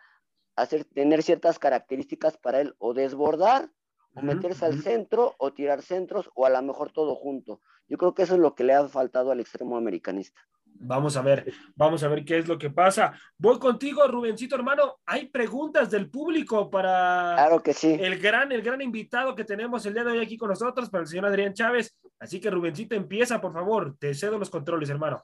hacer, 0.55 0.85
tener 0.85 1.23
ciertas 1.23 1.59
características 1.59 2.37
para 2.37 2.61
él 2.61 2.75
o 2.77 2.93
desbordar 2.93 3.71
o 4.13 4.21
meterse 4.21 4.65
al 4.65 4.81
centro 4.81 5.35
o 5.37 5.53
tirar 5.53 5.81
centros 5.81 6.29
o 6.35 6.45
a 6.45 6.49
lo 6.49 6.61
mejor 6.61 6.91
todo 6.91 7.15
junto. 7.15 7.61
Yo 7.87 7.97
creo 7.97 8.13
que 8.13 8.23
eso 8.23 8.35
es 8.35 8.39
lo 8.39 8.55
que 8.55 8.65
le 8.65 8.73
ha 8.73 8.87
faltado 8.87 9.31
al 9.31 9.39
extremo 9.39 9.77
americanista. 9.77 10.41
Vamos 10.83 11.15
a 11.15 11.21
ver, 11.21 11.53
vamos 11.75 12.03
a 12.03 12.07
ver 12.07 12.25
qué 12.25 12.39
es 12.39 12.47
lo 12.47 12.57
que 12.57 12.69
pasa. 12.71 13.13
Voy 13.37 13.59
contigo, 13.59 14.07
Rubencito, 14.07 14.55
hermano. 14.55 14.99
Hay 15.05 15.27
preguntas 15.27 15.91
del 15.91 16.09
público 16.09 16.69
para 16.71 17.33
Claro 17.35 17.61
que 17.61 17.73
sí. 17.73 17.95
el 17.99 18.19
gran, 18.19 18.51
el 18.51 18.63
gran 18.63 18.81
invitado 18.81 19.35
que 19.35 19.43
tenemos 19.45 19.85
el 19.85 19.93
día 19.93 20.03
de 20.03 20.11
hoy 20.13 20.19
aquí 20.19 20.37
con 20.37 20.49
nosotros, 20.49 20.89
para 20.89 21.03
el 21.03 21.07
señor 21.07 21.27
Adrián 21.27 21.53
Chávez. 21.53 21.95
Así 22.19 22.39
que, 22.39 22.49
Rubencito, 22.49 22.95
empieza, 22.95 23.39
por 23.39 23.53
favor. 23.53 23.95
Te 23.99 24.13
cedo 24.15 24.39
los 24.39 24.49
controles, 24.49 24.89
hermano. 24.89 25.21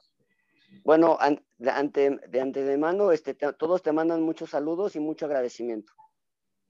Bueno, 0.84 1.16
an- 1.20 1.44
de, 1.56 1.70
ante, 1.70 2.20
de 2.28 2.40
antemano, 2.40 3.10
este, 3.10 3.34
te- 3.34 3.52
todos 3.54 3.82
te 3.82 3.90
mandan 3.92 4.22
muchos 4.22 4.50
saludos 4.50 4.94
y 4.94 5.00
mucho 5.00 5.26
agradecimiento. 5.26 5.92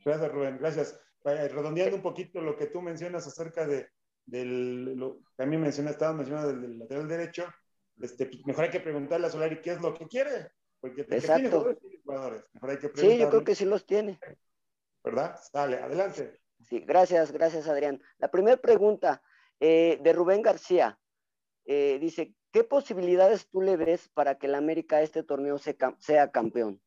Gracias, 0.05 0.33
Rubén, 0.33 0.57
gracias. 0.59 0.99
Redondeando 1.25 1.97
un 1.97 2.03
poquito 2.03 2.41
lo 2.41 2.57
que 2.57 2.67
tú 2.69 2.81
mencionas 2.81 3.27
acerca 3.27 3.67
de, 3.67 3.89
del, 4.25 4.95
lo, 4.97 5.19
también 5.37 5.61
mencioné, 5.61 5.91
estaba 5.91 6.15
mencionando 6.15 6.49
del, 6.49 6.63
del 6.63 6.79
lateral 6.79 7.07
derecho, 7.09 7.45
este, 8.01 8.27
pues, 8.27 8.47
mejor 8.47 8.65
hay 8.65 8.71
que 8.71 8.81
preguntarle 8.81 9.27
a 9.27 9.31
Solari 9.31 9.61
qué 9.61 9.73
es 9.73 9.81
lo 9.81 9.95
que 9.95 10.07
quiere, 10.07 10.53
porque 10.81 11.03
el 11.03 11.07
que 11.07 11.19
tiene 11.21 11.47
Exacto. 11.49 11.77
jugadores. 12.05 12.45
Mejor 12.55 12.71
hay 12.71 12.79
que 12.79 12.91
Sí, 12.95 13.19
yo 13.19 13.29
creo 13.29 13.45
que 13.45 13.55
sí 13.55 13.65
los 13.65 13.87
tiene. 13.87 14.19
¿verdad? 15.05 15.39
Dale, 15.53 15.77
adelante. 15.77 16.41
Sí, 16.69 16.81
gracias, 16.81 17.33
gracias 17.33 17.69
Adrián. 17.69 18.03
La 18.19 18.31
primera 18.31 18.57
pregunta 18.57 19.23
eh, 19.61 19.99
de 20.03 20.13
Rubén 20.13 20.43
García 20.43 20.99
eh, 21.65 21.99
dice, 22.01 22.35
¿qué 22.53 22.65
posibilidades 22.65 23.49
tú 23.49 23.63
le 23.63 23.77
ves 23.77 24.09
para 24.09 24.39
que 24.39 24.47
el 24.47 24.55
América 24.55 25.03
este 25.03 25.23
torneo 25.23 25.59
se 25.59 25.77
sea 25.99 26.31
campeón? 26.31 26.81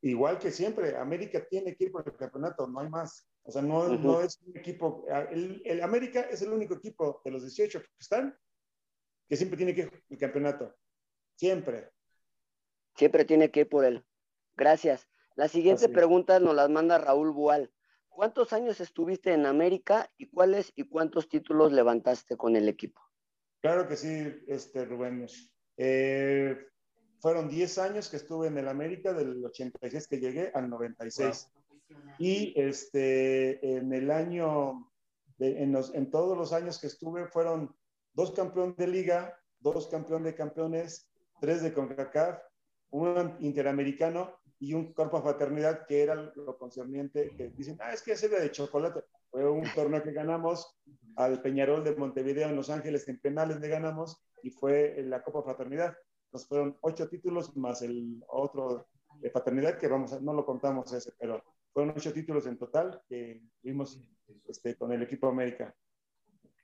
Igual 0.00 0.38
que 0.38 0.50
siempre, 0.50 0.96
América 0.96 1.46
tiene 1.48 1.74
que 1.74 1.84
ir 1.84 1.92
por 1.92 2.06
el 2.06 2.16
campeonato, 2.16 2.66
no 2.66 2.80
hay 2.80 2.90
más. 2.90 3.26
O 3.42 3.50
sea, 3.50 3.62
no, 3.62 3.88
no 3.88 4.20
es 4.20 4.38
un 4.42 4.56
equipo. 4.56 5.06
El, 5.30 5.62
el 5.64 5.82
América 5.82 6.20
es 6.22 6.42
el 6.42 6.52
único 6.52 6.74
equipo 6.74 7.22
de 7.24 7.30
los 7.30 7.42
18 7.42 7.80
que 7.80 7.88
están 7.98 8.36
que 9.28 9.36
siempre 9.36 9.56
tiene 9.56 9.74
que 9.74 9.82
ir 9.82 10.04
el 10.10 10.18
campeonato. 10.18 10.74
Siempre. 11.36 11.90
Siempre 12.96 13.24
tiene 13.24 13.50
que 13.50 13.60
ir 13.60 13.68
por 13.68 13.84
él. 13.84 14.04
Gracias. 14.56 15.08
La 15.36 15.48
siguiente 15.48 15.88
pregunta 15.88 16.38
nos 16.38 16.54
la 16.54 16.68
manda 16.68 16.98
Raúl 16.98 17.32
Bual. 17.32 17.72
¿Cuántos 18.08 18.52
años 18.52 18.80
estuviste 18.80 19.32
en 19.32 19.46
América 19.46 20.08
y 20.16 20.26
cuáles 20.30 20.72
y 20.76 20.84
cuántos 20.84 21.28
títulos 21.28 21.72
levantaste 21.72 22.36
con 22.36 22.54
el 22.54 22.68
equipo? 22.68 23.00
Claro 23.60 23.88
que 23.88 23.96
sí, 23.96 24.44
este, 24.46 24.84
Rubén. 24.84 25.26
Eh, 25.76 26.56
fueron 27.18 27.48
10 27.48 27.78
años 27.78 28.08
que 28.08 28.18
estuve 28.18 28.46
en 28.46 28.58
el 28.58 28.68
América, 28.68 29.12
del 29.12 29.44
86 29.44 30.06
que 30.06 30.20
llegué 30.20 30.52
al 30.54 30.68
96. 30.70 31.50
Y 32.18 32.52
este, 32.60 33.76
en 33.76 33.92
el 33.92 34.10
año, 34.12 34.92
de- 35.38 35.62
en, 35.62 35.72
los- 35.72 35.92
en 35.94 36.10
todos 36.10 36.36
los 36.38 36.52
años 36.52 36.78
que 36.78 36.86
estuve, 36.86 37.26
fueron 37.26 37.74
dos 38.14 38.32
campeón 38.32 38.74
de 38.76 38.86
liga, 38.86 39.38
dos 39.60 39.88
campeón 39.88 40.22
de 40.22 40.34
campeones, 40.34 41.10
tres 41.40 41.62
de 41.62 41.72
CONCACAF, 41.72 42.38
un 42.90 43.36
interamericano 43.40 44.38
y 44.58 44.72
un 44.72 44.92
cuerpo 44.94 45.20
fraternidad 45.20 45.86
que 45.86 46.02
era 46.02 46.14
lo 46.14 46.56
concerniente, 46.56 47.34
que 47.36 47.48
dicen, 47.48 47.76
ah, 47.80 47.92
es 47.92 48.02
que 48.02 48.12
ese 48.12 48.26
era 48.26 48.40
de 48.40 48.50
chocolate. 48.50 49.00
Fue 49.30 49.48
un 49.50 49.64
torneo 49.74 50.02
que 50.02 50.12
ganamos 50.12 50.78
al 51.16 51.42
Peñarol 51.42 51.82
de 51.82 51.96
Montevideo 51.96 52.48
en 52.48 52.56
Los 52.56 52.70
Ángeles, 52.70 53.08
en 53.08 53.18
penales 53.18 53.60
le 53.60 53.68
ganamos, 53.68 54.22
y 54.42 54.50
fue 54.50 54.98
en 55.00 55.10
la 55.10 55.22
Copa 55.22 55.42
Fraternidad. 55.42 55.96
Nos 56.32 56.46
fueron 56.46 56.78
ocho 56.82 57.08
títulos 57.08 57.56
más 57.56 57.82
el 57.82 58.22
otro 58.28 58.86
de 59.20 59.30
fraternidad, 59.30 59.78
que 59.78 59.88
vamos 59.88 60.12
a, 60.12 60.20
no 60.20 60.32
lo 60.32 60.44
contamos 60.44 60.92
ese, 60.92 61.12
pero 61.18 61.42
fueron 61.72 61.94
ocho 61.96 62.12
títulos 62.12 62.46
en 62.46 62.58
total 62.58 63.02
que 63.08 63.42
tuvimos 63.60 64.00
este, 64.46 64.76
con 64.76 64.92
el 64.92 65.02
equipo 65.02 65.28
América. 65.28 65.74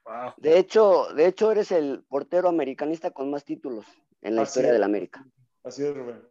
Wow. 0.04 0.34
De 0.38 0.58
hecho, 0.58 1.06
de 1.14 1.26
hecho 1.26 1.52
eres 1.52 1.70
el 1.72 2.04
portero 2.04 2.48
americanista 2.48 3.10
con 3.10 3.30
más 3.30 3.44
títulos 3.44 3.86
en 4.22 4.36
la 4.36 4.42
Así 4.42 4.50
historia 4.50 4.70
es. 4.70 4.74
del 4.74 4.82
América. 4.82 5.26
Así 5.62 5.84
es, 5.84 5.94
Rubén. 5.94 6.22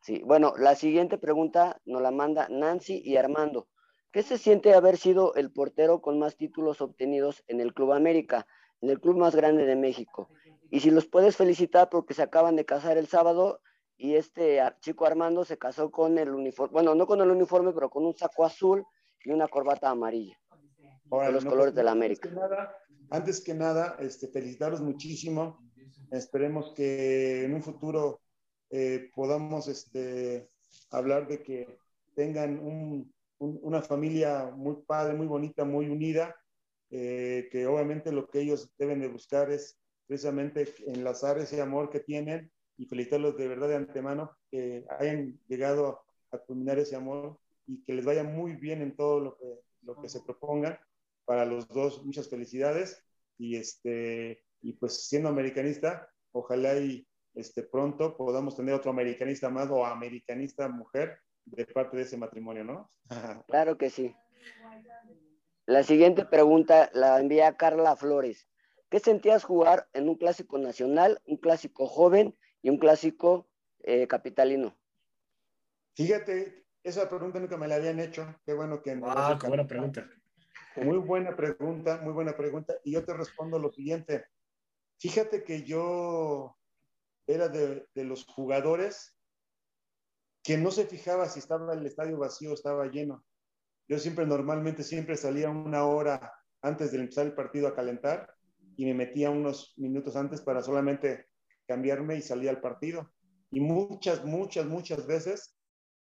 Sí, 0.00 0.22
bueno, 0.24 0.54
la 0.56 0.74
siguiente 0.76 1.18
pregunta 1.18 1.80
nos 1.84 2.00
la 2.00 2.10
manda 2.10 2.48
Nancy 2.48 3.02
y 3.04 3.16
Armando. 3.16 3.68
¿Qué 4.12 4.22
se 4.22 4.38
siente 4.38 4.72
haber 4.74 4.96
sido 4.96 5.34
el 5.34 5.52
portero 5.52 6.00
con 6.00 6.18
más 6.18 6.36
títulos 6.36 6.80
obtenidos 6.80 7.42
en 7.48 7.60
el 7.60 7.74
Club 7.74 7.92
América, 7.92 8.46
en 8.80 8.90
el 8.90 9.00
club 9.00 9.16
más 9.16 9.34
grande 9.34 9.66
de 9.66 9.76
México? 9.76 10.28
Y 10.70 10.80
si 10.80 10.90
los 10.90 11.06
puedes 11.06 11.36
felicitar 11.36 11.88
porque 11.90 12.14
se 12.14 12.22
acaban 12.22 12.56
de 12.56 12.64
casar 12.64 12.98
el 12.98 13.08
sábado 13.08 13.60
y 13.96 14.14
este 14.14 14.62
chico 14.80 15.06
Armando 15.06 15.44
se 15.44 15.58
casó 15.58 15.90
con 15.90 16.18
el 16.18 16.30
uniforme, 16.30 16.72
bueno, 16.72 16.94
no 16.94 17.06
con 17.06 17.20
el 17.20 17.30
uniforme, 17.30 17.72
pero 17.72 17.90
con 17.90 18.04
un 18.06 18.14
saco 18.14 18.44
azul 18.44 18.84
y 19.24 19.30
una 19.30 19.48
corbata 19.48 19.90
amarilla. 19.90 20.38
Ahora, 21.10 21.26
De 21.28 21.32
los 21.34 21.44
no, 21.44 21.50
colores 21.50 21.72
pues, 21.72 21.76
de 21.76 21.84
la 21.84 21.92
antes 21.92 21.98
América. 21.98 22.28
que 22.28 22.34
nada, 22.34 22.76
antes 23.10 23.40
que 23.44 23.54
nada, 23.54 23.96
este, 24.00 24.28
felicitarlos 24.28 24.80
muchísimo. 24.80 25.58
Esperemos 26.10 26.72
que 26.74 27.44
en 27.44 27.54
un 27.54 27.62
futuro 27.62 28.20
eh, 28.70 29.10
podamos 29.14 29.68
este, 29.68 30.48
hablar 30.90 31.26
de 31.28 31.42
que 31.42 31.78
tengan 32.14 32.58
un- 32.58 33.12
un- 33.38 33.58
una 33.62 33.82
familia 33.82 34.50
muy 34.54 34.76
padre, 34.86 35.14
muy 35.14 35.26
bonita, 35.26 35.64
muy 35.64 35.88
unida, 35.88 36.34
eh, 36.90 37.48
que 37.50 37.66
obviamente 37.66 38.12
lo 38.12 38.28
que 38.28 38.40
ellos 38.40 38.70
deben 38.78 39.00
de 39.00 39.08
buscar 39.08 39.50
es 39.50 39.78
precisamente 40.06 40.66
enlazar 40.86 41.38
ese 41.38 41.60
amor 41.60 41.90
que 41.90 42.00
tienen 42.00 42.50
y 42.78 42.86
felicitarlos 42.86 43.36
de 43.36 43.48
verdad 43.48 43.68
de 43.68 43.76
antemano, 43.76 44.30
que 44.50 44.84
hayan 44.98 45.38
llegado 45.48 46.02
a 46.30 46.38
culminar 46.38 46.78
ese 46.78 46.96
amor 46.96 47.38
y 47.66 47.82
que 47.82 47.92
les 47.94 48.04
vaya 48.04 48.22
muy 48.22 48.54
bien 48.54 48.82
en 48.82 48.94
todo 48.94 49.20
lo 49.20 49.36
que, 49.36 49.60
lo 49.82 50.00
que 50.00 50.08
se 50.08 50.20
propongan 50.20 50.78
para 51.26 51.44
los 51.44 51.68
dos, 51.68 52.02
muchas 52.04 52.30
felicidades 52.30 53.04
y 53.36 53.56
este 53.56 54.42
y 54.62 54.72
pues 54.72 55.06
siendo 55.06 55.28
americanista, 55.28 56.08
ojalá 56.32 56.78
y 56.78 57.06
este 57.34 57.62
pronto 57.62 58.16
podamos 58.16 58.56
tener 58.56 58.74
otro 58.74 58.90
americanista 58.90 59.50
más 59.50 59.68
o 59.70 59.84
americanista 59.84 60.68
mujer 60.68 61.18
de 61.44 61.66
parte 61.66 61.98
de 61.98 62.04
ese 62.04 62.16
matrimonio, 62.16 62.64
¿no? 62.64 62.90
Claro 63.48 63.76
que 63.76 63.90
sí. 63.90 64.14
La 65.66 65.82
siguiente 65.82 66.24
pregunta 66.24 66.90
la 66.94 67.20
envía 67.20 67.56
Carla 67.56 67.96
Flores. 67.96 68.48
¿Qué 68.88 69.00
sentías 69.00 69.44
jugar 69.44 69.88
en 69.92 70.08
un 70.08 70.14
clásico 70.14 70.58
nacional, 70.58 71.20
un 71.26 71.36
clásico 71.36 71.86
joven 71.86 72.36
y 72.62 72.70
un 72.70 72.78
clásico 72.78 73.48
eh, 73.80 74.06
capitalino? 74.06 74.76
Fíjate, 75.94 76.66
esa 76.84 77.08
pregunta 77.08 77.40
nunca 77.40 77.56
me 77.56 77.66
la 77.66 77.76
habían 77.76 77.98
hecho. 77.98 78.36
Qué 78.44 78.54
bueno 78.54 78.80
que 78.80 78.94
me 78.94 79.02
la 79.02 79.28
Ah, 79.28 79.38
qué 79.40 79.48
buena 79.48 79.66
pregunta. 79.66 80.08
Muy 80.82 80.98
buena 80.98 81.34
pregunta, 81.34 82.00
muy 82.02 82.12
buena 82.12 82.36
pregunta. 82.36 82.74
Y 82.84 82.92
yo 82.92 83.04
te 83.04 83.14
respondo 83.14 83.58
lo 83.58 83.72
siguiente. 83.72 84.26
Fíjate 84.98 85.42
que 85.42 85.62
yo 85.62 86.56
era 87.26 87.48
de, 87.48 87.86
los 87.94 88.24
jugadores 88.26 89.14
que 90.42 90.56
no 90.56 90.70
se 90.70 90.86
fijaba 90.86 91.28
si 91.28 91.38
estaba 91.40 91.74
el 91.74 91.84
estadio 91.86 92.18
vacío 92.18 92.50
o 92.50 92.54
estaba 92.54 92.86
lleno. 92.86 93.24
Yo 93.88 93.98
siempre, 93.98 94.26
normalmente, 94.26 94.82
siempre 94.82 95.16
salía 95.16 95.50
una 95.50 95.84
hora 95.84 96.32
antes 96.62 96.92
de 96.92 96.98
empezar 96.98 97.26
el 97.26 97.34
partido 97.34 97.68
a 97.68 97.74
calentar 97.74 98.32
y 98.76 98.84
me 98.84 98.94
metía 98.94 99.30
unos 99.30 99.74
minutos 99.76 100.14
antes 100.16 100.40
para 100.40 100.62
solamente 100.62 101.26
cambiarme 101.66 102.16
y 102.16 102.22
salir 102.22 102.50
al 102.50 102.60
partido. 102.60 103.12
Y 103.50 103.60
muchas, 103.60 104.24
muchas, 104.24 104.66
muchas 104.66 105.06
veces 105.06 105.56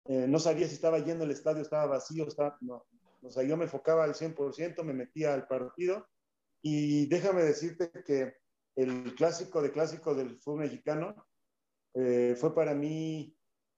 eh, 0.05 0.28
no 0.28 0.39
sabía 0.39 0.67
si 0.67 0.76
estaba 0.76 0.99
lleno 0.99 1.23
el 1.23 1.32
estadio, 1.32 1.61
estaba 1.61 1.86
vacío, 1.86 2.28
estaba, 2.28 2.57
no. 2.61 2.86
O 3.26 3.32
sea, 3.32 3.43
yo 3.43 3.57
me 3.57 3.65
enfocaba 3.65 4.03
al 4.03 4.13
100%, 4.13 4.84
me 4.84 4.93
metía 4.93 5.34
al 5.34 5.47
partido 5.47 6.07
y 6.61 7.07
déjame 7.07 7.43
decirte 7.43 7.91
que 8.05 8.36
el 8.76 9.15
clásico 9.15 9.61
de 9.61 9.71
clásico 9.71 10.13
del 10.13 10.39
fútbol 10.39 10.61
mexicano 10.61 11.15
eh, 11.93 12.36
fue 12.38 12.53
para 12.53 12.73
mí 12.73 13.36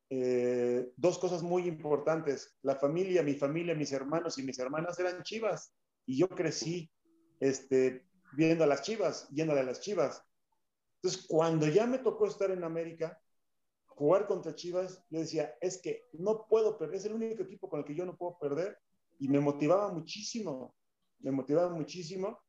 eh, 0.09 0.91
dos 0.95 1.17
cosas 1.17 1.43
muy 1.43 1.67
importantes. 1.67 2.57
La 2.61 2.75
familia, 2.75 3.23
mi 3.23 3.35
familia, 3.35 3.75
mis 3.75 3.91
hermanos 3.91 4.37
y 4.37 4.43
mis 4.43 4.59
hermanas 4.59 4.99
eran 4.99 5.23
chivas 5.23 5.73
y 6.05 6.17
yo 6.17 6.27
crecí 6.29 6.91
este, 7.39 8.05
viendo 8.33 8.63
a 8.63 8.67
las 8.67 8.81
chivas, 8.81 9.29
yéndole 9.29 9.61
a 9.61 9.63
las 9.63 9.79
chivas. 9.79 10.23
Entonces, 11.01 11.25
cuando 11.27 11.67
ya 11.67 11.85
me 11.85 11.99
tocó 11.99 12.25
estar 12.27 12.51
en 12.51 12.63
América, 12.63 13.21
jugar 13.85 14.27
contra 14.27 14.55
Chivas, 14.55 15.03
yo 15.09 15.19
decía, 15.19 15.55
es 15.61 15.81
que 15.81 16.05
no 16.13 16.47
puedo 16.47 16.77
perder, 16.77 16.97
es 16.97 17.05
el 17.05 17.13
único 17.13 17.43
equipo 17.43 17.69
con 17.69 17.79
el 17.79 17.85
que 17.85 17.95
yo 17.95 18.05
no 18.05 18.15
puedo 18.15 18.37
perder 18.39 18.77
y 19.19 19.27
me 19.27 19.39
motivaba 19.39 19.91
muchísimo, 19.91 20.75
me 21.19 21.31
motivaba 21.31 21.69
muchísimo 21.73 22.39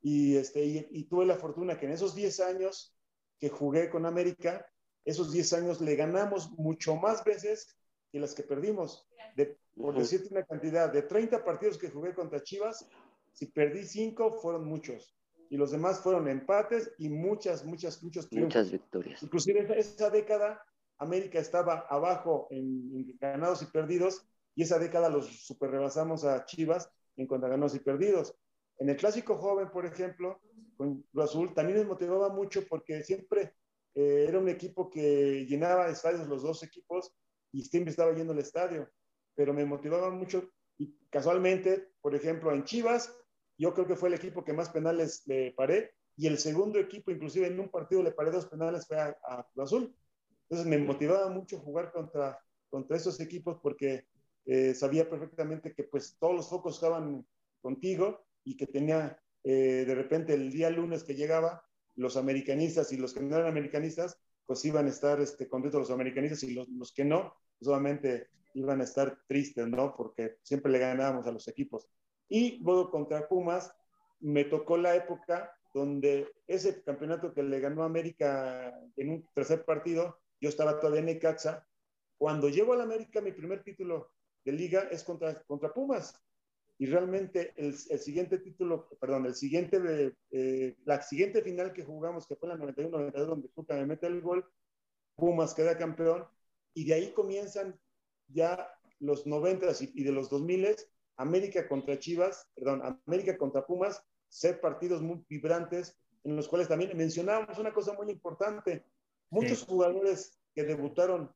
y, 0.00 0.36
este, 0.36 0.64
y, 0.90 1.04
tuve 1.04 1.26
la 1.26 1.36
fortuna 1.36 1.78
que 1.78 1.86
en 1.86 1.92
esos 1.92 2.14
10 2.14 2.40
años 2.40 2.96
que 3.38 3.48
jugué 3.48 3.90
con 3.90 4.06
América, 4.06 4.66
esos 5.04 5.32
10 5.32 5.52
años 5.54 5.80
le 5.80 5.96
ganamos 5.96 6.50
mucho 6.52 6.96
más 6.96 7.24
veces 7.24 7.76
que 8.10 8.20
las 8.20 8.34
que 8.34 8.42
perdimos. 8.42 9.08
De, 9.36 9.58
por 9.76 9.96
decirte 9.96 10.28
una 10.30 10.44
cantidad, 10.44 10.92
de 10.92 11.02
30 11.02 11.44
partidos 11.44 11.76
que 11.76 11.90
jugué 11.90 12.14
contra 12.14 12.42
Chivas, 12.42 12.88
si 13.32 13.46
perdí 13.46 13.84
5 13.84 14.32
fueron 14.40 14.64
muchos 14.64 15.16
y 15.50 15.56
los 15.56 15.70
demás 15.70 16.00
fueron 16.00 16.28
empates 16.28 16.92
y 16.98 17.08
muchas, 17.08 17.64
muchas, 17.64 18.02
muchos 18.02 18.28
triunfos. 18.28 18.56
Muchas 18.56 18.72
victorias. 18.72 19.22
Inclusive 19.22 19.60
esa, 19.60 19.74
esa 19.74 20.10
década 20.10 20.62
América 20.98 21.38
estaba 21.38 21.86
abajo 21.88 22.48
en, 22.50 23.16
ganados 23.20 23.62
y 23.62 23.66
perdidos 23.66 24.26
y 24.56 24.62
esa 24.62 24.78
década 24.78 25.08
los 25.10 25.26
super 25.26 25.70
rebasamos 25.70 26.24
a 26.24 26.44
Chivas 26.46 26.90
en 27.16 27.26
cuanto 27.26 27.46
a 27.46 27.50
ganados 27.50 27.74
y 27.74 27.78
perdidos. 27.78 28.34
En 28.78 28.88
el 28.88 28.96
clásico 28.96 29.36
joven, 29.36 29.70
por 29.70 29.86
ejemplo, 29.86 30.40
con 30.76 31.02
Cruz 31.02 31.24
Azul, 31.24 31.54
también 31.54 31.78
me 31.78 31.84
motivaba 31.84 32.30
mucho 32.30 32.66
porque 32.66 33.02
siempre 33.04 33.54
eh, 33.94 34.26
era 34.28 34.38
un 34.38 34.48
equipo 34.48 34.90
que 34.90 35.46
llenaba 35.46 35.88
estadios 35.88 36.26
los 36.26 36.42
dos 36.42 36.62
equipos 36.62 37.14
y 37.52 37.62
siempre 37.62 37.90
estaba 37.90 38.14
yendo 38.14 38.32
al 38.32 38.38
estadio, 38.38 38.90
pero 39.34 39.52
me 39.54 39.64
motivaba 39.64 40.10
mucho 40.10 40.50
y 40.78 40.94
casualmente, 41.10 41.90
por 42.00 42.14
ejemplo, 42.14 42.52
en 42.52 42.64
Chivas 42.64 43.14
yo 43.58 43.72
creo 43.72 43.86
que 43.86 43.96
fue 43.96 44.08
el 44.08 44.14
equipo 44.14 44.44
que 44.44 44.52
más 44.52 44.70
penales 44.70 45.22
le 45.26 45.52
paré 45.52 45.94
y 46.16 46.26
el 46.26 46.38
segundo 46.38 46.78
equipo, 46.78 47.10
inclusive 47.10 47.46
en 47.46 47.60
un 47.60 47.68
partido 47.68 48.02
le 48.02 48.12
paré 48.12 48.30
dos 48.30 48.46
penales, 48.46 48.86
fue 48.86 48.98
a, 48.98 49.46
Cruz 49.52 49.64
Azul. 49.64 49.96
Entonces 50.42 50.66
me 50.66 50.78
motivaba 50.78 51.28
mucho 51.28 51.58
jugar 51.58 51.92
contra, 51.92 52.38
contra 52.70 52.96
esos 52.96 53.20
equipos 53.20 53.58
porque 53.62 54.06
eh, 54.46 54.74
sabía 54.74 55.10
perfectamente 55.10 55.74
que 55.74 55.84
pues 55.84 56.16
todos 56.18 56.34
los 56.34 56.48
focos 56.48 56.76
estaban 56.76 57.26
contigo 57.60 58.24
y 58.44 58.56
que 58.56 58.66
tenía 58.66 59.20
eh, 59.42 59.84
de 59.86 59.94
repente 59.94 60.34
el 60.34 60.50
día 60.50 60.70
lunes 60.70 61.04
que 61.04 61.14
llegaba, 61.14 61.64
los 61.96 62.16
americanistas 62.16 62.92
y 62.92 62.96
los 62.96 63.12
que 63.12 63.20
no 63.20 63.36
eran 63.36 63.48
americanistas, 63.48 64.18
pues 64.44 64.64
iban 64.64 64.86
a 64.86 64.90
estar 64.90 65.20
este, 65.20 65.48
contentos 65.48 65.80
los 65.80 65.90
americanistas 65.90 66.42
y 66.44 66.54
los, 66.54 66.68
los 66.68 66.92
que 66.92 67.04
no, 67.04 67.34
solamente 67.60 68.28
iban 68.54 68.80
a 68.80 68.84
estar 68.84 69.18
tristes, 69.26 69.66
¿no? 69.66 69.94
Porque 69.96 70.36
siempre 70.42 70.70
le 70.70 70.78
ganábamos 70.78 71.26
a 71.26 71.32
los 71.32 71.48
equipos. 71.48 71.88
Y 72.28 72.58
luego 72.58 72.90
contra 72.90 73.28
Pumas 73.28 73.72
me 74.20 74.44
tocó 74.44 74.76
la 74.76 74.94
época 74.94 75.52
donde 75.74 76.28
ese 76.46 76.82
campeonato 76.82 77.34
que 77.34 77.42
le 77.42 77.60
ganó 77.60 77.82
América 77.82 78.72
en 78.96 79.10
un 79.10 79.28
tercer 79.34 79.64
partido, 79.64 80.18
yo 80.40 80.48
estaba 80.48 80.78
todavía 80.78 81.00
en 81.00 81.06
Necaxa. 81.06 81.66
Cuando 82.16 82.48
llego 82.48 82.72
a 82.72 82.76
la 82.76 82.84
América, 82.84 83.20
mi 83.20 83.32
primer 83.32 83.62
título 83.62 84.10
de 84.46 84.52
liga 84.52 84.88
es 84.92 85.02
contra, 85.02 85.34
contra 85.42 85.74
Pumas. 85.74 86.14
Y 86.78 86.86
realmente 86.86 87.52
el, 87.56 87.74
el 87.90 87.98
siguiente 87.98 88.38
título, 88.38 88.88
perdón, 89.00 89.26
el 89.26 89.34
siguiente, 89.34 90.14
eh, 90.30 90.76
la 90.84 91.02
siguiente 91.02 91.42
final 91.42 91.72
que 91.72 91.84
jugamos, 91.84 92.26
que 92.28 92.36
fue 92.36 92.48
la 92.48 92.56
91-92, 92.56 93.26
donde 93.26 93.48
Tuca 93.48 93.74
me 93.74 93.86
mete 93.86 94.06
el 94.06 94.20
gol, 94.20 94.48
Pumas 95.16 95.52
queda 95.52 95.76
campeón. 95.76 96.26
Y 96.74 96.84
de 96.84 96.94
ahí 96.94 97.12
comienzan 97.12 97.78
ya 98.28 98.70
los 99.00 99.26
90 99.26 99.66
y, 99.80 100.00
y 100.00 100.04
de 100.04 100.12
los 100.12 100.30
2000 100.30 100.76
América 101.16 101.66
contra 101.66 101.98
Chivas, 101.98 102.48
perdón, 102.54 103.00
América 103.06 103.36
contra 103.36 103.66
Pumas, 103.66 104.04
ser 104.28 104.60
partidos 104.60 105.02
muy 105.02 105.24
vibrantes, 105.28 105.98
en 106.22 106.36
los 106.36 106.46
cuales 106.46 106.68
también 106.68 106.96
mencionábamos 106.96 107.58
una 107.58 107.72
cosa 107.72 107.94
muy 107.94 108.10
importante. 108.10 108.84
Muchos 109.30 109.64
jugadores 109.64 110.38
que 110.54 110.62
debutaron 110.62 111.34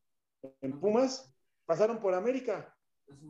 en 0.61 0.79
Pumas 0.79 1.33
pasaron 1.65 1.99
por 1.99 2.13
América, 2.13 2.73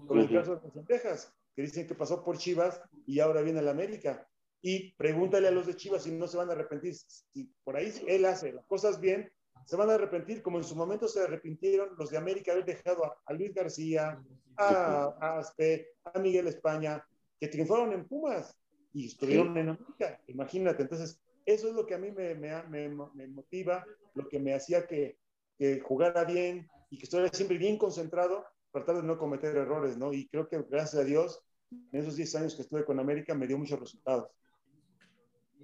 como 0.08 0.22
el 0.22 0.30
caso 0.30 0.56
de 0.56 0.84
Texas, 0.84 1.34
que 1.56 1.64
dicen 1.64 1.88
que 1.88 1.96
pasó 1.96 2.24
por 2.24 2.38
Chivas 2.38 2.82
y 3.06 3.20
ahora 3.20 3.42
viene 3.42 3.60
a 3.60 3.64
la 3.64 3.72
América. 3.72 4.28
Y 4.62 4.94
pregúntale 4.94 5.48
a 5.48 5.52
los 5.52 5.66
de 5.66 5.76
Chivas 5.76 6.04
si 6.04 6.12
no 6.12 6.28
se 6.28 6.38
van 6.38 6.50
a 6.50 6.54
arrepentir. 6.54 6.96
Si 6.96 7.52
por 7.64 7.76
ahí 7.76 7.92
él 8.08 8.26
hace 8.26 8.54
las 8.54 8.66
cosas 8.66 9.00
bien, 9.00 9.32
se 9.66 9.76
van 9.76 9.90
a 9.90 9.96
arrepentir, 9.96 10.42
como 10.42 10.58
en 10.58 10.64
su 10.64 10.76
momento 10.76 11.08
se 11.08 11.22
arrepintieron 11.22 11.90
los 11.98 12.10
de 12.10 12.18
América 12.18 12.52
haber 12.52 12.66
dejado 12.66 13.04
a, 13.26 13.34
Luis 13.34 13.54
García, 13.54 14.22
a, 14.58 15.38
Aspe, 15.38 15.94
a 16.04 16.20
Miguel 16.20 16.48
España, 16.48 17.06
que 17.40 17.48
triunfaron 17.48 17.94
en 17.94 18.08
Pumas 18.08 18.58
y 18.94 19.08
estuvieron 19.08 19.58
en 19.58 19.70
América. 19.70 20.20
Imagínate, 20.28 20.84
entonces, 20.84 21.20
eso 21.46 21.70
es 21.70 21.74
lo 21.74 21.86
que 21.86 21.96
a 21.96 21.98
mí 21.98 22.12
me, 22.12 22.36
me, 22.36 22.62
me, 22.70 23.28
motiva, 23.28 23.86
lo 24.14 24.28
que 24.28 24.40
me 24.40 24.54
hacía 24.54 24.86
que, 24.86 25.18
que, 25.58 25.80
jugara 25.80 26.24
bien 26.24 26.70
y 26.90 26.98
que 26.98 27.04
estuviera 27.06 27.32
siempre 27.32 27.58
bien 27.58 27.78
concentrado, 27.78 28.46
tratar 28.72 28.98
de 28.98 29.04
no 29.04 29.18
cometer 29.18 29.56
errores, 29.56 29.98
¿no? 29.98 30.14
Y 30.14 30.28
creo 30.30 30.48
que 30.48 30.62
gracias 30.70 31.02
a 31.02 31.06
Dios, 31.06 31.44
en 31.70 32.00
esos 32.00 32.16
10 32.16 32.36
años 32.36 32.56
que 32.56 32.62
estuve 32.62 32.86
con 32.86 33.00
América, 33.00 33.34
me 33.34 33.48
dio 33.48 33.58
muchos 33.58 33.80
resultados. 33.80 34.30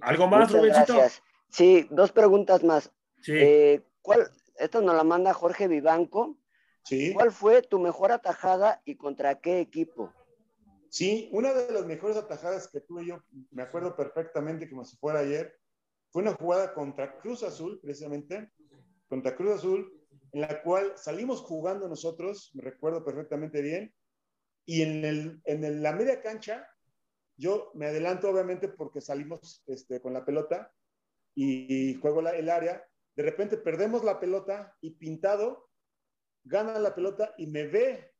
¿Algo 0.01 0.27
más, 0.27 0.51
Rubensito? 0.51 0.95
Sí, 1.49 1.87
dos 1.89 2.11
preguntas 2.11 2.63
más. 2.63 2.91
Eh, 3.27 3.81
¿cuál, 4.01 4.29
esto 4.57 4.81
nos 4.81 4.95
la 4.95 5.03
manda 5.03 5.33
Jorge 5.33 5.67
Vivanco. 5.67 6.37
Sí. 6.83 7.13
¿Cuál 7.13 7.31
fue 7.31 7.61
tu 7.61 7.79
mejor 7.79 8.11
atajada 8.11 8.81
y 8.85 8.95
contra 8.95 9.39
qué 9.39 9.59
equipo? 9.59 10.13
Sí, 10.89 11.29
una 11.33 11.53
de 11.53 11.71
las 11.71 11.85
mejores 11.85 12.15
atajadas 12.15 12.69
que 12.69 12.79
tuve 12.79 13.05
yo, 13.05 13.21
me 13.51 13.63
acuerdo 13.63 13.95
perfectamente 13.95 14.69
como 14.69 14.85
si 14.85 14.95
fuera 14.97 15.19
ayer, 15.19 15.53
fue 16.11 16.21
una 16.21 16.33
jugada 16.33 16.73
contra 16.73 17.19
Cruz 17.19 17.43
Azul, 17.43 17.79
precisamente, 17.81 18.51
contra 19.09 19.35
Cruz 19.35 19.55
Azul, 19.55 19.96
en 20.31 20.41
la 20.41 20.61
cual 20.61 20.93
salimos 20.95 21.41
jugando 21.41 21.87
nosotros, 21.87 22.51
me 22.53 22.63
recuerdo 22.63 23.03
perfectamente 23.03 23.61
bien, 23.61 23.93
y 24.65 24.81
en, 24.81 25.05
el, 25.05 25.41
en 25.45 25.81
la 25.81 25.93
media 25.93 26.21
cancha, 26.21 26.67
yo 27.37 27.71
me 27.75 27.87
adelanto 27.87 28.29
obviamente 28.29 28.67
porque 28.67 28.99
salimos 28.99 29.63
este, 29.67 30.01
con 30.01 30.13
la 30.13 30.25
pelota 30.25 30.73
y, 31.35 31.93
juego 32.01 32.27
el 32.27 32.49
área, 32.49 32.83
de 33.15 33.23
repente 33.23 33.57
perdemos 33.57 34.03
la 34.03 34.19
pelota 34.19 34.75
y 34.81 34.91
pintado 34.91 35.69
gana 36.43 36.79
la 36.79 36.95
pelota 36.95 37.33
y 37.37 37.47
me 37.47 37.67
ve. 37.67 38.11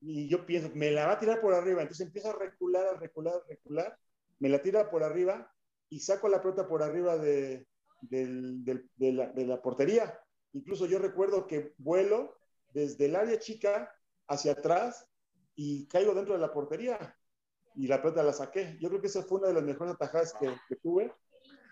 Y 0.00 0.28
yo 0.28 0.46
pienso, 0.46 0.70
me 0.74 0.90
la 0.90 1.06
va 1.06 1.12
a 1.14 1.18
tirar 1.18 1.40
por 1.40 1.54
arriba. 1.54 1.82
Entonces 1.82 2.06
empiezo 2.06 2.30
a 2.30 2.38
recular, 2.38 2.86
a 2.86 2.98
recular, 2.98 3.34
a 3.34 3.48
recular. 3.48 3.98
Me 4.38 4.48
la 4.48 4.62
tira 4.62 4.90
por 4.90 5.02
arriba 5.02 5.52
y 5.88 6.00
saco 6.00 6.28
la 6.28 6.40
pelota 6.40 6.68
por 6.68 6.82
arriba 6.82 7.16
de, 7.16 7.66
la, 8.10 9.62
portería. 9.62 10.20
Incluso 10.58 10.86
yo 10.86 10.98
recuerdo 10.98 11.46
que 11.46 11.72
vuelo 11.78 12.36
desde 12.72 13.06
el 13.06 13.14
área 13.14 13.38
chica 13.38 13.94
hacia 14.26 14.52
atrás 14.52 15.08
y 15.54 15.86
caigo 15.86 16.14
dentro 16.14 16.34
de 16.34 16.40
la 16.40 16.52
portería 16.52 17.16
y 17.76 17.86
la 17.86 18.02
pelota 18.02 18.24
la 18.24 18.32
saqué. 18.32 18.76
Yo 18.80 18.88
creo 18.88 19.00
que 19.00 19.06
esa 19.06 19.22
fue 19.22 19.38
una 19.38 19.48
de 19.48 19.54
las 19.54 19.62
mejores 19.62 19.94
atajadas 19.94 20.34
que, 20.34 20.52
que 20.68 20.76
tuve 20.76 21.12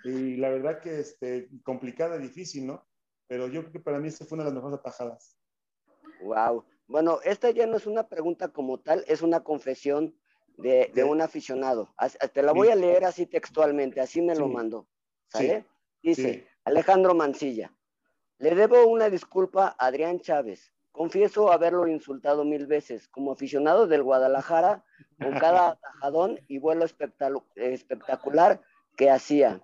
y 0.05 0.37
la 0.37 0.51
verdad 0.51 0.81
que 0.81 1.01
este, 1.01 1.49
complicada, 1.65 2.17
difícil, 2.17 2.65
¿no? 2.65 2.87
Pero 3.27 3.49
yo 3.49 3.63
creo 3.63 3.73
que 3.73 3.81
para 3.81 3.99
mí 3.99 4.07
esta 4.07 4.25
fue 4.25 4.37
una 4.37 4.45
de 4.45 4.51
las 4.51 4.55
mejores 4.55 4.79
atajadas. 4.79 5.37
Wow. 6.23 6.65
Bueno, 6.87 7.19
esta 7.25 7.51
ya 7.51 7.67
no 7.67 7.77
es 7.77 7.89
una 7.89 8.09
pregunta 8.09 8.49
como 8.49 8.79
tal, 8.79 9.05
es 9.09 9.21
una 9.21 9.43
confesión 9.43 10.17
de, 10.59 10.93
de 10.95 11.03
un 11.03 11.21
aficionado. 11.21 11.93
Te 12.33 12.43
la 12.43 12.53
voy 12.53 12.69
a 12.69 12.77
leer 12.77 13.05
así 13.05 13.27
textualmente, 13.27 14.01
así 14.01 14.23
me 14.23 14.37
lo 14.37 14.47
mandó. 14.47 14.87
¿Sale? 15.27 15.67
Dice, 16.01 16.47
Alejandro 16.65 17.17
Mancilla, 17.17 17.76
le 18.39 18.55
debo 18.55 18.87
una 18.87 19.09
disculpa 19.09 19.75
a 19.79 19.87
Adrián 19.87 20.21
Chávez. 20.21 20.73
Confieso 20.93 21.53
haberlo 21.53 21.87
insultado 21.89 22.45
mil 22.45 22.67
veces. 22.67 23.09
Como 23.09 23.33
aficionado 23.33 23.87
del 23.87 24.03
Guadalajara, 24.03 24.85
con 25.21 25.33
cada 25.39 25.71
atajadón 25.73 26.41
y 26.49 26.59
vuelo 26.59 26.87
espectacular 27.55 28.61
que 28.97 29.11
hacía. 29.11 29.61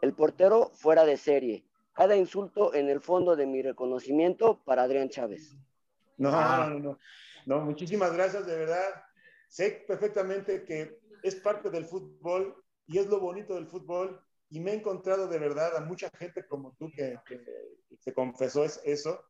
El 0.00 0.14
portero 0.14 0.70
fuera 0.74 1.04
de 1.04 1.16
serie. 1.16 1.64
Cada 1.92 2.16
insulto 2.16 2.74
en 2.74 2.88
el 2.88 3.00
fondo 3.00 3.36
de 3.36 3.46
mi 3.46 3.62
reconocimiento 3.62 4.62
para 4.64 4.82
Adrián 4.82 5.08
Chávez. 5.08 5.56
No, 6.16 6.30
no, 6.30 6.78
no, 6.78 6.98
no. 7.46 7.60
muchísimas 7.60 8.12
gracias, 8.12 8.46
de 8.46 8.56
verdad. 8.56 9.04
Sé 9.48 9.84
perfectamente 9.86 10.64
que 10.64 11.00
es 11.22 11.34
parte 11.36 11.70
del 11.70 11.84
fútbol 11.84 12.56
y 12.86 12.98
es 12.98 13.06
lo 13.06 13.20
bonito 13.20 13.54
del 13.54 13.66
fútbol. 13.66 14.20
Y 14.52 14.60
me 14.60 14.72
he 14.72 14.74
encontrado 14.74 15.28
de 15.28 15.38
verdad 15.38 15.76
a 15.78 15.80
mucha 15.80 16.10
gente 16.18 16.46
como 16.46 16.74
tú 16.78 16.90
que, 16.94 17.18
que, 17.26 17.40
se 17.98 18.12
confesó 18.12 18.64
eso, 18.64 19.24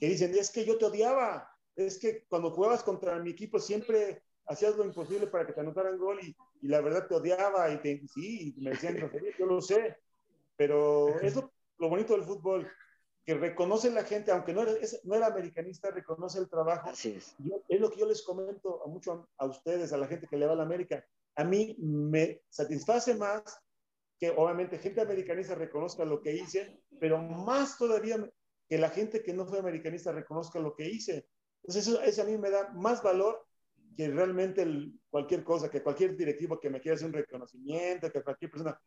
que 0.00 0.08
dicen, 0.08 0.34
es 0.36 0.50
que 0.50 0.64
yo 0.64 0.76
te 0.76 0.86
odiaba, 0.86 1.48
es 1.76 2.00
que 2.00 2.24
cuando 2.28 2.50
jugabas 2.50 2.82
contra 2.82 3.16
mi 3.20 3.30
equipo 3.30 3.60
siempre 3.60 4.24
hacías 4.46 4.76
lo 4.76 4.84
imposible 4.84 5.28
para 5.28 5.46
que 5.46 5.52
te 5.52 5.60
anotaran 5.60 5.96
gol 5.96 6.18
y, 6.20 6.36
y 6.62 6.66
la 6.68 6.80
verdad 6.80 7.06
te 7.06 7.14
odiaba 7.14 7.70
y 7.70 7.78
te, 7.78 8.02
sí, 8.12 8.54
y 8.56 8.60
me 8.60 8.70
decían, 8.70 8.98
yo 9.38 9.46
lo 9.46 9.60
sé, 9.60 9.98
pero 10.56 11.20
es 11.20 11.36
lo, 11.36 11.52
bonito 11.78 12.14
del 12.14 12.24
fútbol, 12.24 12.68
que 13.24 13.34
reconoce 13.34 13.88
la 13.92 14.02
gente, 14.02 14.32
aunque 14.32 14.52
no 14.52 14.62
era, 14.62 14.72
no 15.04 15.14
era 15.14 15.28
americanista, 15.28 15.92
reconoce 15.92 16.40
el 16.40 16.48
trabajo. 16.48 16.90
Así 16.90 17.10
es. 17.10 17.36
es 17.68 17.80
lo 17.80 17.88
que 17.88 18.00
yo 18.00 18.06
les 18.06 18.22
comento 18.22 18.82
a 18.84 18.88
mucho 18.88 19.28
a, 19.36 19.46
ustedes, 19.46 19.92
a 19.92 19.96
la 19.96 20.08
gente 20.08 20.26
que 20.26 20.36
le 20.36 20.46
va 20.46 20.54
a 20.54 20.56
la 20.56 20.64
América. 20.64 21.04
A 21.36 21.44
mí 21.44 21.76
me 21.78 22.42
satisface 22.48 23.14
más 23.14 23.60
que 24.18 24.30
obviamente 24.30 24.78
gente 24.78 25.00
americanista 25.00 25.54
reconozca 25.54 26.04
lo 26.04 26.20
que 26.22 26.34
hice, 26.34 26.80
pero 26.98 27.18
más 27.18 27.76
todavía 27.78 28.30
que 28.68 28.78
la 28.78 28.90
gente 28.90 29.22
que 29.22 29.32
no 29.32 29.46
fue 29.46 29.58
americanista 29.58 30.12
reconozca 30.12 30.58
lo 30.58 30.74
que 30.74 30.88
hice. 30.88 31.28
Entonces 31.62 31.86
eso, 31.86 32.00
eso 32.02 32.22
a 32.22 32.24
mí 32.24 32.38
me 32.38 32.50
da 32.50 32.72
más 32.72 33.02
valor 33.02 33.46
que 33.96 34.08
realmente 34.08 34.66
cualquier 35.10 35.44
cosa, 35.44 35.70
que 35.70 35.82
cualquier 35.82 36.16
directivo 36.16 36.60
que 36.60 36.70
me 36.70 36.80
quiera 36.80 36.96
hacer 36.96 37.08
un 37.08 37.14
reconocimiento, 37.14 38.10
que 38.10 38.22
cualquier 38.22 38.50
persona. 38.50 38.80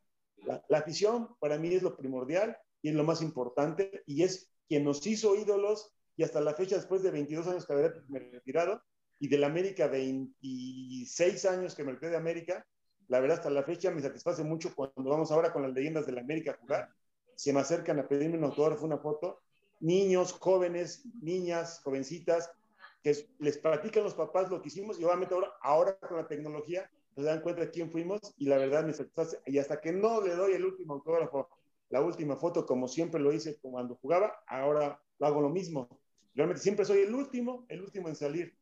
La, 0.46 0.64
la, 0.70 0.78
afición 0.78 1.36
para 1.40 1.58
mí 1.58 1.74
es 1.74 1.84
lo 1.84 1.98
primordial 1.98 2.56
y 2.82 2.90
es 2.90 2.96
lo 2.96 3.04
más 3.04 3.22
importante 3.22 4.04
y 4.06 4.24
es 4.24 4.50
quien 4.70 4.86
nos 4.86 5.06
hizo 5.06 5.36
ídolos 5.36 5.92
y 6.16 6.24
hasta 6.24 6.40
la 6.40 6.54
fecha, 6.54 6.76
después 6.76 7.04
de 7.04 7.12
22 7.12 7.48
años 7.48 7.66
que 7.66 7.74
me 8.08 8.20
he 8.20 8.32
retirado 8.32 8.82
y 9.20 9.28
de 9.28 9.38
la 9.38 9.48
América 9.48 9.88
26 9.88 11.46
años 11.46 11.76
que 11.76 11.84
me 11.84 11.92
retiré 11.92 12.12
de 12.12 12.18
América, 12.18 12.66
la 13.10 13.20
verdad 13.20 13.38
hasta 13.38 13.50
la 13.50 13.64
fecha 13.64 13.92
me 13.92 14.02
satisface 14.02 14.44
mucho 14.44 14.74
cuando 14.74 15.10
vamos 15.10 15.32
ahora 15.32 15.52
con 15.52 15.64
las 15.64 15.74
leyendas 15.74 16.06
de 16.06 16.14
la 16.14 16.22
América 16.22 16.52
a 16.52 16.58
jugar, 16.58 16.90
se 17.36 17.52
me 17.52 17.60
acercan 17.60 18.00
a 18.00 18.08
pedirme 18.08 18.38
un 18.38 18.44
autógrafo, 18.46 18.86
una 18.86 19.00
foto, 19.00 19.40
niños, 19.80 20.34
jóvenes, 20.34 21.06
niñas, 21.22 21.82
jovencitas, 21.84 22.52
que 23.02 23.16
les 23.40 23.58
platican 23.58 24.04
los 24.04 24.14
papás 24.14 24.50
lo 24.50 24.62
que 24.62 24.68
hicimos 24.68 25.00
y 25.00 25.06
obviamente 25.06 25.34
ahora, 25.34 25.52
ahora 25.62 25.98
con 26.00 26.18
la 26.18 26.28
tecnología 26.28 26.90
se 27.16 27.24
dan 27.24 27.42
cuenta 27.42 27.62
de 27.62 27.72
quién 27.72 27.90
fuimos 27.90 28.20
y 28.38 28.46
la 28.46 28.58
verdad 28.58 28.86
me 28.86 28.94
satisface. 28.94 29.40
Y 29.46 29.58
hasta 29.58 29.82
que 29.82 29.92
no 29.92 30.22
le 30.22 30.36
doy 30.36 30.54
el 30.54 30.66
último 30.66 30.94
autógrafo, 30.94 31.50
la 31.90 32.02
última 32.02 32.36
foto, 32.36 32.66
como 32.66 32.88
siempre 32.88 33.20
lo 33.20 33.34
hice 33.34 33.58
cuando 33.60 33.96
jugaba, 33.96 34.44
ahora 34.48 35.02
lo 35.18 35.26
hago 35.26 35.42
lo 35.42 35.50
mismo. 35.50 35.90
Realmente 36.36 36.62
siempre 36.62 36.86
soy 36.86 37.00
el 37.00 37.16
último, 37.16 37.66
el 37.70 37.82
último 37.82 38.08
en 38.08 38.16
salir. 38.16 38.56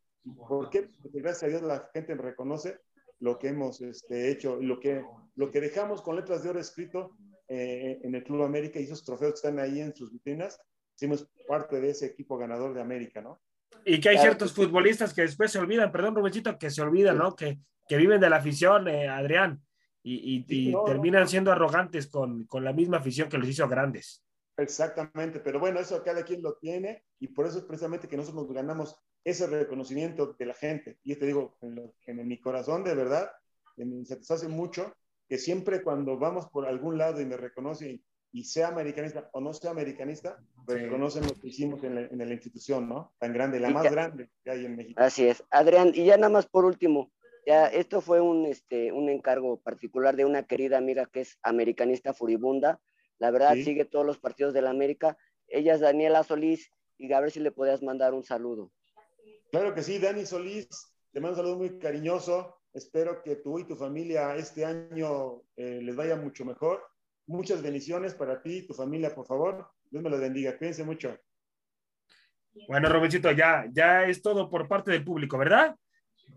¿Por 0.48 0.70
qué? 0.70 0.90
Porque 1.02 1.20
gracias 1.20 1.44
a 1.44 1.48
Dios 1.48 1.62
la 1.62 1.90
gente 1.94 2.16
me 2.16 2.22
reconoce 2.22 2.80
lo 3.20 3.40
que 3.40 3.50
hemos 3.50 3.82
este, 3.82 4.32
hecho, 4.32 4.58
lo 4.62 4.80
que, 4.80 5.04
lo 5.36 5.52
que 5.52 5.62
dejamos 5.62 6.02
con 6.02 6.16
letras 6.16 6.44
de 6.44 6.50
oro 6.50 6.60
escrito 6.60 7.16
eh, 7.48 8.00
en 8.04 8.16
el 8.16 8.24
Club 8.24 8.44
América 8.44 8.80
y 8.80 8.84
esos 8.84 9.04
trofeos 9.04 9.34
que 9.34 9.48
están 9.48 9.60
ahí 9.60 9.80
en 9.80 9.96
sus 9.96 10.12
vitrinas, 10.12 10.60
hicimos 10.96 11.30
parte 11.48 11.80
de 11.80 11.92
ese 11.92 12.08
equipo 12.08 12.38
ganador 12.38 12.74
de 12.74 12.82
América, 12.82 13.22
¿no? 13.22 13.40
Y 13.86 14.00
que 14.00 14.10
hay 14.10 14.18
ciertos 14.18 14.54
futbolistas 14.54 15.14
que 15.14 15.22
después 15.22 15.52
se 15.52 15.60
olvidan, 15.60 15.92
perdón, 15.92 16.16
Rubensito, 16.16 16.58
que 16.58 16.70
se 16.70 16.82
olvidan, 16.82 17.18
¿no? 17.18 17.36
Que, 17.36 17.60
que 17.88 17.98
viven 17.98 18.20
de 18.20 18.30
la 18.30 18.38
afición, 18.38 18.88
eh, 18.88 19.08
Adrián, 19.08 19.62
y, 20.04 20.46
y, 20.48 20.74
terminan 20.86 21.28
siendo 21.28 21.52
arrogantes 21.52 22.08
con, 22.08 22.46
con, 22.46 22.64
la 22.64 22.72
misma 22.72 22.98
afición 22.98 23.28
que 23.28 23.38
los 23.38 23.50
hizo 23.50 23.68
grandes. 23.68 24.24
Exactamente, 24.58 25.40
pero 25.40 25.60
bueno, 25.60 25.80
eso 25.80 26.02
cada 26.02 26.24
quien 26.24 26.42
lo 26.42 26.56
tiene 26.56 27.04
y 27.20 27.28
por 27.28 27.46
eso 27.46 27.60
es 27.60 27.66
precisamente 27.66 28.08
que 28.08 28.18
nosotros 28.18 28.52
ganamos 28.52 28.96
ese 29.30 29.46
reconocimiento 29.46 30.36
de 30.40 30.46
la 30.46 30.54
gente. 30.54 30.98
Y 31.04 31.16
te 31.16 31.26
digo, 31.26 31.58
en, 31.62 31.94
en 32.06 32.28
mi 32.28 32.40
corazón, 32.40 32.86
de 32.86 32.96
verdad, 32.96 33.30
me 33.76 34.06
satisface 34.06 34.48
mucho 34.48 34.96
que 35.28 35.38
siempre 35.38 35.84
cuando 35.84 36.18
vamos 36.18 36.48
por 36.50 36.66
algún 36.66 36.98
lado 36.98 37.20
y 37.20 37.26
me 37.26 37.36
reconocen 37.36 38.02
y 38.32 38.46
sea 38.46 38.70
americanista 38.70 39.30
o 39.34 39.42
no 39.42 39.54
sea 39.54 39.72
americanista, 39.72 40.38
reconocen 40.66 41.26
lo 41.26 41.34
que 41.34 41.50
hicimos 41.50 41.84
en 41.84 41.96
la, 41.96 42.02
en 42.02 42.18
la, 42.18 42.34
institución, 42.34 42.88
¿no? 42.88 43.14
Tan 43.20 43.34
grande, 43.34 43.60
la 43.60 43.70
más 43.70 43.92
grande 43.92 44.30
que 44.46 44.52
hay 44.52 44.66
en 44.66 44.78
México. 44.78 45.02
Así 45.02 45.28
es. 45.28 45.44
Adrián, 45.50 45.92
y 45.94 46.06
ya 46.06 46.16
nada 46.16 46.30
más 46.30 46.46
por 46.46 46.64
último, 46.64 47.12
ya 47.46 47.68
esto 47.68 48.00
fue 48.00 48.22
un, 48.22 48.46
este, 48.46 48.94
un 48.94 49.10
encargo 49.10 49.60
particular 49.60 50.16
de 50.16 50.24
una 50.24 50.44
querida 50.44 50.78
amiga 50.78 51.06
que 51.06 51.22
es 51.22 51.38
americanista 51.44 52.14
furibunda. 52.14 52.80
La 53.20 53.32
verdad, 53.32 53.56
¿Sí? 53.56 53.64
sigue 53.64 53.84
todos 53.84 54.06
los 54.06 54.20
partidos 54.20 54.54
de 54.54 54.62
la 54.62 54.70
América. 54.70 55.18
Ella 55.48 55.74
es 55.74 55.82
Daniela 55.82 56.24
Solís 56.24 56.72
y 56.98 57.12
a 57.12 57.20
ver 57.20 57.32
si 57.32 57.42
le 57.42 57.52
podías 57.52 57.84
mandar 57.84 58.14
un 58.14 58.24
saludo. 58.24 58.72
Claro 59.52 59.74
que 59.74 59.84
sí, 59.84 60.00
Dani 60.00 60.26
Solís, 60.26 60.68
te 61.12 61.20
mando 61.20 61.38
un 61.40 61.44
saludo 61.44 61.58
muy 61.58 61.80
cariñoso. 61.80 62.56
Espero 62.74 63.24
que 63.24 63.38
tú 63.38 63.60
y 63.60 63.64
tu 63.66 63.76
familia 63.76 64.36
este 64.36 64.66
año 64.66 65.42
eh, 65.56 65.80
les 65.82 65.96
vaya 65.96 66.16
mucho 66.16 66.46
mejor 66.46 66.84
Muchas 67.28 67.62
bendiciones 67.62 68.14
para 68.14 68.42
ti 68.42 68.60
y 68.60 68.68
tu 68.68 68.74
familia, 68.74 69.14
por 69.14 69.26
favor. 69.26 69.70
Dios 69.92 70.02
me 70.02 70.10
los 70.10 70.22
bendiga. 70.22 70.58
Cuídense 70.58 70.86
mucho. 70.86 71.18
Bueno, 72.70 72.88
Robencito, 72.88 73.30
ya, 73.34 73.66
ya 73.70 74.06
es 74.06 74.22
todo 74.22 74.50
por 74.50 74.70
parte 74.70 74.92
del 74.92 75.04
público, 75.04 75.38
¿verdad? 75.38 75.76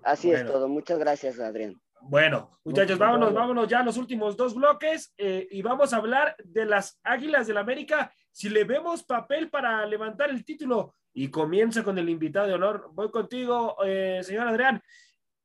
Así 0.03 0.29
bueno. 0.29 0.47
es 0.47 0.53
todo. 0.53 0.69
Muchas 0.69 0.99
gracias, 0.99 1.39
Adrián. 1.39 1.81
Bueno, 2.03 2.59
muchachos, 2.65 2.99
vámonos, 2.99 3.33
vámonos 3.33 3.69
ya 3.69 3.81
a 3.81 3.85
los 3.85 3.99
últimos 3.99 4.37
dos 4.37 4.55
bloques 4.55 5.15
eh, 5.17 5.47
y 5.49 5.63
vamos 5.63 5.93
a 5.93 5.99
hablar 5.99 6.35
de 6.43 6.65
las 6.65 6.99
Águilas 7.05 7.47
del 7.47 7.55
la 7.55 7.61
América. 7.61 8.13
Si 8.31 8.49
le 8.49 8.65
vemos 8.65 9.03
papel 9.03 9.51
para 9.51 9.85
levantar 9.87 10.31
el 10.31 10.45
título 10.45 10.95
y 11.13 11.29
comienza 11.31 11.83
con 11.83 11.99
el 11.99 12.09
invitado 12.09 12.47
de 12.47 12.55
honor. 12.55 12.91
Voy 12.93 13.11
contigo, 13.11 13.77
eh, 13.85 14.21
señor 14.23 14.49
Adrián. 14.49 14.83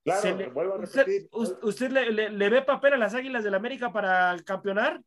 Claro, 0.03 0.37
le, 0.37 0.47
vuelvo 0.49 0.75
a 0.75 0.77
repetir. 0.77 1.27
¿Usted, 1.31 1.63
usted 1.63 1.91
le, 1.91 2.11
le, 2.11 2.29
le, 2.29 2.49
ve 2.49 2.61
papel 2.61 2.93
a 2.93 2.97
las 2.97 3.15
Águilas 3.15 3.43
del 3.43 3.51
la 3.51 3.57
América 3.57 3.91
para 3.91 4.35
campeonar? 4.45 5.01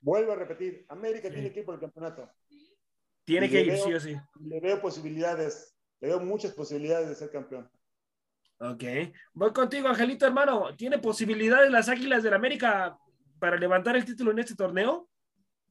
Vuelvo 0.00 0.32
a 0.32 0.36
repetir, 0.36 0.86
América 0.88 1.28
sí. 1.28 1.34
tiene 1.34 1.52
que 1.52 1.60
ir 1.60 1.66
por 1.66 1.74
el 1.74 1.80
campeonato. 1.80 2.30
Tiene 3.24 3.46
y 3.46 3.50
que 3.50 3.60
ir, 3.60 3.72
veo, 3.72 3.84
sí 3.84 3.94
o 3.94 4.00
sí. 4.00 4.16
Le 4.40 4.60
veo 4.60 4.80
posibilidades, 4.80 5.76
le 6.00 6.08
veo 6.08 6.20
muchas 6.20 6.52
posibilidades 6.52 7.08
de 7.10 7.14
ser 7.14 7.30
campeón. 7.30 7.70
Ok. 8.60 8.84
Voy 9.34 9.52
contigo, 9.52 9.88
Angelito, 9.88 10.24
hermano. 10.24 10.74
¿Tiene 10.76 10.98
posibilidades 10.98 11.70
las 11.70 11.90
Águilas 11.90 12.22
del 12.22 12.32
América 12.32 12.98
para 13.38 13.56
levantar 13.56 13.96
el 13.96 14.04
título 14.04 14.30
en 14.30 14.38
este 14.38 14.54
torneo? 14.54 15.10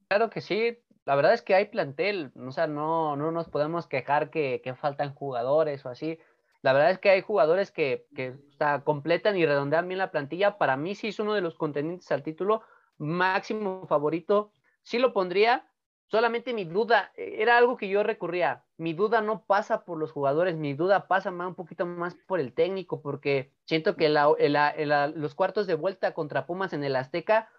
Claro 0.08 0.30
que 0.30 0.40
sí. 0.40 0.78
La 1.08 1.16
verdad 1.16 1.34
es 1.34 1.42
que 1.42 1.56
hay 1.56 1.68
plantel. 1.68 2.34
O 2.36 2.52
sea, 2.52 2.68
no, 2.68 3.16
no 3.16 3.32
nos 3.32 3.48
podemos 3.48 3.88
quejar 3.88 4.30
que, 4.30 4.62
faltan 4.78 5.16
jugadores 5.16 5.86
o 5.86 5.90
así. 5.90 6.20
La 6.62 6.74
verdad 6.74 6.92
es 6.92 7.00
que 7.00 7.10
hay 7.10 7.22
jugadores 7.22 7.72
que, 7.72 8.06
que 8.14 8.36
completan 8.84 9.38
y 9.38 9.46
redondean 9.46 9.88
bien 9.88 10.00
la 10.00 10.12
plantilla. 10.12 10.58
Para 10.58 10.76
mí 10.76 10.96
sí 10.96 11.08
es 11.08 11.20
uno 11.20 11.34
de 11.34 11.40
los 11.40 11.56
contendientes 11.56 12.12
al 12.12 12.24
título 12.24 12.62
máximo 12.98 13.88
favorito, 13.88 14.52
sí 14.84 15.00
lo 15.00 15.14
pondría. 15.14 15.66
Solamente 16.08 16.54
mi 16.54 16.66
duda, 16.66 17.14
era 17.16 17.58
algo 17.58 17.78
que 17.78 17.88
yo 17.88 18.04
recurría. 18.04 18.66
Mi 18.76 18.92
duda 18.92 19.22
no 19.22 19.46
pasa 19.46 19.86
por 19.86 19.98
los 19.98 20.12
jugadores, 20.12 20.58
mi 20.58 20.74
duda 20.74 21.08
pasa 21.08 21.32
más, 21.32 21.48
un 21.48 21.56
poquito 21.56 21.86
más 21.86 22.16
por 22.28 22.42
el 22.42 22.52
técnico, 22.52 23.02
porque 23.02 23.54
siento 23.64 23.96
que 23.96 24.10
la, 24.10 24.34
la, 24.38 25.08
los 25.08 25.36
cuartos 25.36 25.68
de 25.68 25.76
vuelta 25.76 26.14
contra 26.14 26.46
Pumas 26.46 26.74
en 26.74 26.84
el 26.84 26.98
Azteca, 26.98 27.50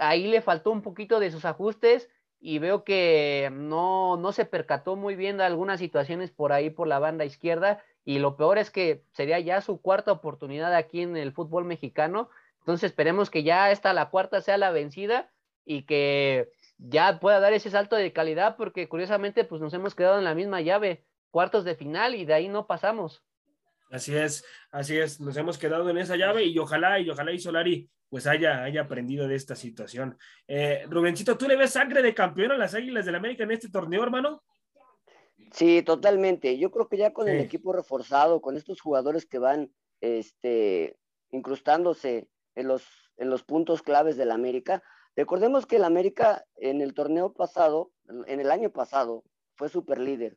ahí 0.00 0.28
le 0.28 0.40
faltó 0.40 0.70
un 0.70 0.80
poquito 0.80 1.20
de 1.20 1.30
sus 1.30 1.44
ajustes 1.44 2.08
y 2.46 2.58
veo 2.60 2.84
que 2.84 3.50
no, 3.52 4.16
no 4.16 4.32
se 4.32 4.44
percató 4.44 4.94
muy 4.94 5.16
bien 5.16 5.36
de 5.36 5.44
algunas 5.44 5.80
situaciones 5.80 6.30
por 6.30 6.52
ahí 6.52 6.70
por 6.70 6.86
la 6.86 7.00
banda 7.00 7.24
izquierda 7.24 7.82
y 8.04 8.20
lo 8.20 8.36
peor 8.36 8.58
es 8.58 8.70
que 8.70 9.02
sería 9.12 9.40
ya 9.40 9.60
su 9.60 9.80
cuarta 9.80 10.12
oportunidad 10.12 10.72
aquí 10.74 11.00
en 11.02 11.16
el 11.16 11.32
fútbol 11.32 11.64
mexicano 11.64 12.30
entonces 12.66 12.90
esperemos 12.90 13.30
que 13.30 13.44
ya 13.44 13.70
esta, 13.70 13.92
la 13.92 14.10
cuarta, 14.10 14.40
sea 14.40 14.58
la 14.58 14.72
vencida 14.72 15.30
y 15.64 15.82
que 15.82 16.50
ya 16.78 17.20
pueda 17.20 17.38
dar 17.38 17.52
ese 17.52 17.70
salto 17.70 17.94
de 17.94 18.12
calidad, 18.12 18.56
porque 18.56 18.88
curiosamente 18.88 19.44
pues 19.44 19.60
nos 19.60 19.72
hemos 19.72 19.94
quedado 19.94 20.18
en 20.18 20.24
la 20.24 20.34
misma 20.34 20.60
llave, 20.60 21.04
cuartos 21.30 21.64
de 21.64 21.76
final 21.76 22.16
y 22.16 22.24
de 22.24 22.34
ahí 22.34 22.48
no 22.48 22.66
pasamos. 22.66 23.22
Así 23.90 24.16
es, 24.16 24.44
así 24.70 24.98
es, 24.98 25.20
nos 25.20 25.36
hemos 25.36 25.58
quedado 25.58 25.88
en 25.88 25.98
esa 25.98 26.16
llave 26.16 26.44
y 26.44 26.58
ojalá, 26.58 26.98
y 26.98 27.08
ojalá 27.08 27.32
y 27.32 27.38
Solari 27.38 27.88
pues 28.08 28.26
haya, 28.26 28.62
haya 28.62 28.82
aprendido 28.82 29.26
de 29.28 29.34
esta 29.34 29.56
situación. 29.56 30.18
Eh, 30.46 30.86
Rubencito, 30.88 31.36
¿tú 31.36 31.46
le 31.48 31.56
ves 31.56 31.70
sangre 31.70 32.02
de 32.02 32.14
campeón 32.14 32.52
a 32.52 32.58
las 32.58 32.74
Águilas 32.74 33.04
del 33.04 33.16
América 33.16 33.44
en 33.44 33.50
este 33.50 33.68
torneo, 33.68 34.02
hermano? 34.02 34.42
Sí, 35.52 35.82
totalmente. 35.82 36.58
Yo 36.58 36.70
creo 36.70 36.88
que 36.88 36.96
ya 36.96 37.12
con 37.12 37.26
sí. 37.26 37.32
el 37.32 37.40
equipo 37.40 37.72
reforzado, 37.72 38.40
con 38.40 38.56
estos 38.56 38.80
jugadores 38.80 39.26
que 39.26 39.38
van 39.38 39.72
este, 40.00 40.96
incrustándose 41.30 42.28
en 42.54 42.68
los, 42.68 42.84
en 43.16 43.30
los 43.30 43.42
puntos 43.42 43.82
claves 43.82 44.16
del 44.16 44.30
América. 44.30 44.82
Recordemos 45.14 45.66
que 45.66 45.76
el 45.76 45.84
América 45.84 46.44
en 46.56 46.80
el 46.80 46.94
torneo 46.94 47.32
pasado, 47.32 47.90
en 48.26 48.40
el 48.40 48.50
año 48.50 48.70
pasado, 48.70 49.24
fue 49.54 49.68
super 49.68 49.98
líder. 49.98 50.36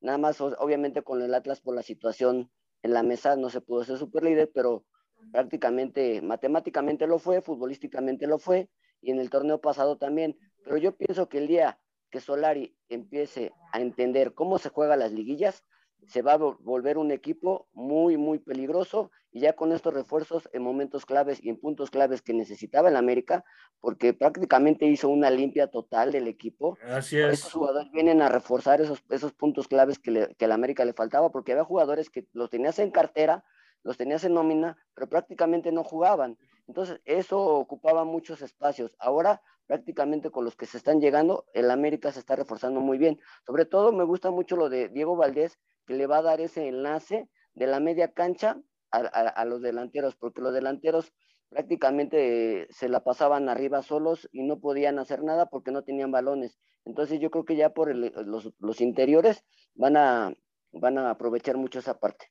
Nada 0.00 0.18
más, 0.18 0.40
obviamente, 0.40 1.02
con 1.02 1.20
el 1.20 1.34
Atlas 1.34 1.60
por 1.60 1.74
la 1.74 1.82
situación 1.82 2.50
en 2.82 2.92
la 2.92 3.02
mesa 3.02 3.36
no 3.36 3.50
se 3.50 3.60
pudo 3.60 3.84
ser 3.84 3.98
super 3.98 4.22
líder, 4.22 4.50
pero 4.54 4.84
prácticamente, 5.32 6.22
matemáticamente 6.22 7.06
lo 7.06 7.18
fue, 7.18 7.42
futbolísticamente 7.42 8.26
lo 8.26 8.38
fue, 8.38 8.68
y 9.00 9.10
en 9.10 9.20
el 9.20 9.30
torneo 9.30 9.60
pasado 9.60 9.96
también. 9.96 10.38
Pero 10.64 10.76
yo 10.76 10.96
pienso 10.96 11.28
que 11.28 11.38
el 11.38 11.46
día 11.46 11.78
que 12.10 12.20
Solari 12.20 12.76
empiece 12.88 13.52
a 13.72 13.80
entender 13.80 14.34
cómo 14.34 14.58
se 14.58 14.68
juegan 14.68 14.98
las 14.98 15.12
liguillas, 15.12 15.64
se 16.06 16.22
va 16.22 16.32
a 16.32 16.36
volver 16.36 16.98
un 16.98 17.10
equipo 17.10 17.68
muy, 17.72 18.16
muy 18.16 18.38
peligroso 18.38 19.10
y 19.32 19.40
ya 19.40 19.54
con 19.54 19.72
estos 19.72 19.94
refuerzos 19.94 20.48
en 20.52 20.62
momentos 20.62 21.06
claves 21.06 21.42
y 21.42 21.50
en 21.50 21.58
puntos 21.58 21.90
claves 21.90 22.22
que 22.22 22.34
necesitaba 22.34 22.88
el 22.88 22.96
América, 22.96 23.44
porque 23.80 24.12
prácticamente 24.12 24.86
hizo 24.86 25.08
una 25.08 25.30
limpia 25.30 25.68
total 25.68 26.12
del 26.12 26.26
equipo. 26.26 26.76
Así 26.84 27.18
es. 27.18 27.34
Estos 27.34 27.52
jugadores 27.52 27.90
vienen 27.92 28.22
a 28.22 28.28
reforzar 28.28 28.80
esos, 28.80 29.04
esos 29.10 29.32
puntos 29.32 29.68
claves 29.68 29.98
que, 29.98 30.10
le, 30.10 30.34
que 30.34 30.46
el 30.46 30.52
América 30.52 30.84
le 30.84 30.92
faltaba, 30.92 31.30
porque 31.30 31.52
había 31.52 31.64
jugadores 31.64 32.10
que 32.10 32.26
los 32.32 32.50
tenías 32.50 32.78
en 32.78 32.90
cartera, 32.90 33.44
los 33.82 33.96
tenías 33.96 34.24
en 34.24 34.34
nómina, 34.34 34.76
pero 34.94 35.08
prácticamente 35.08 35.72
no 35.72 35.84
jugaban. 35.84 36.36
Entonces, 36.66 37.00
eso 37.04 37.40
ocupaba 37.40 38.04
muchos 38.04 38.42
espacios. 38.42 38.94
Ahora, 38.98 39.42
prácticamente 39.66 40.30
con 40.30 40.44
los 40.44 40.56
que 40.56 40.66
se 40.66 40.76
están 40.76 41.00
llegando, 41.00 41.46
el 41.54 41.70
América 41.70 42.12
se 42.12 42.18
está 42.18 42.36
reforzando 42.36 42.80
muy 42.80 42.98
bien. 42.98 43.20
Sobre 43.46 43.64
todo, 43.64 43.92
me 43.92 44.04
gusta 44.04 44.30
mucho 44.30 44.56
lo 44.56 44.68
de 44.68 44.88
Diego 44.88 45.16
Valdés, 45.16 45.58
que 45.86 45.94
le 45.94 46.06
va 46.06 46.18
a 46.18 46.22
dar 46.22 46.40
ese 46.40 46.68
enlace 46.68 47.28
de 47.54 47.66
la 47.66 47.80
media 47.80 48.12
cancha 48.12 48.60
a, 48.90 49.44
los 49.44 49.62
delanteros, 49.62 50.16
porque 50.16 50.40
los 50.40 50.52
delanteros 50.52 51.12
prácticamente 51.48 52.66
se 52.70 52.88
la 52.88 53.02
pasaban 53.02 53.48
arriba 53.48 53.82
solos 53.82 54.28
y 54.32 54.42
no 54.42 54.60
podían 54.60 54.98
hacer 54.98 55.22
nada 55.22 55.46
porque 55.46 55.72
no 55.72 55.82
tenían 55.82 56.10
balones. 56.10 56.58
Entonces 56.84 57.20
yo 57.20 57.30
creo 57.30 57.44
que 57.44 57.56
ya 57.56 57.70
por 57.70 57.94
los, 57.94 58.80
interiores 58.80 59.44
van 59.74 59.96
a, 59.96 60.32
van 60.72 60.98
a 60.98 61.10
aprovechar 61.10 61.56
mucho 61.56 61.80
esa 61.80 61.98
parte. 61.98 62.26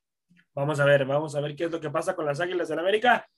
Vamos 0.54 0.80
a 0.80 0.86
ver, 0.86 1.06
vamos 1.06 1.36
a 1.36 1.42
ver 1.42 1.56
qué 1.56 1.66
es 1.66 1.72
lo 1.72 1.80
que 1.80 1.90
pasa 1.90 2.16
con 2.16 2.26
las 2.26 2.40
Águilas 2.40 2.70
del 2.70 2.80
América. 2.80 3.30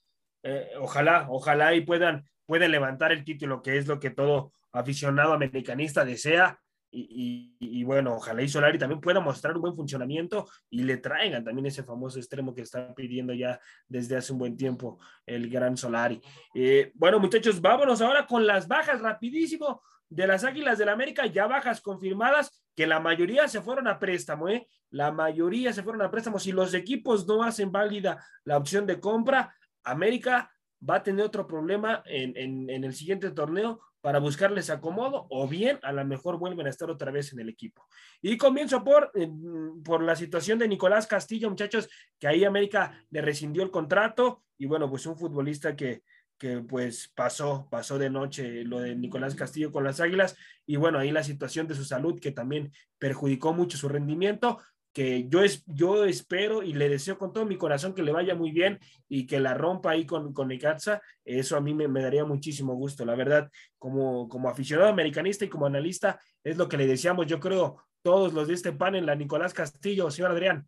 Eh, 0.44 0.70
ojalá, 0.80 1.28
ojalá 1.30 1.74
y 1.74 1.82
puedan, 1.82 2.30
puedan 2.46 2.72
levantar 2.72 3.12
el 3.12 3.24
título, 3.24 3.62
que 3.62 3.78
es 3.78 3.88
lo 3.88 4.00
que 4.00 4.10
todo 4.10 4.54
aficionado 4.72 5.34
americanista 5.34 6.06
desea. 6.06 6.60
Y, 6.94 7.84
bueno, 7.86 8.16
ojalá 8.16 8.42
y 8.42 8.50
Solari 8.50 8.78
también 8.78 9.00
pueda 9.00 9.22
mostrar 9.22 9.56
un 9.56 9.62
buen 9.62 9.76
funcionamiento 9.76 10.48
y 10.70 10.84
le 10.84 10.98
traigan 10.98 11.44
también 11.44 11.68
ese 11.68 11.84
famoso 11.84 12.20
extremo 12.20 12.54
que 12.54 12.62
está 12.62 12.94
pidiendo 12.94 13.34
ya 13.34 13.60
desde 13.88 14.18
hace 14.18 14.34
un 14.34 14.40
buen 14.40 14.58
tiempo 14.58 15.00
el 15.26 15.50
gran 15.50 15.78
Solari. 15.78 16.22
Eh, 16.54 16.92
bueno, 16.96 17.20
muchachos, 17.20 17.62
vámonos 17.62 18.02
ahora 18.02 18.28
con 18.28 18.46
las 18.46 18.68
bajas 18.68 19.02
rapidísimo 19.02 19.82
de 20.10 20.28
las 20.28 20.44
Águilas 20.44 20.78
del 20.78 20.90
América, 20.90 21.26
ya 21.26 21.48
bajas 21.48 21.80
confirmadas, 21.80 22.62
que 22.76 22.86
la 22.86 23.00
mayoría 23.00 23.48
se 23.48 23.62
fueron 23.62 23.88
a 23.88 23.98
préstamo, 23.98 24.50
¿eh? 24.50 24.68
La 24.90 25.14
mayoría 25.14 25.72
se 25.72 25.84
fueron 25.84 26.02
a 26.02 26.12
préstamo. 26.12 26.40
Si 26.40 26.52
los 26.52 26.74
equipos 26.74 27.26
no 27.26 27.44
hacen 27.44 27.72
válida 27.72 28.22
la 28.44 28.58
opción 28.58 28.86
de 28.86 29.00
compra, 29.00 29.56
América 29.84 30.52
va 30.88 30.96
a 30.96 31.04
tener 31.04 31.26
otro 31.26 31.48
problema 31.48 32.04
en, 32.06 32.36
en 32.70 32.84
el 32.84 32.94
siguiente 32.94 33.32
torneo 33.32 33.80
para 34.02 34.20
buscarles 34.20 34.70
acomodo 34.70 35.28
o 35.30 35.48
bien 35.48 35.80
a 35.84 35.92
lo 35.92 36.04
mejor 36.06 36.38
vuelven 36.38 36.68
a 36.68 36.72
estar 36.72 36.90
otra 36.90 37.12
vez 37.12 37.32
en 37.34 37.40
el 37.40 37.50
equipo. 37.50 37.88
Y 38.22 38.38
comienzo 38.38 38.84
por, 38.84 39.12
por 39.84 40.04
la 40.04 40.16
situación 40.16 40.60
de 40.60 40.68
Nicolás 40.68 41.08
Castillo, 41.08 41.50
muchachos, 41.50 41.88
que 42.20 42.28
ahí 42.28 42.44
América 42.44 43.06
le 43.12 43.22
rescindió 43.22 43.64
el 43.64 43.72
contrato 43.72 44.44
y 44.58 44.66
bueno, 44.66 44.90
pues 44.90 45.06
un 45.06 45.18
futbolista 45.18 45.76
que, 45.76 46.04
que 46.42 46.58
pues 46.58 47.12
pasó, 47.14 47.68
pasó 47.70 48.00
de 48.00 48.10
noche 48.10 48.64
lo 48.64 48.80
de 48.80 48.96
Nicolás 48.96 49.36
Castillo 49.36 49.72
con 49.72 49.84
las 49.84 50.00
Águilas 50.00 50.36
y 50.66 50.76
bueno, 50.76 50.98
ahí 50.98 51.12
la 51.12 51.24
situación 51.24 51.68
de 51.68 51.76
su 51.76 51.86
salud 51.86 52.20
que 52.20 52.32
también 52.32 52.72
perjudicó 52.98 53.54
mucho 53.54 53.78
su 53.78 53.88
rendimiento, 53.88 54.58
que 54.94 55.28
yo, 55.30 55.42
es, 55.42 55.64
yo 55.68 56.04
espero 56.06 56.64
y 56.64 56.74
le 56.74 56.90
deseo 56.90 57.18
con 57.18 57.32
todo 57.32 57.46
mi 57.46 57.58
corazón 57.58 57.94
que 57.94 58.04
le 58.04 58.12
vaya 58.12 58.36
muy 58.36 58.52
bien 58.52 58.80
y 59.08 59.26
que 59.26 59.40
la 59.40 59.54
rompa 59.54 59.92
ahí 59.92 60.06
con, 60.06 60.34
con 60.34 60.50
Necaxa, 60.50 61.02
eso 61.24 61.56
a 61.56 61.62
mí 61.62 61.74
me, 61.74 61.88
daría 62.02 62.26
muchísimo 62.26 62.76
gusto, 62.76 63.06
la 63.06 63.16
verdad, 63.16 63.50
como, 63.78 64.28
como 64.28 64.50
aficionado 64.50 64.90
americanista 64.90 65.46
y 65.46 65.50
como 65.50 65.66
analista, 65.66 66.20
es 66.44 66.58
lo 66.58 66.68
que 66.68 66.78
le 66.78 66.88
deseamos, 66.88 67.28
yo 67.28 67.40
creo, 67.40 67.78
todos 68.02 68.34
los 68.34 68.48
de 68.48 68.56
este 68.56 68.74
panel, 68.74 69.06
la 69.06 69.16
Nicolás 69.16 69.54
Castillo, 69.54 70.12
señor 70.12 70.32
Adrián. 70.32 70.68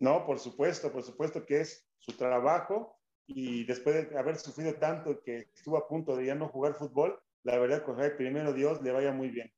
No, 0.00 0.26
por 0.26 0.38
supuesto, 0.38 0.90
por 0.90 1.02
supuesto 1.02 1.44
que 1.46 1.60
es 1.60 1.86
su 1.98 2.16
trabajo 2.16 2.98
y 3.26 3.64
después 3.64 4.10
de 4.10 4.18
haber 4.18 4.36
sufrido 4.36 4.74
tanto 4.74 5.22
que 5.22 5.50
estuvo 5.54 5.76
a 5.76 5.86
punto 5.86 6.16
de 6.16 6.26
ya 6.26 6.34
no 6.34 6.48
jugar 6.48 6.74
fútbol, 6.74 7.20
la 7.44 7.58
verdad, 7.58 7.84
que 7.84 8.10
primero 8.10 8.52
Dios 8.52 8.82
le 8.82 8.92
vaya 8.92 9.12
muy 9.12 9.28
bien. 9.28 9.52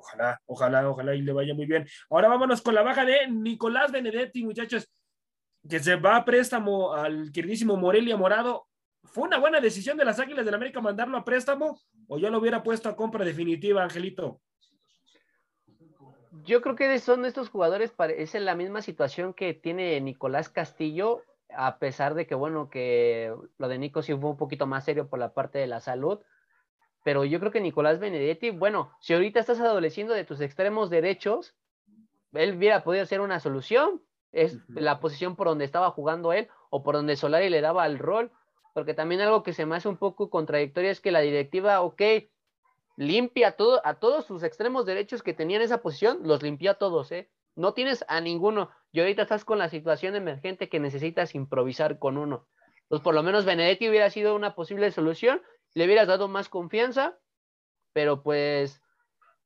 Ojalá, 0.00 0.40
ojalá, 0.46 0.88
ojalá 0.88 1.14
y 1.14 1.20
le 1.20 1.32
vaya 1.32 1.54
muy 1.54 1.66
bien. 1.66 1.86
Ahora 2.08 2.28
vámonos 2.28 2.62
con 2.62 2.74
la 2.74 2.82
baja 2.82 3.04
de 3.04 3.28
Nicolás 3.28 3.92
Benedetti, 3.92 4.42
muchachos, 4.42 4.90
que 5.68 5.78
se 5.78 5.96
va 5.96 6.16
a 6.16 6.24
préstamo 6.24 6.94
al 6.94 7.30
queridísimo 7.30 7.76
Morelia 7.76 8.16
Morado. 8.16 8.66
¿Fue 9.04 9.24
una 9.24 9.38
buena 9.38 9.60
decisión 9.60 9.98
de 9.98 10.06
las 10.06 10.18
Águilas 10.18 10.46
del 10.46 10.54
América 10.54 10.80
mandarlo 10.80 11.18
a 11.18 11.24
préstamo 11.24 11.78
o 12.08 12.18
ya 12.18 12.30
lo 12.30 12.38
hubiera 12.38 12.62
puesto 12.62 12.88
a 12.88 12.96
compra 12.96 13.24
definitiva, 13.24 13.82
Angelito? 13.82 14.40
Yo 16.44 16.62
creo 16.62 16.76
que 16.76 16.98
son 16.98 17.26
estos 17.26 17.50
jugadores, 17.50 17.92
es 18.16 18.34
en 18.34 18.46
la 18.46 18.54
misma 18.54 18.80
situación 18.80 19.34
que 19.34 19.52
tiene 19.52 20.00
Nicolás 20.00 20.48
Castillo, 20.48 21.22
a 21.54 21.78
pesar 21.78 22.14
de 22.14 22.26
que, 22.26 22.34
bueno, 22.34 22.70
que 22.70 23.34
lo 23.58 23.68
de 23.68 23.78
Nico 23.78 24.02
sí 24.02 24.14
fue 24.14 24.30
un 24.30 24.36
poquito 24.38 24.66
más 24.66 24.84
serio 24.84 25.08
por 25.08 25.18
la 25.18 25.34
parte 25.34 25.58
de 25.58 25.66
la 25.66 25.80
salud, 25.80 26.20
pero 27.02 27.24
yo 27.24 27.40
creo 27.40 27.50
que 27.50 27.60
Nicolás 27.60 27.98
Benedetti, 27.98 28.50
bueno, 28.50 28.92
si 29.00 29.14
ahorita 29.14 29.40
estás 29.40 29.60
adoleciendo 29.60 30.14
de 30.14 30.24
tus 30.24 30.40
extremos 30.40 30.90
derechos, 30.90 31.54
él 32.32 32.56
hubiera 32.56 32.84
podido 32.84 33.06
ser 33.06 33.20
una 33.20 33.40
solución. 33.40 34.02
Es 34.32 34.58
la 34.68 35.00
posición 35.00 35.34
por 35.34 35.48
donde 35.48 35.64
estaba 35.64 35.90
jugando 35.90 36.32
él 36.32 36.48
o 36.68 36.82
por 36.82 36.94
donde 36.94 37.16
Solari 37.16 37.48
le 37.48 37.60
daba 37.60 37.86
el 37.86 37.98
rol. 37.98 38.30
Porque 38.74 38.94
también 38.94 39.20
algo 39.20 39.42
que 39.42 39.52
se 39.52 39.66
me 39.66 39.76
hace 39.76 39.88
un 39.88 39.96
poco 39.96 40.30
contradictorio 40.30 40.90
es 40.90 41.00
que 41.00 41.10
la 41.10 41.20
directiva, 41.20 41.80
ok, 41.80 42.02
limpia 42.96 43.52
todo, 43.52 43.84
a 43.84 43.94
todos 43.94 44.26
sus 44.26 44.42
extremos 44.44 44.86
derechos 44.86 45.22
que 45.22 45.34
tenían 45.34 45.62
esa 45.62 45.82
posición, 45.82 46.20
los 46.22 46.42
limpia 46.42 46.72
a 46.72 46.74
todos, 46.74 47.10
¿eh? 47.10 47.28
No 47.56 47.74
tienes 47.74 48.04
a 48.06 48.20
ninguno. 48.20 48.70
Y 48.92 49.00
ahorita 49.00 49.22
estás 49.22 49.44
con 49.44 49.58
la 49.58 49.68
situación 49.68 50.14
emergente 50.14 50.68
que 50.68 50.78
necesitas 50.78 51.34
improvisar 51.34 51.98
con 51.98 52.16
uno. 52.16 52.46
Pues 52.88 53.02
por 53.02 53.14
lo 53.14 53.22
menos 53.22 53.44
Benedetti 53.44 53.88
hubiera 53.88 54.10
sido 54.10 54.36
una 54.36 54.54
posible 54.54 54.90
solución 54.92 55.42
le 55.74 55.84
hubieras 55.84 56.08
dado 56.08 56.28
más 56.28 56.48
confianza, 56.48 57.18
pero 57.92 58.22
pues 58.22 58.82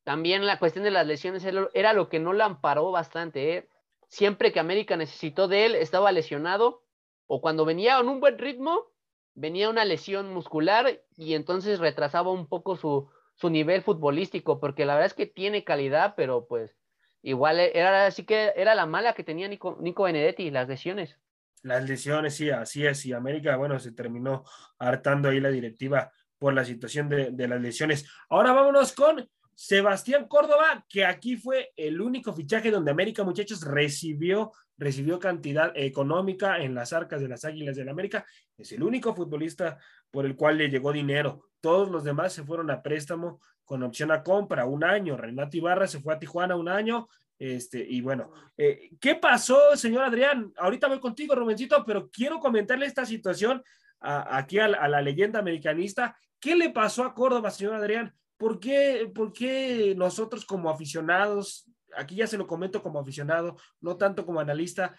también 0.05 0.47
la 0.47 0.59
cuestión 0.59 0.85
de 0.85 0.91
las 0.91 1.07
lesiones 1.07 1.45
era 1.45 1.93
lo 1.93 2.09
que 2.09 2.21
no 2.21 2.33
la 2.33 2.45
amparó 2.45 2.91
bastante. 2.91 3.57
¿eh? 3.57 3.69
Siempre 4.09 4.53
que 4.53 4.61
América 4.61 4.97
necesitó 4.97 5.49
de 5.49 5.67
él, 5.67 5.75
estaba 5.75 6.13
lesionado, 6.13 6.83
o 7.27 7.41
cuando 7.41 7.65
venía 7.65 7.99
en 7.99 8.09
un 8.09 8.21
buen 8.21 8.39
ritmo, 8.39 8.93
venía 9.35 9.71
una 9.71 9.85
lesión 9.85 10.33
muscular 10.33 11.03
y 11.17 11.35
entonces 11.35 11.81
retrasaba 11.81 12.31
un 12.31 12.47
poco 12.47 12.77
su, 12.77 13.09
su 13.35 13.51
nivel 13.51 13.83
futbolístico, 13.83 14.61
porque 14.61 14.85
la 14.85 14.95
verdad 14.95 15.07
es 15.07 15.15
que 15.15 15.27
tiene 15.27 15.65
calidad, 15.65 16.15
pero 16.17 16.47
pues 16.47 16.77
igual 17.23 17.59
era 17.59 18.07
así 18.07 18.25
que 18.25 18.53
era 18.57 18.75
la 18.75 18.87
mala 18.87 19.15
que 19.15 19.25
tenía 19.25 19.49
Nico, 19.49 19.79
Nico 19.81 20.05
Benedetti, 20.05 20.51
las 20.51 20.69
lesiones. 20.69 21.19
Las 21.65 21.89
lesiones, 21.89 22.35
sí, 22.35 22.51
así 22.51 22.87
es. 22.87 23.07
Y 23.07 23.15
América, 23.15 23.57
bueno, 23.57 23.79
se 23.81 23.93
terminó 23.93 24.45
hartando 24.79 25.31
ahí 25.31 25.41
la 25.41 25.49
directiva 25.49 26.13
por 26.39 26.53
la 26.53 26.63
situación 26.63 27.09
de, 27.09 27.49
las 27.49 27.59
lesiones. 27.59 28.07
Ahora 28.29 28.53
vámonos 28.53 28.93
con 28.93 29.27
Sebastián 29.55 30.29
Córdoba, 30.29 30.85
que 30.91 31.07
aquí 31.07 31.39
fue 31.39 31.73
el 31.75 32.03
único 32.03 32.35
fichaje 32.35 32.71
donde 32.71 32.91
América, 32.91 33.25
muchachos, 33.25 33.63
recibió, 33.63 34.53
recibió 34.77 35.19
cantidad 35.19 35.73
económica 35.75 36.59
en 36.59 36.75
las 36.75 36.93
arcas 36.93 37.23
de 37.23 37.29
las 37.29 37.47
Águilas 37.47 37.77
del 37.77 37.89
América. 37.89 38.27
Es 38.59 38.71
el 38.73 38.83
único 38.83 39.15
futbolista 39.15 39.79
por 40.11 40.27
el 40.27 40.37
cual 40.37 40.59
le 40.59 40.69
llegó 40.69 40.93
dinero. 40.93 41.49
Todos 41.63 41.91
los 41.91 42.05
demás 42.05 42.35
se 42.35 42.45
fueron 42.45 42.71
a 42.71 42.83
préstamo 42.83 43.41
con 43.65 43.83
opción 43.83 44.11
a 44.11 44.23
compra, 44.23 44.67
un 44.67 44.85
año. 44.85 45.17
Renato 45.17 45.57
Ibarra 45.57 45.87
se 45.87 45.99
fue 45.99 46.13
a 46.13 46.19
Tijuana 46.19 46.57
un 46.57 46.69
año, 46.69 47.09
este, 47.39 47.85
y 47.87 48.01
bueno, 48.01 48.31
eh, 48.57 48.91
¿qué 49.01 49.17
pasó, 49.17 49.77
señor 49.77 50.05
Adrián? 50.05 50.53
Ahorita 50.57 50.89
voy 50.89 51.01
contigo, 51.01 51.35
Rubencito, 51.35 51.85
pero 51.85 52.11
quiero 52.11 52.39
comentarle 52.39 52.87
esta 52.87 53.05
situación 53.05 53.63
aquí 54.01 54.59
a, 54.59 54.69
la 54.69 55.01
leyenda 55.01 55.39
americanista. 55.39 56.17
¿Qué 56.39 56.55
le 56.55 56.71
pasó 56.71 57.05
a 57.05 57.15
Córdoba, 57.15 57.51
señor 57.51 57.75
Adrián? 57.75 58.15
¿Por 58.37 58.61
qué, 58.61 59.11
¿Por 59.15 59.33
qué 59.33 59.95
nosotros 59.97 60.45
como 60.45 60.69
aficionados, 60.69 61.65
aquí 61.97 62.17
ya 62.17 62.27
se 62.27 62.37
lo 62.37 62.47
comento 62.47 62.83
como 62.83 63.01
aficionado, 63.01 63.57
no 63.81 63.97
tanto 63.97 64.27
como 64.27 64.41
analista, 64.41 64.95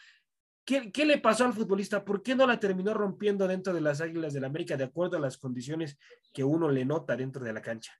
¿Qué, 0.65 0.91
¿Qué, 0.91 1.05
le 1.05 1.19
pasó 1.19 1.45
al 1.45 1.53
futbolista? 1.53 2.03
¿Por 2.03 2.23
qué 2.23 2.33
no 2.33 2.47
la 2.47 2.59
terminó 2.59 2.91
rompiendo 2.91 3.47
dentro 3.47 3.71
de 3.71 3.81
las 3.81 4.01
Águilas 4.01 4.33
del 4.33 4.41
la 4.41 4.47
América 4.47 4.75
de 4.75 4.85
acuerdo 4.85 5.17
a 5.17 5.19
las 5.19 5.37
condiciones 5.37 5.99
que 6.33 6.43
uno 6.43 6.69
le 6.69 6.83
nota 6.85 7.15
dentro 7.15 7.45
de 7.45 7.53
la 7.53 7.61
cancha? 7.61 7.93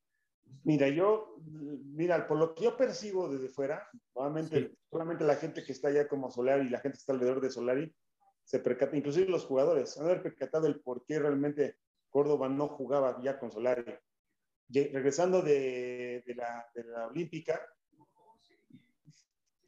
Mira, 0.64 0.88
yo, 0.90 1.36
mira, 1.46 2.28
por 2.28 2.38
lo 2.38 2.56
que 2.56 2.64
yo 2.64 2.76
percibo 2.76 3.30
desde 3.30 3.50
fuera, 3.50 3.88
nuevamente, 4.16 4.76
solamente 4.90 5.24
la 5.24 5.36
gente 5.36 5.64
que 5.64 5.72
está 5.72 5.90
allá 5.90 6.08
como 6.08 6.32
Solari 6.32 6.66
y 6.66 6.70
la 6.70 6.80
gente 6.80 6.98
que 6.98 7.02
está 7.02 7.14
alrededor 7.14 7.42
de 7.42 7.52
Solari, 7.52 7.96
se 8.44 8.60
percata, 8.60 8.96
inclusive 8.96 9.28
los 9.28 9.46
jugadores, 9.46 9.98
han 9.98 10.06
haber 10.06 10.24
percatado 10.24 10.68
el 10.68 10.80
por 10.80 11.06
qué 11.06 11.20
realmente 11.20 11.78
Córdoba 12.10 12.50
no 12.50 12.68
jugaba 12.68 13.22
ya 13.22 13.40
con 13.40 13.52
Solari. 13.52 13.84
Regresando 14.70 15.42
de, 15.42 16.24
la, 16.36 16.66
de 16.74 16.84
la 16.84 17.08
Olímpica, 17.08 17.62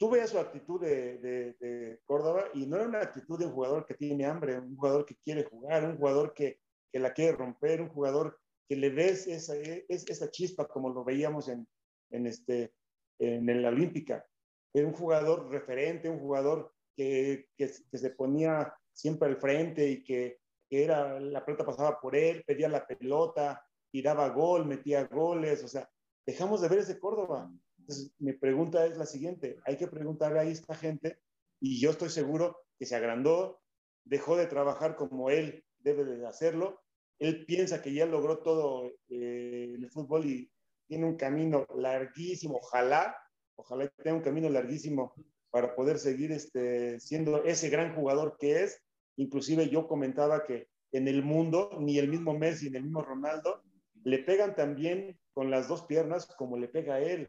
veías 0.05 0.29
su 0.29 0.39
actitud 0.39 0.79
de, 0.79 1.17
de, 1.59 1.99
Córdoba 2.05 2.45
y 2.53 2.67
no 2.67 2.75
era 2.77 2.87
una 2.87 3.01
actitud 3.01 3.39
de 3.39 3.45
un 3.45 3.51
jugador 3.51 3.85
que 3.85 3.95
tiene 3.95 4.25
hambre, 4.25 4.59
un 4.59 4.75
jugador 4.75 5.05
que 5.05 5.15
quiere 5.15 5.43
jugar, 5.43 5.83
un 5.85 5.97
jugador 5.97 6.33
que, 6.33 6.59
que 6.91 6.99
la 6.99 7.13
quiere 7.13 7.35
romper, 7.35 7.81
un 7.81 7.89
jugador 7.89 8.39
que 8.67 8.75
le 8.75 8.89
ves 8.89 9.27
esa, 9.27 9.55
esa 9.55 10.29
chispa 10.29 10.67
como 10.67 10.89
lo 10.89 11.03
veíamos 11.03 11.47
en, 11.47 11.67
en, 12.11 12.27
este, 12.27 12.73
en 13.19 13.61
la 13.61 13.69
Olímpica. 13.69 14.25
Era 14.73 14.87
un 14.87 14.93
jugador 14.93 15.49
referente, 15.49 16.09
un 16.09 16.19
jugador 16.19 16.73
que, 16.95 17.47
que, 17.55 17.67
se 17.67 18.09
ponía 18.09 18.73
siempre 18.91 19.29
al 19.29 19.37
frente 19.37 19.87
y 19.87 20.03
que, 20.03 20.39
que, 20.69 20.83
era, 20.83 21.19
la 21.19 21.45
pelota 21.45 21.65
pasaba 21.65 21.99
por 21.99 22.15
él, 22.15 22.43
pedía 22.45 22.67
la 22.67 22.85
pelota, 22.85 23.63
tiraba 23.91 24.29
gol, 24.29 24.65
metía 24.65 25.05
goles, 25.05 25.63
o 25.63 25.67
sea, 25.67 25.89
dejamos 26.25 26.61
de 26.61 26.67
ver 26.67 26.79
ese 26.79 26.99
Córdoba. 26.99 27.49
Entonces, 27.79 28.13
mi 28.19 28.33
pregunta 28.33 28.85
es 28.85 28.97
la 28.97 29.05
siguiente, 29.05 29.57
hay 29.65 29.77
que 29.77 29.87
preguntarle 29.87 30.39
a 30.39 30.43
esta 30.43 30.75
gente 30.75 31.19
y 31.61 31.79
yo 31.79 31.91
estoy 31.91 32.09
seguro 32.09 32.59
que 32.77 32.85
se 32.85 32.95
agrandó, 32.95 33.61
dejó 34.03 34.35
de 34.35 34.47
trabajar 34.47 34.95
como 34.95 35.29
él 35.29 35.63
debe 35.79 36.03
de 36.03 36.27
hacerlo, 36.27 36.81
él 37.19 37.45
piensa 37.45 37.81
que 37.81 37.93
ya 37.93 38.05
logró 38.05 38.39
todo 38.39 38.91
eh, 39.09 39.75
el 39.75 39.89
fútbol 39.89 40.25
y 40.25 40.51
tiene 40.87 41.05
un 41.05 41.15
camino 41.15 41.65
larguísimo, 41.75 42.57
ojalá, 42.57 43.15
ojalá 43.55 43.87
tenga 44.03 44.17
un 44.17 44.23
camino 44.23 44.49
larguísimo 44.49 45.13
para 45.49 45.75
poder 45.75 45.97
seguir 45.99 46.31
este, 46.31 46.99
siendo 46.99 47.43
ese 47.43 47.69
gran 47.69 47.95
jugador 47.95 48.37
que 48.39 48.63
es. 48.63 48.81
Inclusive 49.17 49.69
yo 49.69 49.87
comentaba 49.87 50.45
que 50.45 50.67
en 50.91 51.07
el 51.07 51.23
mundo, 51.23 51.71
ni 51.79 51.97
el 51.97 52.07
mismo 52.07 52.37
Messi, 52.37 52.69
ni 52.69 52.77
el 52.77 52.83
mismo 52.83 53.01
Ronaldo, 53.01 53.63
le 54.03 54.19
pegan 54.19 54.55
también 54.55 55.19
con 55.33 55.51
las 55.51 55.67
dos 55.67 55.83
piernas 55.83 56.27
como 56.37 56.57
le 56.57 56.67
pega 56.67 56.95
a 56.95 57.01
él, 57.01 57.27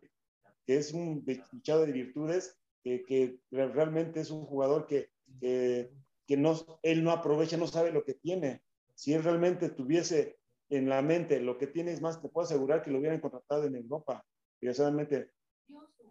que 0.66 0.76
es 0.76 0.92
un 0.92 1.24
bichado 1.24 1.84
de 1.84 1.92
virtudes, 1.92 2.56
que, 2.84 3.02
que, 3.04 3.40
realmente 3.50 4.20
es 4.20 4.30
un 4.30 4.44
jugador 4.44 4.86
que, 4.86 5.10
que, 5.40 5.90
que 6.26 6.36
no, 6.36 6.78
él 6.82 7.02
no 7.02 7.10
aprovecha, 7.10 7.56
no 7.56 7.66
sabe 7.66 7.90
lo 7.90 8.04
que 8.04 8.14
tiene. 8.14 8.62
Si 8.98 9.14
él 9.14 9.22
realmente 9.22 9.68
tuviese 9.68 10.40
en 10.70 10.88
la 10.88 11.02
mente 11.02 11.38
lo 11.38 11.56
que 11.56 11.68
tiene, 11.68 11.92
es 11.92 12.02
más, 12.02 12.20
te 12.20 12.28
puedo 12.28 12.44
asegurar 12.44 12.82
que 12.82 12.90
lo 12.90 12.98
hubieran 12.98 13.20
contratado 13.20 13.62
en 13.62 13.76
Europa. 13.76 14.26
Desgraciadamente, 14.60 15.30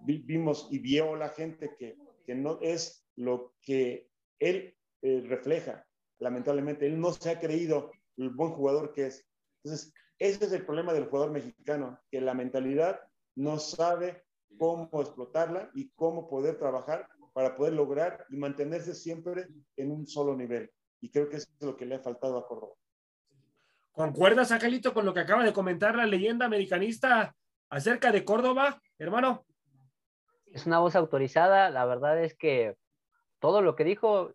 vimos 0.06 0.70
y 0.72 0.80
vio 0.80 1.18
la 1.18 1.28
gente 1.28 1.76
que, 1.78 1.98
que 2.26 2.34
no 2.34 2.60
es 2.62 3.06
lo 3.18 3.56
que 3.62 4.10
él 4.40 4.74
eh, 5.02 5.22
refleja. 5.28 5.86
Lamentablemente, 6.20 6.88
él 6.88 6.98
no 6.98 7.12
se 7.12 7.30
ha 7.30 7.42
creído 7.42 7.92
el 8.16 8.30
buen 8.30 8.52
jugador 8.52 8.94
que 8.94 9.08
es. 9.08 9.28
Entonces, 9.66 9.94
ese 10.18 10.46
es 10.46 10.54
el 10.54 10.66
problema 10.66 10.94
del 10.94 11.08
jugador 11.08 11.32
mexicano, 11.32 12.00
que 12.10 12.22
la 12.22 12.34
mentalidad 12.34 13.02
no 13.36 13.60
sabe 13.60 14.24
cómo 14.58 15.02
explotarla 15.02 15.72
y 15.76 15.90
cómo 15.90 16.30
poder 16.30 16.58
trabajar 16.58 17.10
para 17.34 17.58
poder 17.58 17.74
lograr 17.74 18.26
y 18.30 18.38
mantenerse 18.38 18.96
siempre 18.96 19.50
en 19.76 19.92
un 19.92 20.08
solo 20.08 20.38
nivel. 20.38 20.72
Y 21.02 21.10
creo 21.10 21.30
que 21.30 21.38
eso 21.38 21.50
es 21.60 21.66
lo 21.66 21.76
que 21.76 21.86
le 21.86 21.96
ha 21.96 22.00
faltado 22.00 22.38
a 22.38 22.48
Córdoba. 22.48 22.74
¿Concuerdas, 23.92 24.52
Angelito, 24.52 24.94
con 24.94 25.06
lo 25.06 25.14
que 25.14 25.22
acaba 25.22 25.44
de 25.44 25.54
comentar 25.54 25.96
la 25.96 26.06
leyenda 26.06 26.46
americanista 26.46 27.36
acerca 27.70 28.12
de 28.12 28.24
Córdoba, 28.24 28.82
hermano? 29.00 29.46
Es 30.52 30.66
una 30.66 30.80
voz 30.80 30.96
autorizada, 30.96 31.70
la 31.70 31.86
verdad 31.86 32.22
es 32.24 32.36
que 32.36 32.76
todo 33.40 33.62
lo 33.62 33.76
que 33.76 33.84
dijo 33.84 34.34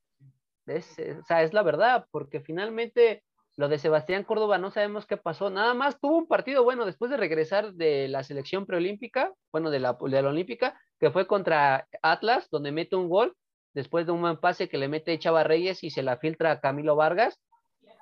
es, 0.66 0.98
o 0.98 1.24
sea, 1.24 1.42
es 1.42 1.52
la 1.52 1.62
verdad, 1.62 2.06
porque 2.10 2.40
finalmente 2.40 3.22
lo 3.56 3.68
de 3.68 3.78
Sebastián 3.78 4.24
Córdoba 4.24 4.58
no 4.58 4.70
sabemos 4.70 5.06
qué 5.06 5.16
pasó, 5.16 5.50
nada 5.50 5.74
más 5.74 6.00
tuvo 6.00 6.16
un 6.18 6.26
partido 6.26 6.64
bueno 6.64 6.86
después 6.86 7.10
de 7.10 7.16
regresar 7.16 7.74
de 7.74 8.08
la 8.08 8.24
selección 8.24 8.66
preolímpica, 8.66 9.32
bueno, 9.52 9.70
de 9.70 9.78
la, 9.78 9.96
de 10.00 10.22
la 10.22 10.28
olímpica, 10.28 10.80
que 10.98 11.10
fue 11.10 11.26
contra 11.26 11.86
Atlas, 12.02 12.48
donde 12.50 12.72
mete 12.72 12.96
un 12.96 13.08
gol, 13.08 13.36
después 13.74 14.06
de 14.06 14.12
un 14.12 14.20
buen 14.20 14.36
pase 14.38 14.68
que 14.68 14.78
le 14.78 14.88
mete 14.88 15.18
Chava 15.18 15.44
Reyes 15.44 15.82
y 15.84 15.90
se 15.90 16.02
la 16.02 16.16
filtra 16.16 16.50
a 16.50 16.60
Camilo 16.60 16.96
Vargas, 16.96 17.40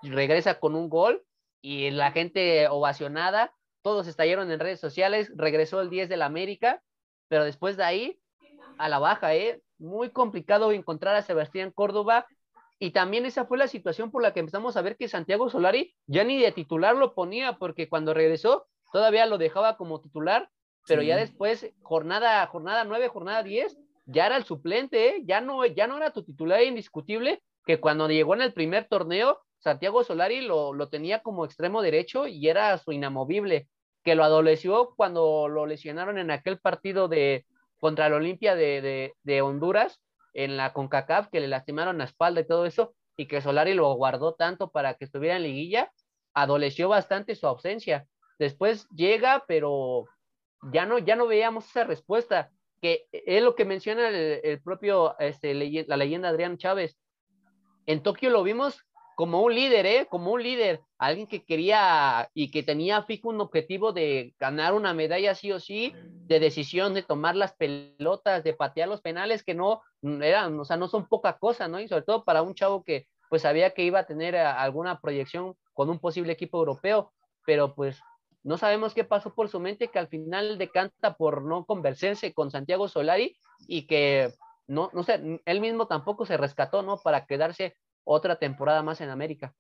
regresa 0.03 0.59
con 0.59 0.75
un 0.75 0.89
gol 0.89 1.25
y 1.61 1.91
la 1.91 2.13
gente 2.13 2.69
ovacionada, 2.69 3.53
todos 3.83 4.07
estallaron 4.07 4.51
en 4.51 4.61
redes 4.61 4.81
sociales, 4.81 5.31
regresó 5.37 5.81
el 5.81 5.91
10 5.91 6.09
de 6.09 6.17
la 6.17 6.27
América, 6.27 6.83
pero 7.29 7.45
después 7.45 7.77
de 7.77 7.85
ahí, 7.85 8.21
a 8.79 8.89
la 8.89 8.99
baja, 8.99 9.35
¿eh? 9.35 9.61
Muy 9.79 10.11
complicado 10.11 10.73
encontrar 10.73 11.15
a 11.17 11.23
Sebastián 11.23 11.71
Córdoba. 11.71 12.27
Y 12.79 12.93
también 12.93 13.27
esa 13.27 13.45
fue 13.45 13.59
la 13.59 13.69
situación 13.69 14.11
por 14.11 14.23
la 14.23 14.33
que 14.33 14.41
empezamos 14.41 14.77
a 14.77 14.83
ver 14.83 14.97
que 14.97 15.09
Santiago 15.09 15.51
Solari 15.51 15.95
ya 16.07 16.25
ni 16.25 16.41
de 16.41 16.53
titular 16.53 16.97
lo 16.97 17.15
ponía, 17.15 17.59
porque 17.59 17.89
cuando 17.89 18.15
regresó 18.15 18.67
todavía 18.93 19.27
lo 19.27 19.39
dejaba 19.39 19.77
como 19.77 20.01
titular, 20.01 20.51
pero 20.87 21.03
ya 21.03 21.17
después, 21.17 21.73
jornada, 21.83 22.47
jornada 22.47 22.85
9, 22.85 23.09
jornada 23.09 23.43
10, 23.43 23.79
ya 24.11 24.27
era 24.27 24.37
el 24.37 24.45
suplente, 24.45 25.09
¿eh? 25.09 25.23
ya, 25.25 25.41
no, 25.41 25.65
ya 25.67 25.87
no 25.87 25.97
era 25.97 26.13
tu 26.13 26.25
titular 26.25 26.63
indiscutible, 26.63 27.43
que 27.65 27.81
cuando 27.81 28.09
llegó 28.09 28.35
en 28.35 28.43
el 28.43 28.53
primer 28.53 28.87
torneo, 28.89 29.41
Santiago 29.59 30.03
Solari 30.05 30.41
lo, 30.41 30.73
lo 30.73 30.89
tenía 30.89 31.23
como 31.23 31.45
extremo 31.45 31.83
derecho 31.83 32.27
y 32.27 32.49
era 32.49 32.77
su 32.79 32.93
inamovible 32.93 33.69
que 34.03 34.15
lo 34.15 34.25
adoleció 34.25 34.95
cuando 34.97 35.49
lo 35.49 35.67
lesionaron 35.67 36.19
en 36.19 36.31
aquel 36.31 36.59
partido 36.59 37.09
de 37.09 37.45
contra 37.79 38.09
la 38.09 38.17
Olimpia 38.17 38.55
de, 38.55 39.15
de, 39.23 39.43
Honduras 39.43 40.01
en 40.35 40.57
la 40.57 40.73
CONCACAF, 40.73 41.29
que 41.29 41.41
le 41.41 41.49
lastimaron 41.49 41.99
la 41.99 42.05
espalda 42.05 42.41
y 42.41 42.47
todo 42.47 42.67
eso, 42.67 42.95
y 43.17 43.27
que 43.27 43.41
Solari 43.41 43.75
lo 43.75 43.93
guardó 43.95 44.35
tanto 44.35 44.71
para 44.71 44.95
que 44.95 45.07
estuviera 45.07 45.37
en 45.37 45.43
liguilla, 45.43 45.91
adoleció 46.35 46.89
bastante 46.89 47.35
su 47.35 47.47
ausencia. 47.47 48.07
Después 48.39 48.87
llega, 48.91 49.45
pero 49.49 50.05
ya 50.73 50.87
no, 50.87 50.99
ya 50.99 51.17
no 51.17 51.27
veíamos 51.27 51.67
esa 51.69 51.85
respuesta, 51.85 52.51
que 52.81 53.07
es 53.13 53.43
lo 53.43 53.55
que 53.55 53.65
menciona 53.65 54.09
el, 54.09 54.61
propio, 54.63 55.19
este, 55.19 55.55
la 55.87 55.97
leyenda 55.97 56.29
Adrián 56.29 56.59
Chávez. 56.59 56.97
En 57.87 58.03
Tokio 58.03 58.31
lo 58.31 58.43
vimos 58.43 58.81
como 59.17 59.43
un 59.43 59.55
líder, 59.55 59.85
¿eh? 59.85 60.07
Como 60.09 60.33
un 60.33 60.43
líder, 60.43 60.81
alguien 60.97 61.27
que 61.27 61.45
quería 61.45 62.31
y 62.33 62.51
que 62.51 62.63
tenía 62.63 63.03
fijo 63.03 63.29
un 63.29 63.41
objetivo 63.41 63.93
de 63.93 64.35
ganar 64.39 64.73
una 64.73 64.95
medalla 64.95 65.35
sí 65.35 65.53
o 65.53 65.61
sí, 65.61 65.93
de 65.95 66.41
decisión, 66.41 66.95
de 66.95 67.03
tomar 67.03 67.37
las 67.37 67.53
pelotas, 67.53 68.43
de 68.45 68.55
patear 68.55 68.89
los 68.89 69.03
penales, 69.03 69.43
que 69.43 69.55
no 69.55 69.83
eran, 70.03 70.59
o 70.59 70.65
sea, 70.65 70.79
no 70.79 70.89
son 70.89 71.07
poca 71.07 71.37
cosa, 71.39 71.69
¿no? 71.69 71.81
Y 71.81 71.89
sobre 71.89 72.05
todo 72.05 72.25
para 72.25 72.41
un 72.41 72.55
chavo 72.55 72.83
que 72.83 73.09
pues 73.29 73.43
sabía 73.43 73.71
que 73.71 73.85
iba 73.85 74.01
a 74.01 74.07
tener 74.07 74.35
eh, 74.35 74.41
alguna 74.41 75.01
proyección 75.01 75.55
con 75.75 75.91
un 75.91 75.99
posible 75.99 76.33
equipo 76.33 76.59
europeo, 76.59 77.13
pero 77.45 77.75
pues 77.75 78.01
no 78.43 78.59
sabemos 78.59 78.95
qué 78.95 79.05
pasó 79.05 79.35
por 79.35 79.49
su 79.49 79.61
mente 79.61 79.89
que 79.89 79.99
al 79.99 80.09
final 80.09 80.59
decanta 80.59 81.15
por 81.15 81.43
no 81.43 81.65
convencerse 81.65 82.33
con 82.33 82.51
Santiago 82.51 82.89
Solari 82.89 83.37
y 83.67 83.87
que 83.87 84.33
no, 84.67 84.91
no 84.95 85.03
sé, 85.03 85.41
él 85.45 85.61
mismo 85.61 85.87
tampoco 85.87 86.25
se 86.25 86.37
rescató, 86.37 86.83
¿no? 86.83 86.99
Para 86.99 87.27
quedarse 87.27 87.77
otra 88.05 88.37
temporada 88.37 88.83
más 88.83 89.01
en 89.01 89.11
América. 89.11 89.55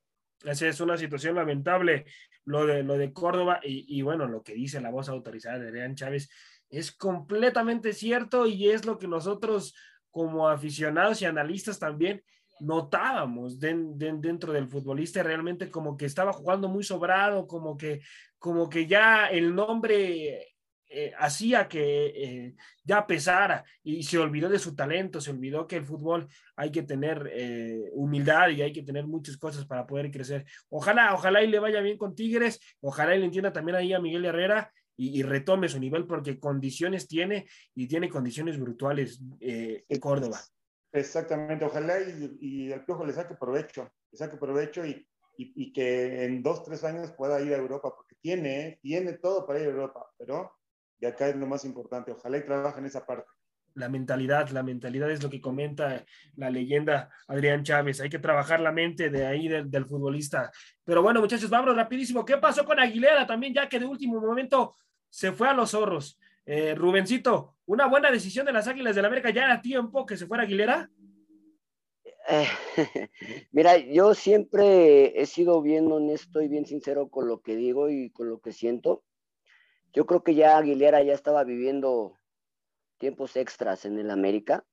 Esa 0.44 0.68
es 0.68 0.80
una 0.80 0.96
situación 0.96 1.34
lamentable, 1.34 2.06
lo 2.44 2.64
de, 2.64 2.82
lo 2.82 2.96
de 2.96 3.12
Córdoba 3.12 3.60
y, 3.62 4.00
bueno, 4.02 4.26
lo 4.26 4.42
que 4.42 4.54
dice 4.54 4.80
la 4.80 4.90
voz 4.90 5.08
autorizada 5.08 5.58
de 5.58 5.68
Adrián 5.68 5.94
Chávez 5.94 6.30
es 6.70 6.92
completamente 6.92 7.92
cierto 7.92 8.46
y 8.46 8.70
es 8.70 8.86
lo 8.86 8.98
que 8.98 9.08
nosotros 9.08 9.74
como 10.10 10.48
aficionados 10.48 11.20
y 11.20 11.26
analistas 11.26 11.78
también 11.78 12.22
notábamos 12.60 13.58
dentro 13.58 14.52
del 14.52 14.68
futbolista 14.68 15.22
realmente 15.22 15.70
como 15.70 15.96
que 15.96 16.06
estaba 16.06 16.32
jugando 16.32 16.68
muy 16.68 16.84
sobrado, 16.84 17.46
como 17.46 17.76
que, 17.76 18.00
como 18.38 18.68
que 18.68 18.86
ya 18.86 19.26
el 19.26 19.54
nombre 19.54 20.50
eh, 20.92 21.12
hacía 21.16 21.68
que 21.68 22.06
eh, 22.06 22.54
ya 22.82 23.06
pesara 23.06 23.64
y 23.84 24.02
se 24.02 24.18
olvidó 24.18 24.48
de 24.48 24.58
su 24.58 24.74
talento, 24.74 25.20
se 25.20 25.30
olvidó 25.30 25.64
que 25.64 25.76
el 25.76 25.84
fútbol 25.84 26.26
hay 26.56 26.72
que 26.72 26.82
tener 26.82 27.30
eh, 27.32 27.90
humildad 27.92 28.48
y 28.48 28.62
hay 28.62 28.72
que 28.72 28.82
tener 28.82 29.06
muchas 29.06 29.36
cosas 29.36 29.64
para 29.66 29.86
poder 29.86 30.10
crecer. 30.10 30.46
Ojalá, 30.68 31.14
ojalá 31.14 31.44
y 31.44 31.46
le 31.46 31.60
vaya 31.60 31.80
bien 31.80 31.96
con 31.96 32.16
Tigres, 32.16 32.58
ojalá 32.80 33.14
y 33.14 33.20
le 33.20 33.26
entienda 33.26 33.52
también 33.52 33.76
ahí 33.76 33.92
a 33.92 34.00
Miguel 34.00 34.24
Herrera 34.24 34.72
y, 34.96 35.22
retome 35.22 35.68
su 35.68 35.78
nivel 35.78 36.06
porque 36.06 36.40
condiciones 36.40 37.06
tiene 37.06 37.46
y 37.74 37.86
tiene 37.86 38.10
condiciones 38.10 38.58
brutuales 38.58 39.22
en 39.40 40.00
Córdoba. 40.00 40.40
Exactamente, 40.92 41.64
ojalá 41.64 42.00
y, 42.00 42.38
y 42.40 42.72
el 42.72 42.84
Piojo 42.84 43.04
le 43.04 43.12
saque 43.12 43.34
provecho, 43.34 43.88
le 44.10 44.18
saque 44.18 44.36
provecho 44.36 44.84
y, 44.84 45.06
y, 45.36 45.72
que 45.72 46.24
en 46.24 46.42
dos, 46.42 46.64
tres 46.64 46.84
años 46.84 47.12
pueda 47.12 47.40
ir 47.40 47.54
a 47.54 47.58
Europa, 47.58 47.94
porque 47.94 48.16
tiene, 48.20 48.78
tiene 48.82 49.14
todo 49.14 49.46
para 49.46 49.60
ir 49.60 49.66
a 49.66 49.70
Europa, 49.70 50.06
pero 50.18 50.52
y 51.00 51.06
acá 51.06 51.28
es 51.28 51.36
lo 51.36 51.46
más 51.46 51.64
importante. 51.64 52.12
Ojalá 52.12 52.36
y 52.36 52.44
trabajen 52.44 52.84
esa 52.84 53.04
parte. 53.06 53.26
La 53.74 53.88
mentalidad, 53.88 54.48
la 54.50 54.62
mentalidad 54.62 55.10
es 55.10 55.22
lo 55.22 55.30
que 55.30 55.40
comenta 55.40 56.04
la 56.36 56.50
leyenda 56.50 57.08
Adrián 57.28 57.62
Chávez. 57.62 58.00
Hay 58.00 58.10
que 58.10 58.18
trabajar 58.18 58.60
la 58.60 58.72
mente 58.72 59.10
de 59.10 59.26
ahí 59.26 59.48
del, 59.48 59.86
futbolista. 59.86 60.50
Pero 60.84 61.02
bueno, 61.02 61.20
muchachos, 61.20 61.48
vamos 61.48 61.74
rapidísimo. 61.74 62.24
¿Qué 62.24 62.36
pasó 62.36 62.64
con 62.64 62.78
Aguilera 62.78 63.26
también, 63.26 63.54
ya 63.54 63.68
que 63.68 63.78
de 63.78 63.86
último 63.86 64.20
momento 64.20 64.74
se 65.08 65.32
fue 65.32 65.48
a 65.48 65.54
los 65.54 65.70
zorros? 65.70 66.18
Eh, 66.44 66.74
Rubencito, 66.74 67.56
¿una 67.70 67.86
buena 67.86 68.10
decisión 68.10 68.46
de 68.46 68.52
las 68.52 68.68
Águilas 68.68 68.94
del 68.94 69.02
la 69.02 69.08
América 69.08 69.30
ya 69.30 69.44
era 69.44 69.62
tiempo 69.62 70.06
que 70.06 70.16
se 70.16 70.26
fuera 70.26 70.44
Aguilera? 70.44 70.90
Eh, 72.28 72.46
mira, 73.52 73.76
yo 73.78 74.14
siempre 74.14 75.20
he 75.20 75.26
sido 75.26 75.62
bien 75.62 75.90
honesto 75.90 76.42
y 76.42 76.48
bien 76.48 76.66
sincero 76.66 77.08
con 77.08 77.28
lo 77.28 77.40
que 77.40 77.56
digo 77.56 77.88
y 77.88 78.10
con 78.10 78.28
lo 78.28 78.40
que 78.40 78.52
siento 78.52 79.04
yo 79.92 80.06
creo 80.06 80.22
que 80.22 80.34
ya 80.34 80.56
Aguilera 80.56 81.02
ya 81.02 81.14
estaba 81.14 81.44
viviendo 81.44 82.16
tiempos 82.98 83.36
extras 83.36 83.84
en 83.84 83.98
el 83.98 84.10
América. 84.10 84.64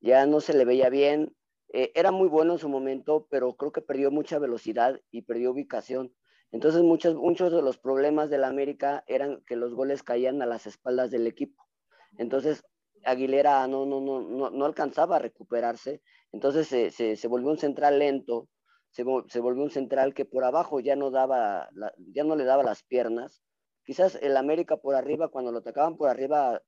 Ya 0.00 0.26
no 0.26 0.40
se 0.40 0.54
le 0.54 0.64
veía 0.64 0.90
bien. 0.90 1.34
Eh, 1.72 1.92
era 1.94 2.10
muy 2.10 2.28
bueno 2.28 2.54
en 2.54 2.58
su 2.58 2.68
momento, 2.68 3.26
pero 3.30 3.54
creo 3.56 3.72
que 3.72 3.80
perdió 3.80 4.10
mucha 4.10 4.38
velocidad 4.38 5.00
y 5.10 5.22
perdió 5.22 5.52
ubicación. 5.52 6.14
Entonces 6.52 6.82
muchos, 6.82 7.14
muchos 7.14 7.52
de 7.52 7.62
los 7.62 7.78
problemas 7.78 8.28
del 8.28 8.44
América 8.44 9.04
eran 9.06 9.42
que 9.46 9.56
los 9.56 9.72
goles 9.72 10.02
caían 10.02 10.42
a 10.42 10.46
las 10.46 10.66
espaldas 10.66 11.10
del 11.10 11.26
equipo. 11.26 11.69
Entonces 12.18 12.62
Aguilera 13.04 13.66
no, 13.66 13.86
no, 13.86 14.00
no, 14.00 14.20
no, 14.20 14.50
no 14.50 14.64
alcanzaba 14.64 15.16
a 15.16 15.20
recuperarse. 15.20 16.02
Entonces 16.32 16.68
se, 16.68 16.90
se, 16.90 17.28
volvió 17.28 17.50
un 17.50 17.58
central 17.58 17.98
lento, 17.98 18.48
se, 18.90 19.02
volvió 19.02 19.62
un 19.62 19.70
central 19.70 20.14
que 20.14 20.24
por 20.24 20.44
abajo 20.44 20.80
ya 20.80 20.96
no, 20.96 21.10
daba 21.10 21.68
ya 22.12 22.24
no 22.24 22.36
le 22.36 22.44
daba 22.44 22.62
las 22.62 22.82
piernas. 22.82 23.42
Quizás 23.84 24.18
el 24.20 24.36
América 24.36 24.76
por 24.76 24.94
arriba, 24.94 25.28
cuando 25.28 25.52
lo 25.52 25.58
atacaban 25.58 25.96
por 25.96 26.08
arriba, 26.08 26.62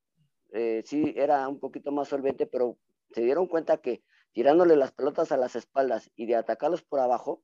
eh, 0.51 0.81
sí 0.85 1.13
era 1.15 1.47
un 1.47 1.59
poquito 1.59 1.91
más 1.91 2.09
solvente, 2.09 2.47
pero 2.47 2.77
se 3.11 3.21
dieron 3.21 3.47
cuenta 3.47 3.77
que 3.77 4.03
tirándole 4.33 4.75
las 4.75 4.91
pelotas 4.91 5.31
a 5.31 5.37
las 5.37 5.55
espaldas 5.55 6.11
y 6.15 6.25
de 6.25 6.35
atacarlos 6.35 6.81
por 6.81 6.99
abajo, 6.99 7.43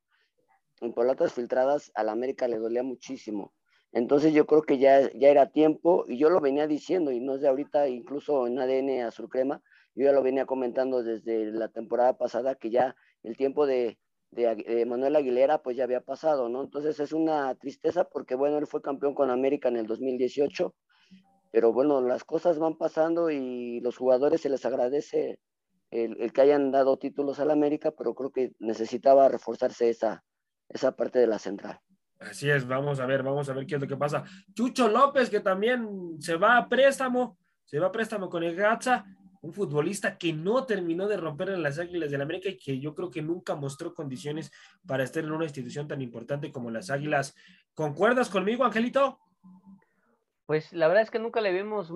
en 0.82 0.93
pelotas 0.93 1.34
filtradas, 1.34 1.91
al 1.93 2.10
América 2.10 2.47
le 2.47 2.58
dolía 2.58 2.84
muchísimo. 2.84 3.54
Entonces 3.92 4.34
yo 4.34 4.46
creo 4.46 4.62
que 4.62 4.78
ya, 4.78 5.12
ya 5.14 5.30
era 5.30 5.52
tiempo, 5.52 6.06
y 6.08 6.18
yo 6.18 6.30
lo 6.30 6.40
venía 6.42 6.68
diciendo, 6.68 7.12
y 7.12 7.20
no 7.20 7.36
es 7.36 7.42
de 7.42 7.50
ahorita, 7.50 7.88
incluso 7.88 8.46
en 8.46 8.60
ADN 8.60 9.02
Azul 9.02 9.30
Crema, 9.30 9.62
yo 9.96 10.06
ya 10.06 10.12
lo 10.12 10.22
venía 10.22 10.46
comentando 10.46 11.04
desde 11.04 11.46
la 11.52 11.70
temporada 11.70 12.18
pasada, 12.18 12.56
que 12.56 12.70
ya 12.70 12.96
el 13.24 13.36
tiempo 13.36 13.66
de, 13.66 13.98
Manuel 14.86 15.16
Aguilera 15.16 15.64
pues 15.64 15.76
ya 15.76 15.86
había 15.86 16.02
pasado, 16.02 16.50
¿no? 16.50 16.62
Entonces 16.64 17.00
es 17.00 17.14
una 17.14 17.56
tristeza 17.56 18.04
porque, 18.04 18.36
bueno, 18.36 18.60
él 18.60 18.68
fue 18.68 18.82
campeón 18.82 19.16
con 19.16 19.32
América 19.32 19.70
en 19.70 19.78
el 19.78 19.88
2018, 19.88 20.76
pero 21.52 21.74
bueno, 21.74 22.00
las 22.02 22.24
cosas 22.24 22.60
van 22.60 22.78
pasando 22.78 23.32
y 23.32 23.80
los 23.80 23.98
jugadores 23.98 24.42
se 24.42 24.50
les 24.50 24.64
agradece 24.66 25.40
el, 25.90 26.22
el 26.22 26.32
que 26.32 26.42
hayan 26.42 26.70
dado 26.72 26.98
títulos 26.98 27.40
al 27.40 27.50
América, 27.50 27.92
pero 27.92 28.14
creo 28.14 28.32
que 28.32 28.52
necesitaba 28.60 29.28
reforzarse 29.30 29.90
esa, 29.90 30.24
esa 30.70 30.96
parte 30.96 31.18
de 31.18 31.28
la 31.28 31.40
central. 31.40 31.80
Así 32.20 32.49
es, 32.49 32.67
vamos 32.67 32.99
a 32.99 33.05
ver, 33.05 33.24
vamos 33.24 33.49
a 33.49 33.53
ver 33.53 33.65
qué 33.65 33.76
es 33.76 33.82
lo 33.82 33.88
que 33.88 33.95
pasa. 33.95 34.26
Chucho 34.53 34.89
López, 34.89 35.30
que 35.30 35.39
también 35.39 36.17
se 36.20 36.36
va 36.36 36.57
a 36.57 36.67
préstamo, 36.67 37.38
se 37.63 37.80
va 37.80 37.88
a 37.88 37.91
préstamo 37.91 38.30
con 38.30 38.43
el 38.43 38.55
Gatza, 38.55 39.05
un 39.41 39.53
futbolista 39.53 40.17
que 40.17 40.34
no 40.34 40.65
terminó 40.65 41.07
de 41.07 41.15
romper 41.15 41.49
en 41.49 41.63
las 41.63 41.80
Águilas 41.80 42.11
del 42.11 42.22
América 42.22 42.49
y 42.49 42.57
que 42.57 42.78
yo 42.78 42.93
creo 42.93 43.09
que 43.09 43.22
nunca 43.22 43.55
mostró 43.55 43.93
condiciones 43.93 44.51
para 44.86 45.03
estar 45.03 45.24
en 45.24 45.32
una 45.32 45.45
institución 45.45 45.88
tan 45.88 46.01
importante 46.01 46.51
como 46.51 46.70
las 46.70 46.89
Águilas. 46.89 47.36
¿Concuerdas 47.74 48.30
conmigo, 48.30 48.65
Angelito? 48.65 49.20
Pues 50.50 50.74
la 50.74 50.88
verdad 50.88 51.04
es 51.04 51.12
que 51.12 51.20
nunca 51.20 51.41
le 51.41 51.54
vimos 51.54 51.93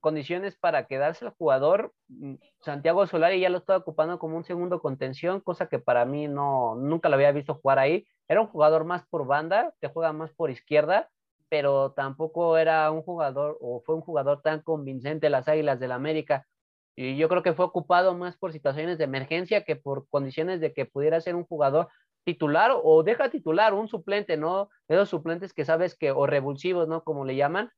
condiciones 0.00 0.56
para 0.56 0.88
quedarse 0.88 1.24
el 1.24 1.30
jugador. 1.30 1.94
Mm, 2.08 2.34
Santiago 2.58 3.06
Solari 3.06 3.38
ya 3.38 3.50
lo 3.50 3.58
estaba 3.58 3.78
ocupando 3.78 4.18
como 4.18 4.36
un 4.36 4.42
segundo 4.42 4.80
contención, 4.80 5.40
cosa 5.40 5.68
que 5.68 5.78
para 5.78 6.04
mí 6.04 6.26
no, 6.26 6.74
nunca 6.74 7.08
lo 7.08 7.14
había 7.14 7.30
visto 7.30 7.54
jugar 7.54 7.78
ahí. 7.78 8.04
Era 8.26 8.40
un 8.40 8.48
jugador 8.48 8.84
más 8.84 9.06
por 9.06 9.28
banda, 9.28 9.74
que 9.80 9.86
juega 9.86 10.12
más 10.12 10.32
por 10.32 10.50
izquierda, 10.50 11.08
pero 11.48 11.92
tampoco 11.92 12.58
era 12.58 12.90
un 12.90 13.02
jugador 13.02 13.58
o 13.60 13.80
fue 13.86 13.94
un 13.94 14.00
jugador 14.00 14.42
tan 14.42 14.62
convincente 14.62 15.30
las 15.30 15.46
Águilas 15.46 15.78
del 15.78 15.92
América. 15.92 16.48
Y 16.96 17.16
yo 17.16 17.28
creo 17.28 17.44
que 17.44 17.54
fue 17.54 17.64
ocupado 17.64 18.12
más 18.16 18.36
por 18.36 18.52
situaciones 18.52 18.98
de 18.98 19.04
emergencia 19.04 19.62
que 19.62 19.76
por 19.76 20.08
condiciones 20.08 20.60
de 20.60 20.74
que 20.74 20.84
pudiera 20.84 21.20
ser 21.20 21.36
un 21.36 21.44
jugador 21.44 21.90
titular 22.24 22.72
o 22.82 23.02
deja 23.02 23.30
titular 23.30 23.74
un 23.74 23.88
suplente, 23.88 24.36
¿no? 24.36 24.68
Esos 24.88 25.08
suplentes 25.08 25.52
que 25.52 25.64
sabes 25.64 25.96
que, 25.96 26.12
o 26.12 26.26
revulsivos, 26.26 26.88
¿no? 26.88 27.04
Como 27.04 27.24
le 27.24 27.36
llaman, 27.36 27.70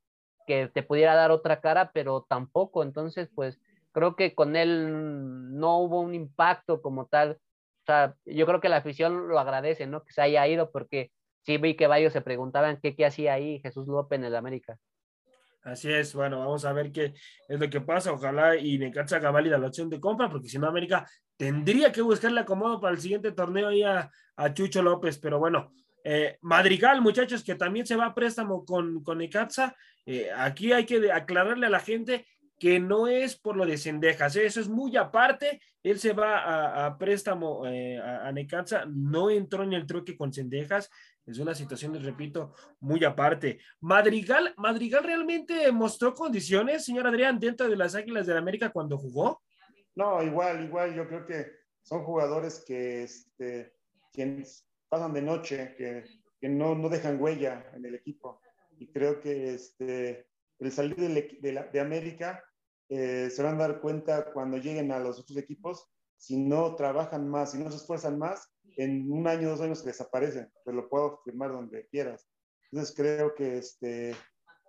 que 0.47 0.68
te 0.68 0.82
pudiera 0.82 1.14
dar 1.14 1.30
otra 1.30 1.61
cara, 1.61 1.90
pero 1.92 2.26
tampoco. 2.28 2.82
Entonces, 2.82 3.28
pues 3.34 3.61
creo 3.92 4.16
que 4.16 4.34
con 4.34 4.57
él 4.57 5.59
no 5.59 5.78
hubo 5.78 6.01
un 6.01 6.14
impacto 6.14 6.82
como 6.82 7.07
tal. 7.07 7.38
O 7.82 7.86
sea, 7.86 8.16
yo 8.24 8.47
creo 8.47 8.61
que 8.61 8.68
la 8.68 8.78
afición 8.78 9.28
lo 9.28 9.38
agradece, 9.38 9.86
¿no? 9.86 10.05
Que 10.05 10.12
se 10.12 10.22
haya 10.22 10.47
ido, 10.47 10.70
porque 10.70 11.12
sí 11.42 11.59
vi 11.59 11.76
que 11.76 11.86
varios 11.86 12.12
se 12.12 12.20
preguntaban 12.20 12.78
qué, 12.82 12.97
qué 12.97 13.07
hacía 13.07 13.34
ahí 13.34 13.61
Jesús 13.61 13.86
López 13.86 14.18
en 14.18 14.24
el 14.24 14.36
América. 14.36 14.78
Así 15.64 15.90
es, 15.90 16.14
bueno, 16.14 16.40
vamos 16.40 16.66
a 16.66 16.74
ver 16.74 16.92
qué 16.92 17.14
es 17.48 17.58
lo 17.58 17.70
que 17.70 17.80
pasa. 17.80 18.12
Ojalá 18.12 18.54
y 18.56 18.76
Necaxa 18.76 19.16
haga 19.16 19.30
válida 19.30 19.56
la 19.56 19.68
opción 19.68 19.88
de 19.88 19.98
compra, 19.98 20.28
porque 20.28 20.48
si 20.48 20.58
no, 20.58 20.66
América 20.66 21.08
tendría 21.38 21.90
que 21.90 22.02
buscarle 22.02 22.40
acomodo 22.40 22.78
para 22.78 22.94
el 22.94 23.00
siguiente 23.00 23.32
torneo 23.32 23.68
ahí 23.68 23.82
a, 23.82 24.10
Chucho 24.52 24.82
López. 24.82 25.18
Pero 25.18 25.38
bueno, 25.38 25.72
eh, 26.04 26.36
Madrigal, 26.42 27.00
muchachos, 27.00 27.42
que 27.42 27.54
también 27.54 27.86
se 27.86 27.96
va 27.96 28.06
a 28.06 28.14
préstamo 28.14 28.64
con, 28.66 29.02
con. 29.02 29.22
Eh, 29.22 30.28
aquí 30.36 30.72
hay 30.72 30.84
que 30.84 31.10
aclararle 31.10 31.66
a 31.66 31.70
la 31.70 31.80
gente 31.80 32.26
que 32.58 32.78
no 32.78 33.08
es 33.08 33.34
por 33.36 33.56
lo 33.56 33.64
de 33.64 33.78
Cendejas, 33.78 34.36
¿eh? 34.36 34.44
eso 34.44 34.60
es 34.60 34.68
muy 34.68 34.96
aparte. 34.96 35.62
Él 35.82 35.98
se 35.98 36.12
va 36.12 36.86
a, 36.86 36.96
préstamo 36.98 37.64
a, 37.64 38.28
a 38.28 38.86
no 38.86 39.30
entró 39.30 39.64
en 39.64 39.72
el 39.72 39.86
truque 39.86 40.16
con 40.16 40.32
Cendejas, 40.32 40.90
es 41.27 41.39
una 41.39 41.55
situación, 41.55 41.95
repito, 42.03 42.53
muy 42.81 43.03
aparte. 43.05 43.59
Madrigal, 43.81 44.55
Madrigal 44.57 45.05
realmente 45.05 45.70
mostró 45.72 46.14
condiciones, 46.14 46.85
señor 46.85 47.07
Adrián, 47.07 47.39
dentro 47.39 47.68
de 47.68 47.77
las 47.77 47.95
Águilas 47.95 48.27
del 48.27 48.37
América 48.37 48.70
cuando 48.70 48.99
jugó. 48.99 49.43
No, 49.95 50.22
igual, 50.22 50.64
igual, 50.64 50.95
yo 50.95 51.09
creo 51.09 51.25
que 51.25 51.47
son 51.83 52.05
jugadores 52.05 52.62
que, 52.66 53.05
este, 53.05 53.75
pasan 54.89 55.12
de 55.12 55.22
noche, 55.22 55.75
que, 55.77 56.05
no, 56.49 56.75
no, 56.75 56.89
dejan 56.89 57.20
huella 57.20 57.70
en 57.75 57.87
el 57.87 57.95
equipo. 57.95 58.41
Y 58.79 58.93
creo 58.93 59.20
que 59.20 59.55
este, 59.55 60.27
el 60.59 60.72
salir 60.72 60.97
de 60.97 61.81
América 61.81 62.45
eh, 62.89 63.31
se 63.31 63.43
van 63.43 63.55
a 63.55 63.66
dar 63.66 63.81
cuenta 63.81 64.31
cuando 64.33 64.59
lleguen 64.59 64.93
a 64.93 64.99
los 64.99 65.18
otros 65.18 65.39
equipos, 65.39 65.89
si 66.16 66.37
no 66.37 66.75
trabajan 66.75 67.29
más, 67.29 67.53
si 67.53 67.59
no 67.59 67.70
se 67.70 67.79
esfuerzan 67.79 68.18
más, 68.18 68.53
en 68.76 69.10
un 69.10 69.26
año, 69.26 69.50
dos 69.50 69.60
años 69.60 69.84
desaparecen, 69.84 70.50
te 70.64 70.72
lo 70.72 70.88
puedo 70.88 71.20
firmar 71.24 71.52
donde 71.52 71.86
quieras. 71.88 72.28
Entonces 72.70 72.94
creo 72.96 73.34
que, 73.34 73.58
este, 73.58 74.14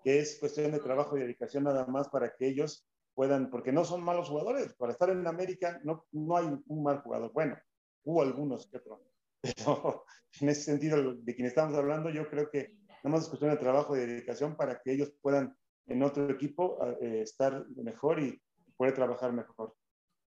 que 0.03 0.19
es 0.19 0.37
cuestión 0.39 0.71
de 0.71 0.79
trabajo 0.79 1.17
y 1.17 1.21
dedicación 1.21 1.63
nada 1.63 1.85
más 1.87 2.09
para 2.09 2.33
que 2.35 2.47
ellos 2.47 2.87
puedan, 3.13 3.49
porque 3.49 3.71
no 3.71 3.85
son 3.85 4.03
malos 4.03 4.29
jugadores, 4.29 4.73
para 4.75 4.91
estar 4.91 5.09
en 5.09 5.25
América 5.25 5.79
no, 5.83 6.05
no 6.11 6.37
hay 6.37 6.45
un 6.67 6.83
mal 6.83 7.01
jugador. 7.01 7.31
Bueno, 7.33 7.57
hubo 8.03 8.21
algunos 8.21 8.69
que 8.69 8.77
otros, 8.77 8.99
pero 9.41 10.05
en 10.41 10.49
ese 10.49 10.61
sentido 10.61 11.15
de 11.15 11.35
quien 11.35 11.47
estamos 11.47 11.75
hablando, 11.75 12.09
yo 12.09 12.29
creo 12.29 12.49
que 12.49 12.75
nada 13.03 13.15
más 13.15 13.23
es 13.23 13.29
cuestión 13.29 13.51
de 13.51 13.57
trabajo 13.57 13.95
y 13.95 13.99
dedicación 13.99 14.55
para 14.55 14.81
que 14.81 14.91
ellos 14.91 15.13
puedan 15.21 15.57
en 15.87 16.03
otro 16.03 16.29
equipo 16.29 16.77
eh, 17.01 17.21
estar 17.21 17.65
mejor 17.69 18.19
y 18.19 18.41
poder 18.75 18.93
trabajar 18.93 19.31
mejor 19.31 19.75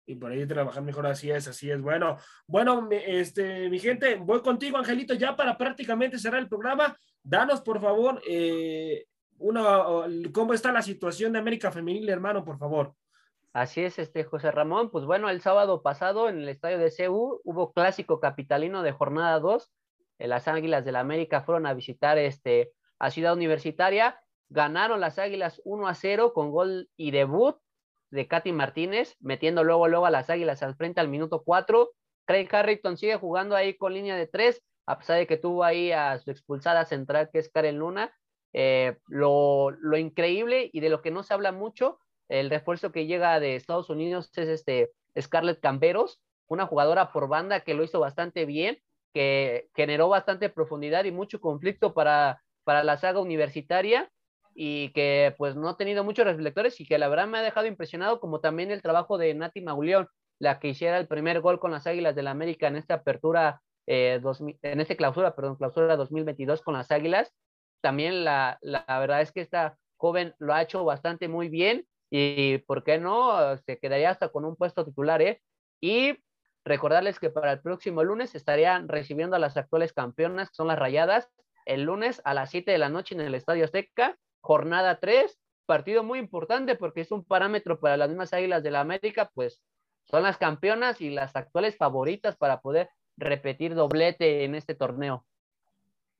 y 0.08 0.16
por 0.16 0.32
ahí 0.32 0.47
trabajar 0.47 0.82
mejor. 0.82 1.05
Así 1.05 1.30
es, 1.30 1.47
así 1.47 1.70
es. 1.70 1.82
Bueno, 1.82 2.18
bueno, 2.47 2.88
este, 2.91 3.70
mi 3.70 3.78
gente, 3.78 4.16
voy 4.16 4.41
contigo, 4.41 4.78
Angelito, 4.78 5.14
ya 5.14 5.36
para 5.36 5.58
prácticamente 5.58 6.18
cerrar 6.18 6.39
el 6.39 6.47
programa. 6.47 6.97
Danos, 7.22 7.62
por 7.62 7.80
favor, 7.82 8.22
eh, 8.28 9.05
cómo 10.34 10.53
está 10.53 10.72
la 10.72 10.82
situación 10.82 11.34
de 11.34 11.39
América 11.39 11.72
Femenil, 11.72 12.10
hermano, 12.10 12.43
por 12.43 12.58
favor. 12.58 12.93
Así 13.51 13.82
es, 13.82 13.99
este 13.99 14.24
José 14.24 14.49
Ramón. 14.51 14.89
Pues 14.91 15.05
bueno, 15.05 15.30
el 15.30 15.41
sábado 15.41 15.82
pasado 15.84 16.30
en 16.30 16.39
el 16.39 16.49
estadio 16.49 16.78
de 16.78 16.89
CEU 16.89 17.41
hubo 17.43 17.74
clásico 17.74 18.20
capitalino 18.20 18.84
de 18.84 18.93
jornada 18.93 19.39
2. 19.39 19.72
Las 20.20 20.47
Águilas 20.47 20.86
del 20.86 20.93
la 20.93 21.01
América 21.01 21.41
fueron 21.41 21.66
a 21.66 21.74
visitar 21.74 22.18
este, 22.18 22.72
a 22.97 23.12
Ciudad 23.12 23.34
Universitaria. 23.34 24.20
Ganaron 24.49 25.01
las 25.01 25.20
Águilas 25.20 25.62
1 25.66 25.88
a 25.88 25.93
0 25.95 26.34
con 26.34 26.51
gol 26.51 26.89
y 26.95 27.12
debut 27.12 27.58
de 28.10 28.28
Katy 28.28 28.51
Martínez, 28.51 29.16
metiendo 29.20 29.64
luego, 29.64 29.88
luego 29.88 30.05
a 30.05 30.12
las 30.12 30.30
Águilas 30.30 30.64
al 30.64 30.76
frente 30.76 30.99
al 30.99 31.10
minuto 31.10 31.43
4. 31.43 31.91
Craig 32.26 32.47
Harrington 32.51 32.97
sigue 32.97 33.16
jugando 33.18 33.55
ahí 33.55 33.76
con 33.76 33.93
línea 33.93 34.16
de 34.16 34.28
3, 34.28 34.62
a 34.86 34.97
pesar 34.97 35.18
de 35.18 35.28
que 35.28 35.38
tuvo 35.38 35.64
ahí 35.64 35.91
a 35.91 36.18
su 36.20 36.32
expulsada 36.32 36.86
central, 36.86 37.30
que 37.32 37.39
es 37.39 37.49
Karen 37.49 37.78
Luna. 37.78 38.14
Eh, 38.53 38.97
lo, 39.08 39.72
lo, 39.72 39.97
increíble 39.97 40.70
y 40.72 40.80
de 40.80 40.89
lo 40.89 41.01
que 41.01 41.12
no 41.12 41.22
se 41.22 41.34
habla 41.34 41.51
mucho, 41.51 41.99
el 42.30 42.49
refuerzo 42.49 42.91
que 42.91 43.05
llega 43.05 43.39
de 43.39 43.55
Estados 43.55 43.89
Unidos 43.89 44.32
es 44.36 44.47
este 44.47 44.91
Scarlett 45.20 45.60
Camberos, 45.60 46.22
una 46.47 46.66
jugadora 46.66 47.12
por 47.12 47.28
banda 47.28 47.60
que 47.62 47.74
lo 47.74 47.84
hizo 47.84 47.99
bastante 47.99 48.45
bien, 48.45 48.80
que 49.14 49.70
generó 49.76 50.10
bastante 50.10 50.49
profundidad 50.49 51.05
y 51.05 51.12
mucho 51.12 51.41
conflicto 51.41 51.93
para, 51.93 52.41
para 52.64 52.84
la 52.84 52.97
saga 52.97 53.20
universitaria 53.20 54.10
y 54.60 54.89
que 54.89 55.36
pues 55.38 55.55
no 55.55 55.70
ha 55.70 55.78
tenido 55.78 56.03
muchos 56.03 56.26
reflectores 56.26 56.82
y 56.82 56.86
que 56.88 56.97
la 56.97 57.08
verdad 57.08 57.28
me 57.28 57.38
ha 57.38 57.43
dejado 57.43 57.68
impresionado, 57.68 58.20
como 58.20 58.39
también 58.39 58.72
el 58.72 58.82
trabajo 58.82 59.20
de 59.20 59.36
Nati 59.36 59.62
Mauleón, 59.62 60.08
la 60.39 60.60
que 60.60 60.70
hiciera 60.70 60.97
el 60.97 61.08
primer 61.08 61.41
gol 61.41 61.60
con 61.60 61.70
las 61.70 61.86
Águilas 61.86 62.16
del 62.16 62.26
la 62.26 62.32
América 62.32 62.68
en 62.68 62.76
esta 62.76 62.95
apertura, 62.95 63.62
eh, 63.86 64.20
en 64.64 64.82
esta 64.82 64.95
clausura, 64.95 65.36
perdón, 65.36 65.58
clausura 65.58 65.95
2022 65.95 66.64
con 66.64 66.74
las 66.74 66.89
Águilas. 66.89 67.32
También 67.82 68.24
la, 68.24 68.58
la, 68.62 68.84
verdad 68.99 69.22
es 69.22 69.32
que 69.32 69.41
esta 69.41 69.78
joven 69.95 70.34
lo 70.39 70.55
ha 70.55 70.64
hecho 70.64 70.84
bastante 70.84 71.28
muy 71.28 71.49
bien 71.49 71.86
y, 72.10 72.58
¿por 72.66 72.84
qué 72.84 72.97
no? 72.97 73.58
Se 73.58 73.78
quedaría 73.78 74.10
hasta 74.10 74.30
con 74.30 74.43
un 74.43 74.55
puesto 74.55 74.84
titular, 74.84 75.22
¿eh? 75.22 75.39
Y 75.80 76.18
recordarles 76.66 77.20
que 77.20 77.30
para 77.30 77.51
el 77.51 77.62
próximo 77.62 78.03
lunes 78.03 78.34
estarían 78.34 78.88
recibiendo 78.88 79.36
a 79.36 79.39
las 79.39 79.55
actuales 79.55 79.93
campeonas, 79.93 80.49
que 80.49 80.55
son 80.55 80.68
las 80.68 80.80
Rayadas, 80.80 81.30
el 81.68 81.84
lunes 81.84 82.24
a 82.26 82.34
las 82.34 82.49
7 82.49 82.72
de 82.72 82.80
la 82.80 82.89
noche 82.89 83.14
en 83.14 83.22
el 83.22 83.36
Estadio 83.36 83.64
Azteca 83.64 84.18
jornada 84.42 85.00
3 85.00 85.40
partido 85.68 86.04
muy 86.04 86.18
importante 86.18 86.76
porque 86.76 87.02
es 87.02 87.12
un 87.12 87.24
parámetro 87.24 87.80
para 87.80 87.98
las 87.98 88.10
mismas 88.10 88.34
Águilas 88.34 88.64
de 88.64 88.72
la 88.72 88.80
América, 88.80 89.30
pues 89.36 89.62
son 90.06 90.24
las 90.24 90.38
campeonas 90.38 91.02
y 91.02 91.12
las 91.12 91.36
actuales 91.36 91.78
favoritas 91.78 92.36
para 92.36 92.62
poder 92.62 92.90
repetir 93.18 93.76
doblete 93.76 94.46
en 94.46 94.56
este 94.56 94.74
torneo. 94.74 95.26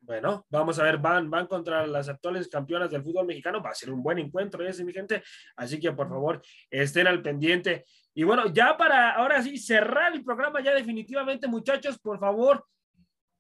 Bueno, 0.02 0.46
vamos 0.50 0.80
a 0.80 0.84
ver, 0.84 1.00
van, 1.00 1.30
van 1.30 1.48
contra 1.48 1.88
las 1.88 2.08
actuales 2.08 2.48
campeonas 2.48 2.92
del 2.92 3.04
fútbol 3.04 3.26
mexicano. 3.26 3.62
Va 3.62 3.72
a 3.72 3.76
ser 3.76 3.92
un 3.92 4.04
buen 4.04 4.20
encuentro 4.20 4.66
ese, 4.66 4.86
mi 4.86 4.94
gente. 4.94 5.24
Así 5.56 5.80
que 5.80 5.92
por 5.92 6.08
favor, 6.08 6.42
estén 6.70 7.08
al 7.08 7.22
pendiente. 7.22 7.86
Y 8.14 8.24
bueno, 8.24 8.48
ya 8.54 8.78
para 8.78 9.12
ahora 9.12 9.42
sí 9.42 9.58
cerrar 9.58 10.14
el 10.14 10.24
programa, 10.24 10.62
ya 10.62 10.74
definitivamente, 10.74 11.48
muchachos, 11.48 11.98
por 12.00 12.20
favor, 12.20 12.66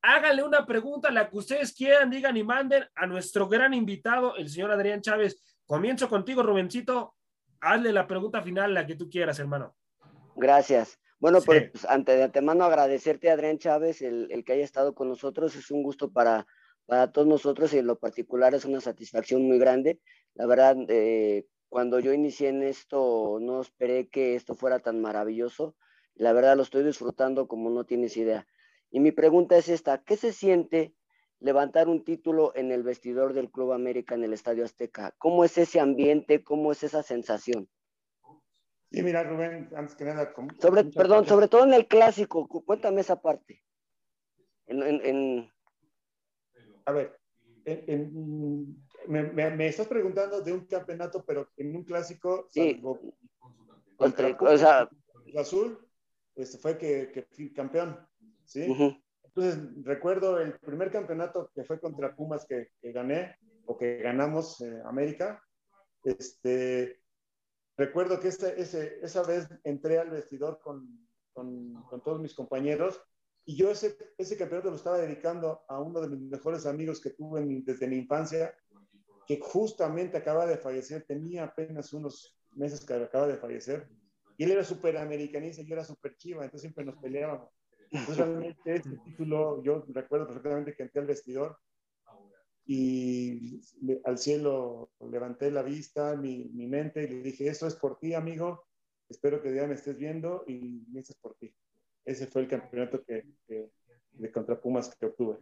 háganle 0.07 0.41
una 0.43 0.65
pregunta, 0.65 1.11
la 1.11 1.29
que 1.29 1.37
ustedes 1.37 1.73
quieran, 1.73 2.09
digan 2.09 2.37
y 2.37 2.43
manden 2.43 2.85
a 2.95 3.05
nuestro 3.05 3.47
gran 3.47 3.73
invitado, 3.73 4.37
el 4.37 4.49
señor 4.49 4.71
Adrián 4.71 5.01
Chávez. 5.01 5.43
Comienzo 5.65 6.07
contigo, 6.07 6.41
Rubencito. 6.41 7.15
Hazle 7.59 7.91
la 7.91 8.07
pregunta 8.07 8.41
final, 8.41 8.73
la 8.73 8.87
que 8.87 8.95
tú 8.95 9.09
quieras, 9.09 9.37
hermano. 9.39 9.75
Gracias. 10.35 10.97
Bueno, 11.19 11.41
pues 11.41 11.71
ante 11.89 12.15
de 12.15 12.23
antemano 12.23 12.63
agradecerte, 12.63 13.29
Adrián 13.29 13.57
Chávez, 13.57 14.01
el, 14.01 14.31
el, 14.31 14.45
que 14.45 14.53
haya 14.53 14.63
estado 14.63 14.95
con 14.95 15.09
nosotros. 15.09 15.55
Es 15.55 15.71
un 15.71 15.83
gusto 15.83 16.09
para, 16.09 16.47
para 16.85 17.11
todos 17.11 17.27
nosotros 17.27 17.73
y 17.73 17.79
en 17.79 17.87
lo 17.87 17.99
particular 17.99 18.53
es 18.55 18.63
una 18.63 18.79
satisfacción 18.79 19.41
muy 19.43 19.59
grande. 19.59 19.99
La 20.35 20.45
verdad, 20.45 20.77
eh, 20.87 21.47
cuando 21.67 21.99
yo 21.99 22.13
inicié 22.13 22.49
en 22.49 22.63
esto, 22.63 23.39
no 23.41 23.59
esperé 23.59 24.07
que 24.07 24.35
esto 24.35 24.55
fuera 24.55 24.79
tan 24.79 25.01
maravilloso. 25.01 25.75
La 26.15 26.31
verdad, 26.31 26.55
lo 26.55 26.63
estoy 26.63 26.83
disfrutando 26.83 27.47
como 27.47 27.69
no 27.71 27.83
tienes 27.83 28.15
idea. 28.15 28.47
Y 28.91 28.99
mi 28.99 29.11
pregunta 29.11 29.57
es 29.57 29.69
esta, 29.69 30.03
¿qué 30.03 30.17
se 30.17 30.33
siente 30.33 30.93
levantar 31.39 31.88
un 31.88 32.03
título 32.03 32.53
en 32.55 32.71
el 32.71 32.83
vestidor 32.83 33.33
del 33.33 33.51
Club 33.51 33.73
América 33.73 34.15
en 34.15 34.23
el 34.23 34.33
Estadio 34.33 34.63
Azteca? 34.63 35.13
¿Cómo 35.17 35.43
es 35.43 35.57
ese 35.57 35.79
ambiente? 35.79 36.43
¿Cómo 36.43 36.71
es 36.71 36.83
esa 36.83 37.03
sensación? 37.03 37.69
Sí, 38.91 39.03
mira, 39.03 39.23
Rubén, 39.23 39.69
antes 39.75 39.95
que 39.95 40.05
nada. 40.05 40.33
Sobre, 40.61 40.85
perdón, 40.85 41.25
sobre 41.25 41.49
todo 41.49 41.65
en 41.65 41.73
el 41.73 41.88
clásico, 41.88 42.47
cuéntame 42.47 43.01
esa 43.01 43.21
parte. 43.21 43.63
En, 44.65 44.81
en, 44.81 45.05
en... 45.05 45.51
A 46.85 46.93
ver, 46.93 47.19
me, 49.07 49.23
me, 49.23 49.51
me, 49.51 49.67
estás 49.67 49.88
preguntando 49.88 50.41
de 50.41 50.53
un 50.53 50.65
campeonato, 50.65 51.25
pero 51.25 51.49
en 51.57 51.75
un 51.75 51.83
clásico, 51.83 52.47
sí. 52.49 52.75
salvo, 52.75 52.99
contra, 53.97 54.38
o 54.39 54.57
sea, 54.57 54.89
el 55.25 55.38
azul, 55.38 55.85
este 56.35 56.57
fue 56.57 56.77
que, 56.77 57.11
que 57.11 57.23
fui 57.23 57.51
campeón, 57.51 58.06
¿sí? 58.47 58.67
uh 58.69 58.75
-huh. 58.75 59.03
Entonces, 59.23 59.59
recuerdo 59.83 60.39
el 60.39 60.57
primer 60.59 60.89
campeonato 60.89 61.51
que 61.53 61.63
fue 61.63 61.79
contra 61.79 62.15
Pumas 62.15 62.45
que, 62.47 62.69
que 62.81 62.91
gané, 62.91 63.37
o 63.67 63.77
que 63.77 63.97
ganamos 63.97 64.61
eh, 64.61 64.81
América, 64.85 65.43
este, 66.03 67.01
recuerdo 67.75 68.19
que 68.19 68.29
ese, 68.29 68.59
ese, 68.59 68.99
esa 69.03 69.23
vez 69.23 69.47
entré 69.63 69.99
al 69.99 70.09
vestidor 70.09 70.59
con, 70.59 71.07
con, 71.33 71.73
con, 71.83 72.01
todos 72.01 72.19
mis 72.21 72.33
compañeros 72.33 72.99
y 73.45 73.57
yo 73.57 73.69
ese, 73.69 73.97
ese 74.17 74.37
campeonato 74.37 74.69
lo 74.69 74.77
estaba 74.77 74.97
dedicando 74.97 75.61
a 75.67 75.81
uno 75.81 76.01
de 76.01 76.09
mis 76.09 76.21
mejores 76.21 76.65
amigos 76.65 77.01
que 77.01 77.11
tuve 77.11 77.41
en, 77.41 77.63
desde 77.63 77.87
mi 77.87 77.97
infancia, 77.97 78.55
que 79.27 79.39
justamente 79.41 80.17
acaba 80.17 80.45
de 80.45 80.57
fallecer, 80.57 81.05
tenía 81.05 81.43
apenas 81.43 81.93
unos 81.93 82.39
meses 82.55 82.85
que 82.85 82.93
acaba 82.93 83.27
de 83.27 83.37
fallecer, 83.37 83.87
y 84.37 84.45
él 84.45 84.51
era 84.51 84.63
súper 84.63 84.97
americanista 84.97 85.61
y 85.61 85.67
yo 85.67 85.75
era 85.75 85.83
súper 85.83 86.15
chiva, 86.15 86.43
entonces 86.43 86.61
siempre 86.61 86.85
nos 86.85 86.97
peleábamos. 86.97 87.56
Entonces 87.91 88.17
realmente 88.17 88.75
este 88.75 88.97
título, 88.97 89.63
yo 89.63 89.85
recuerdo 89.88 90.27
perfectamente 90.27 90.75
que 90.75 90.83
entré 90.83 91.01
al 91.01 91.07
vestidor 91.07 91.57
y 92.65 93.61
al 94.03 94.17
cielo 94.17 94.91
levanté 95.09 95.49
la 95.51 95.63
vista, 95.63 96.15
mi, 96.17 96.49
mi, 96.53 96.67
mente, 96.67 97.03
y 97.03 97.07
le 97.07 97.21
dije, 97.21 97.47
esto 97.47 97.65
es 97.65 97.75
por 97.75 97.97
ti, 97.97 98.13
amigo, 98.13 98.67
espero 99.07 99.41
que 99.41 99.55
ya 99.55 99.65
me 99.67 99.75
estés 99.75 99.97
viendo 99.97 100.43
y 100.47 100.85
esto 100.97 101.13
es 101.13 101.19
por 101.19 101.35
ti. 101.35 101.53
Ese 102.03 102.27
fue 102.27 102.41
el 102.41 102.47
campeonato 102.47 103.03
que, 103.03 103.25
que 103.47 103.71
de 104.11 104.31
contra 104.31 104.59
Pumas 104.59 104.93
que 104.95 105.05
obtuve. 105.05 105.38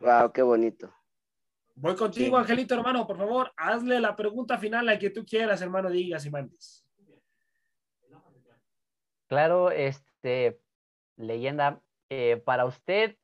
Wow, 0.00 0.32
qué 0.32 0.42
bonito. 0.42 0.92
Voy 1.74 1.96
contigo, 1.96 2.36
sí. 2.36 2.42
Angelito, 2.42 2.74
hermano, 2.74 3.06
por 3.06 3.16
favor, 3.16 3.52
hazle 3.56 4.00
la 4.00 4.14
pregunta 4.14 4.58
final 4.58 4.88
a 4.88 4.98
que 4.98 5.10
tú 5.10 5.24
quieras, 5.24 5.60
hermano, 5.62 5.90
digas 5.90 6.24
y 6.26 6.30
mandes. 6.30 6.86
Claro, 9.26 9.70
este, 9.70 10.60
leyenda, 11.16 11.80
eh, 12.10 12.36
para 12.44 12.64
usted, 12.64 13.16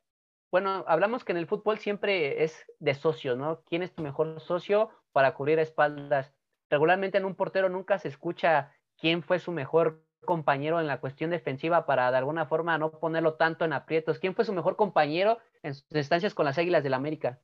bueno, 0.51 0.83
hablamos 0.87 1.23
que 1.23 1.31
en 1.31 1.37
el 1.37 1.47
fútbol 1.47 1.77
siempre 1.77 2.43
es 2.43 2.65
de 2.79 2.95
socios, 2.95 3.37
¿no? 3.37 3.61
¿Quién 3.65 3.83
es 3.83 3.93
tu 3.93 4.01
mejor 4.01 4.39
socio 4.41 4.89
para 5.11 5.35
cubrir 5.35 5.59
espaldas? 5.59 6.33
Regularmente 6.69 7.19
en 7.19 7.25
un 7.25 7.35
portero 7.35 7.69
nunca 7.69 7.99
se 7.99 8.07
escucha 8.07 8.73
quién 8.97 9.21
fue 9.21 9.39
su 9.39 9.51
mejor 9.51 10.03
compañero 10.25 10.79
en 10.79 10.87
la 10.87 10.99
cuestión 10.99 11.29
defensiva 11.29 11.85
para 11.85 12.11
de 12.11 12.17
alguna 12.17 12.45
forma 12.45 12.77
no 12.77 12.91
ponerlo 12.99 13.35
tanto 13.35 13.63
en 13.63 13.73
aprietos. 13.73 14.19
¿Quién 14.19 14.35
fue 14.35 14.43
su 14.43 14.53
mejor 14.53 14.75
compañero 14.75 15.37
en 15.61 15.75
sus 15.75 15.85
estancias 15.91 16.33
con 16.33 16.45
las 16.45 16.57
Águilas 16.57 16.83
del 16.83 16.91
la 16.91 16.97
América? 16.97 17.39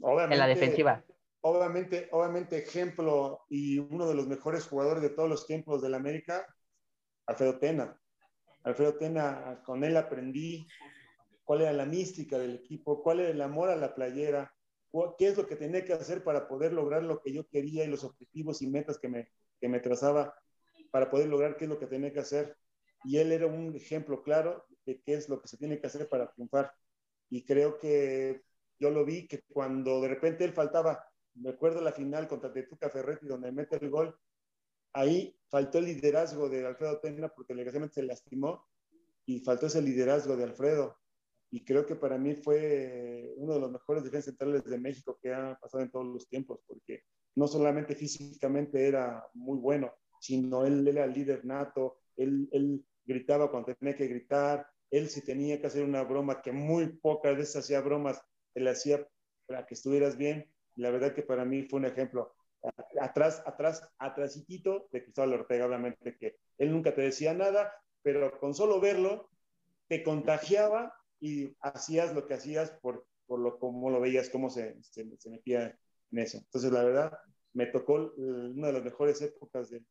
Obviamente, 0.00 0.34
en 0.34 0.38
la 0.38 0.46
defensiva. 0.46 1.04
Obviamente, 1.40 2.08
obviamente, 2.12 2.58
ejemplo 2.58 3.44
y 3.48 3.78
uno 3.78 4.06
de 4.06 4.14
los 4.14 4.28
mejores 4.28 4.66
jugadores 4.66 5.02
de 5.02 5.10
todos 5.10 5.28
los 5.28 5.46
tiempos 5.46 5.82
del 5.82 5.94
América, 5.94 6.46
Alfredo 7.26 7.58
Tena. 7.58 8.00
Alfredo 8.68 8.96
Tena, 8.96 9.62
con 9.64 9.82
él 9.82 9.96
aprendí 9.96 10.66
cuál 11.44 11.62
era 11.62 11.72
la 11.72 11.86
mística 11.86 12.38
del 12.38 12.56
equipo, 12.56 13.02
cuál 13.02 13.20
era 13.20 13.30
el 13.30 13.40
amor 13.40 13.70
a 13.70 13.76
la 13.76 13.94
playera, 13.94 14.52
qué 15.18 15.28
es 15.28 15.36
lo 15.36 15.46
que 15.46 15.56
tenía 15.56 15.84
que 15.84 15.94
hacer 15.94 16.22
para 16.22 16.48
poder 16.48 16.72
lograr 16.72 17.02
lo 17.02 17.20
que 17.20 17.32
yo 17.32 17.46
quería 17.48 17.84
y 17.84 17.88
los 17.88 18.04
objetivos 18.04 18.62
y 18.62 18.66
metas 18.66 18.98
que 18.98 19.08
me, 19.08 19.30
que 19.60 19.68
me 19.68 19.80
trazaba 19.80 20.34
para 20.90 21.10
poder 21.10 21.28
lograr 21.28 21.56
qué 21.56 21.64
es 21.64 21.70
lo 21.70 21.78
que 21.78 21.86
tenía 21.86 22.12
que 22.12 22.20
hacer. 22.20 22.56
Y 23.04 23.18
él 23.18 23.32
era 23.32 23.46
un 23.46 23.74
ejemplo 23.74 24.22
claro 24.22 24.66
de 24.84 25.00
qué 25.00 25.14
es 25.14 25.28
lo 25.28 25.40
que 25.40 25.48
se 25.48 25.56
tiene 25.56 25.80
que 25.80 25.86
hacer 25.86 26.08
para 26.08 26.30
triunfar. 26.30 26.72
Y 27.30 27.44
creo 27.44 27.78
que 27.78 28.42
yo 28.78 28.90
lo 28.90 29.04
vi 29.04 29.26
que 29.26 29.42
cuando 29.48 30.00
de 30.00 30.08
repente 30.08 30.44
él 30.44 30.52
faltaba, 30.52 31.04
me 31.34 31.50
acuerdo 31.50 31.80
la 31.80 31.92
final 31.92 32.28
contra 32.28 32.52
Tetuca 32.52 32.90
Ferretti 32.90 33.26
donde 33.26 33.52
mete 33.52 33.76
el 33.76 33.90
gol, 33.90 34.18
ahí 34.92 35.36
faltó 35.48 35.78
el 35.78 35.86
liderazgo 35.86 36.48
de 36.48 36.66
Alfredo 36.66 37.00
Tena 37.00 37.28
porque 37.28 37.54
desgraciadamente 37.54 37.94
se 37.94 38.02
lastimó 38.02 38.66
y 39.26 39.40
faltó 39.40 39.66
ese 39.66 39.82
liderazgo 39.82 40.36
de 40.36 40.44
Alfredo 40.44 40.96
y 41.50 41.64
creo 41.64 41.86
que 41.86 41.96
para 41.96 42.18
mí 42.18 42.34
fue 42.34 43.32
uno 43.36 43.54
de 43.54 43.60
los 43.60 43.70
mejores 43.70 44.04
defensas 44.04 44.36
centrales 44.36 44.64
de 44.64 44.78
México 44.78 45.18
que 45.22 45.32
ha 45.32 45.58
pasado 45.60 45.82
en 45.82 45.90
todos 45.90 46.06
los 46.06 46.28
tiempos, 46.28 46.60
porque 46.66 47.04
no 47.36 47.46
solamente 47.46 47.94
físicamente 47.94 48.86
era 48.86 49.24
muy 49.34 49.58
bueno, 49.58 49.92
sino 50.20 50.66
él 50.66 50.86
era 50.86 51.04
el 51.04 51.14
líder 51.14 51.44
nato, 51.44 52.00
él, 52.16 52.48
él 52.52 52.84
gritaba 53.04 53.50
cuando 53.50 53.74
tenía 53.74 53.96
que 53.96 54.08
gritar, 54.08 54.66
él 54.90 55.08
si 55.08 55.22
tenía 55.22 55.60
que 55.60 55.66
hacer 55.66 55.84
una 55.84 56.02
broma, 56.02 56.42
que 56.42 56.52
muy 56.52 56.88
pocas 56.98 57.36
veces 57.36 57.56
hacía 57.56 57.80
bromas, 57.80 58.20
él 58.54 58.68
hacía 58.68 59.06
para 59.46 59.66
que 59.66 59.74
estuvieras 59.74 60.18
bien, 60.18 60.50
la 60.76 60.90
verdad 60.90 61.14
que 61.14 61.22
para 61.22 61.44
mí 61.44 61.62
fue 61.62 61.80
un 61.80 61.86
ejemplo. 61.86 62.34
Atrás, 63.00 63.42
atrás, 63.46 63.88
atrásitito 63.98 64.88
de 64.92 65.02
Cristóbal 65.04 65.34
Ortega, 65.34 65.66
obviamente 65.66 66.16
que 66.16 66.36
él 66.58 66.72
nunca 66.72 66.94
te 66.94 67.02
decía 67.02 67.32
nada, 67.32 67.72
pero 68.02 68.38
con 68.38 68.54
solo 68.54 68.80
verlo 68.80 69.30
te 69.86 70.02
contagiaba 70.02 70.94
y 71.20 71.56
hacías 71.60 72.14
lo 72.14 72.26
que 72.26 72.34
hacías 72.34 72.70
por, 72.82 73.06
por 73.26 73.40
lo 73.40 73.58
como 73.58 73.90
lo 73.90 74.00
veías, 74.00 74.30
cómo 74.30 74.50
se, 74.50 74.76
se, 74.82 75.06
se, 75.18 75.30
metía 75.30 75.78
en 76.10 76.18
eso. 76.18 76.38
Entonces, 76.38 76.72
la 76.72 76.84
verdad, 76.84 77.18
me 77.52 77.66
tocó 77.66 78.12
una 78.16 78.68
de 78.68 78.72
las 78.72 78.84
mejores 78.84 79.20
épocas 79.22 79.70
de, 79.70 79.82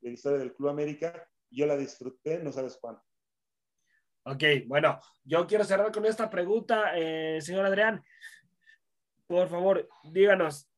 la 0.00 0.10
historia 0.10 0.38
del 0.38 0.54
Club 0.54 0.68
América. 0.68 1.28
Yo 1.50 1.66
la 1.66 1.76
disfruté, 1.76 2.38
no 2.38 2.52
sabes 2.52 2.78
cuánto. 2.80 3.02
Ok, 4.24 4.42
bueno, 4.66 5.00
yo 5.24 5.46
quiero 5.46 5.64
cerrar 5.64 5.90
con 5.90 6.06
esta 6.06 6.30
pregunta, 6.30 6.96
eh, 6.96 7.40
señor 7.40 7.66
Adrián. 7.66 8.02
Por 9.26 9.48
favor, 9.48 9.88
díganos, 10.04 10.71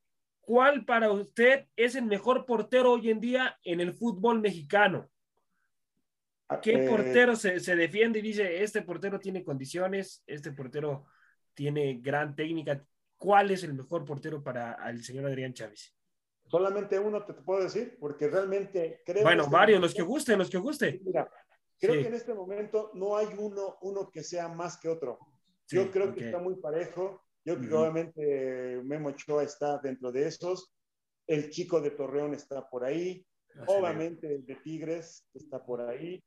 ¿cuál 0.47 0.85
para 0.85 1.11
usted 1.11 1.67
es 1.77 1.95
el 1.95 2.05
mejor 2.07 2.47
portero 2.47 2.93
hoy 2.93 3.11
en 3.11 3.21
día 3.21 3.59
en 3.65 3.81
el 3.81 3.93
fútbol 3.93 4.41
mexicano? 4.41 5.11
¿Qué 6.63 6.85
Eh, 6.85 6.89
portero 6.89 7.35
se, 7.37 7.59
se, 7.59 7.75
defiende 7.75 8.19
y 8.19 8.23
dice, 8.23 8.63
este 8.63 8.83
portero 8.83 9.19
tiene 9.19 9.43
condiciones, 9.43 10.23
este 10.27 10.53
portero 10.53 11.07
tiene 11.55 11.95
gran 12.01 12.35
técnica? 12.37 12.85
¿Cuál 13.17 13.51
es 13.51 13.65
el 13.65 13.75
mejor 13.75 14.05
portero 14.05 14.43
para 14.43 14.75
el 14.91 15.03
señor 15.03 15.27
Adrián 15.27 15.55
Chávez? 15.55 15.95
Solamente 16.47 16.99
uno 16.99 17.25
te, 17.25 17.33
te 17.33 17.43
puedo 17.43 17.63
decir, 17.65 17.97
porque 17.99 18.29
realmente 18.29 19.03
creo... 19.05 19.23
Bueno, 19.23 19.45
este 19.45 19.53
varios, 19.53 19.79
momento, 19.79 19.87
los 19.87 19.95
que 19.95 20.03
gusten, 20.03 20.39
los 20.39 20.51
que 20.51 20.59
guste. 20.59 21.01
Mira, 21.03 21.29
creo 21.81 21.95
Sí. 21.95 22.03
que 22.03 22.09
en 22.09 22.15
este 22.15 22.35
momento 22.35 22.91
no 22.95 23.17
hay 23.17 23.29
uno, 23.39 23.79
uno 23.81 24.11
que 24.11 24.23
sea 24.23 24.49
más 24.49 24.77
que 24.79 24.89
otro. 24.89 25.19
Sí, 25.65 25.77
Yo 25.77 25.91
creo 25.91 26.11
ok. 26.11 26.15
que 26.15 26.27
está 26.27 26.39
muy 26.39 26.57
parejo. 26.57 27.24
Yo 27.45 27.59
creo 27.59 27.69
que 27.69 27.75
obviamente 27.75 28.81
Memo 28.85 29.11
Ochoa 29.11 29.43
está 29.43 29.79
dentro 29.79 30.11
de 30.11 30.27
esos. 30.27 30.73
El 31.27 31.51
chico 31.51 31.81
de 31.81 31.91
Torreón 31.91 32.35
está 32.35 32.69
por 32.69 32.85
ahí. 32.85 33.25
Obviamente 33.67 34.35
el 34.35 34.45
de 34.47 34.57
Tigres 34.57 35.27
está 35.35 35.65
por 35.65 35.81
ahí. 35.83 36.23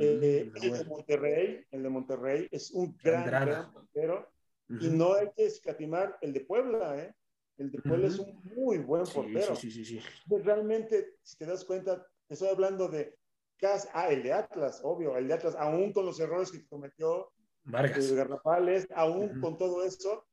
Eh, 0.00 0.50
el 0.54 0.60
de. 0.60 0.84
Monterrey, 0.84 1.64
el 1.70 1.82
de 1.82 1.88
Monterrey 1.88 2.48
es 2.50 2.70
un 2.72 2.96
gran, 3.02 3.24
gran 3.24 3.72
portero. 3.72 4.28
Y 4.68 4.88
no 4.88 5.14
hay 5.14 5.30
que 5.34 5.46
escatimar 5.46 6.18
el 6.20 6.32
de 6.32 6.40
Puebla, 6.40 6.98
¿eh? 7.02 7.14
El 7.56 7.70
de 7.70 7.80
Puebla 7.80 8.08
es 8.08 8.18
un 8.18 8.40
muy 8.54 8.78
buen 8.78 9.04
portero. 9.04 9.56
Sí, 9.56 9.70
sí, 9.70 9.84
sí. 9.84 10.00
Realmente, 10.26 11.14
si 11.22 11.38
te 11.38 11.46
das 11.46 11.64
cuenta, 11.64 12.06
estoy 12.28 12.48
hablando 12.48 12.88
de 12.88 13.16
Cas, 13.56 13.88
ah, 13.92 14.08
el 14.08 14.22
de 14.22 14.32
Atlas, 14.32 14.80
obvio, 14.84 15.16
el 15.16 15.26
de 15.26 15.34
Atlas, 15.34 15.56
aún 15.58 15.92
con 15.92 16.06
los 16.06 16.20
errores 16.20 16.52
que 16.52 16.64
cometió 16.66 17.32
Vargas. 17.64 18.12
Garrafales, 18.12 18.86
aún 18.94 19.40
con 19.40 19.58
todo 19.58 19.84
eso, 19.84 20.27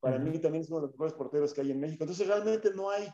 para 0.00 0.18
mí 0.18 0.38
también 0.38 0.62
es 0.62 0.70
uno 0.70 0.80
de 0.80 0.86
los 0.86 0.92
mejores 0.92 1.14
porteros 1.14 1.52
que 1.52 1.60
hay 1.60 1.70
en 1.70 1.80
México. 1.80 2.04
Entonces, 2.04 2.26
realmente 2.26 2.72
no 2.74 2.90
hay 2.90 3.08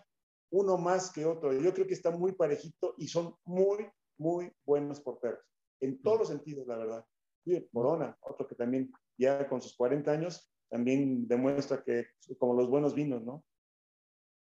uno 0.51 0.79
más 0.79 1.13
que 1.13 1.25
otro. 1.25 1.53
Yo 1.53 1.75
creo 1.75 1.87
que 1.87 1.95
está 1.95 2.11
muy 2.11 2.33
parejito 2.33 2.95
y 2.99 3.09
son 3.09 3.35
muy, 3.45 3.89
muy 4.19 4.53
buenos 4.65 5.01
porteros. 5.01 5.41
En 5.81 6.01
todos 6.01 6.21
los 6.21 6.29
sentidos, 6.29 6.67
la 6.67 6.77
verdad. 6.77 7.05
Y 7.45 7.69
Morona, 7.73 8.17
otro 8.21 8.47
que 8.47 8.55
también 8.55 8.91
ya 9.19 9.49
con 9.49 9.61
sus 9.61 9.77
40 9.77 10.11
años, 10.11 10.51
también 10.69 11.27
demuestra 11.29 11.83
que 11.83 12.07
como 12.39 12.55
los 12.55 12.69
buenos 12.69 12.95
vinos, 12.95 13.25
¿no? 13.25 13.45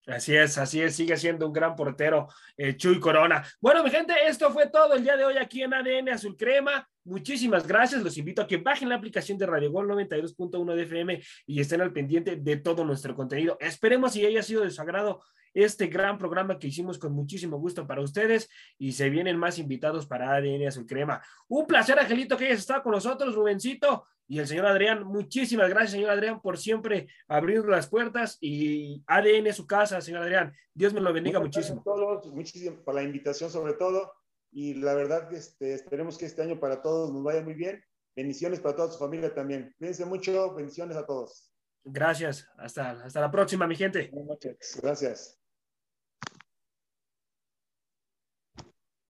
Así 0.07 0.35
es, 0.35 0.57
así 0.57 0.81
es, 0.81 0.97
sigue 0.97 1.17
siendo 1.17 1.47
un 1.47 1.53
gran 1.53 1.77
portero 1.77 2.27
eh, 2.57 2.75
Chuy 2.77 2.99
Corona. 2.99 3.45
Bueno, 3.61 3.85
mi 3.85 3.91
gente, 3.91 4.15
esto 4.27 4.51
fue 4.51 4.69
todo 4.69 4.95
el 4.95 5.03
día 5.03 5.17
de 5.17 5.25
hoy 5.25 5.37
aquí 5.37 5.63
en 5.63 5.75
ADN 5.75 6.09
Azul 6.09 6.37
Crema. 6.37 6.89
Muchísimas 7.05 7.67
gracias. 7.67 8.03
Los 8.03 8.17
invito 8.17 8.41
a 8.41 8.47
que 8.47 8.57
bajen 8.57 8.89
la 8.89 8.95
aplicación 8.95 9.37
de 9.37 9.47
Radio 9.47 9.71
Gol 9.71 9.89
92.1 9.89 10.75
de 10.75 10.83
FM 10.83 11.23
y 11.47 11.61
estén 11.61 11.83
al 11.83 11.93
pendiente 11.93 12.37
de 12.37 12.57
todo 12.57 12.85
nuestro 12.85 13.15
contenido. 13.15 13.59
Esperemos 13.61 14.13
si 14.13 14.25
haya 14.25 14.43
sido 14.43 14.63
de 14.63 14.71
su 14.71 14.81
agrado 14.81 15.23
este 15.53 15.89
gran 15.89 16.17
programa 16.17 16.59
que 16.59 16.69
hicimos 16.69 16.99
con 16.99 17.13
muchísimo 17.13 17.59
gusto 17.59 17.87
para 17.87 18.01
ustedes 18.01 18.49
y 18.79 18.93
se 18.93 19.11
vienen 19.11 19.37
más 19.37 19.59
invitados 19.59 20.07
para 20.07 20.35
ADN 20.35 20.69
Azul 20.69 20.87
Crema. 20.87 21.21
Un 21.49 21.67
placer, 21.67 21.99
Angelito, 21.99 22.37
que 22.37 22.47
hayas 22.47 22.61
estado 22.61 22.83
con 22.83 22.93
nosotros, 22.93 23.35
Rubencito 23.35 24.07
y 24.31 24.39
el 24.39 24.47
señor 24.47 24.67
Adrián. 24.67 25.03
Muchísimas 25.03 25.69
gracias, 25.69 25.91
señor 25.91 26.11
Adrián, 26.11 26.41
por 26.41 26.57
siempre 26.57 27.09
abrir 27.27 27.65
las 27.65 27.89
puertas 27.89 28.39
y 28.41 29.03
ADN 29.09 29.53
su 29.53 29.67
casa, 29.67 30.01
señor 30.01 30.23
Adrián. 30.23 30.55
Dios 30.73 30.95
me 30.95 31.01
lo 31.01 31.13
bendiga 31.13 31.41
muchísimo. 31.41 31.83
Todos, 31.85 32.33
muchísimo 32.33 32.81
por 32.85 32.95
la 32.95 33.03
invitación 33.03 33.51
sobre 33.51 33.73
todo 33.73 34.13
y 34.53 34.75
la 34.75 34.95
verdad 34.95 35.33
este, 35.33 35.75
esperemos 35.75 36.17
que 36.17 36.27
este 36.27 36.43
año 36.43 36.61
para 36.61 36.81
todos 36.81 37.13
nos 37.13 37.25
vaya 37.25 37.43
muy 37.43 37.55
bien. 37.55 37.83
Bendiciones 38.15 38.61
para 38.61 38.77
toda 38.77 38.93
su 38.93 39.01
familia 39.01 39.35
también. 39.35 39.75
Cuídense 39.79 40.05
mucho, 40.05 40.55
bendiciones 40.55 40.97
a 40.97 41.05
todos. 41.05 41.53
Gracias, 41.83 42.49
hasta, 42.57 42.91
hasta 43.03 43.21
la 43.21 43.33
próxima, 43.33 43.67
mi 43.67 43.75
gente. 43.75 44.13
Noches, 44.13 44.79
gracias. 44.81 45.40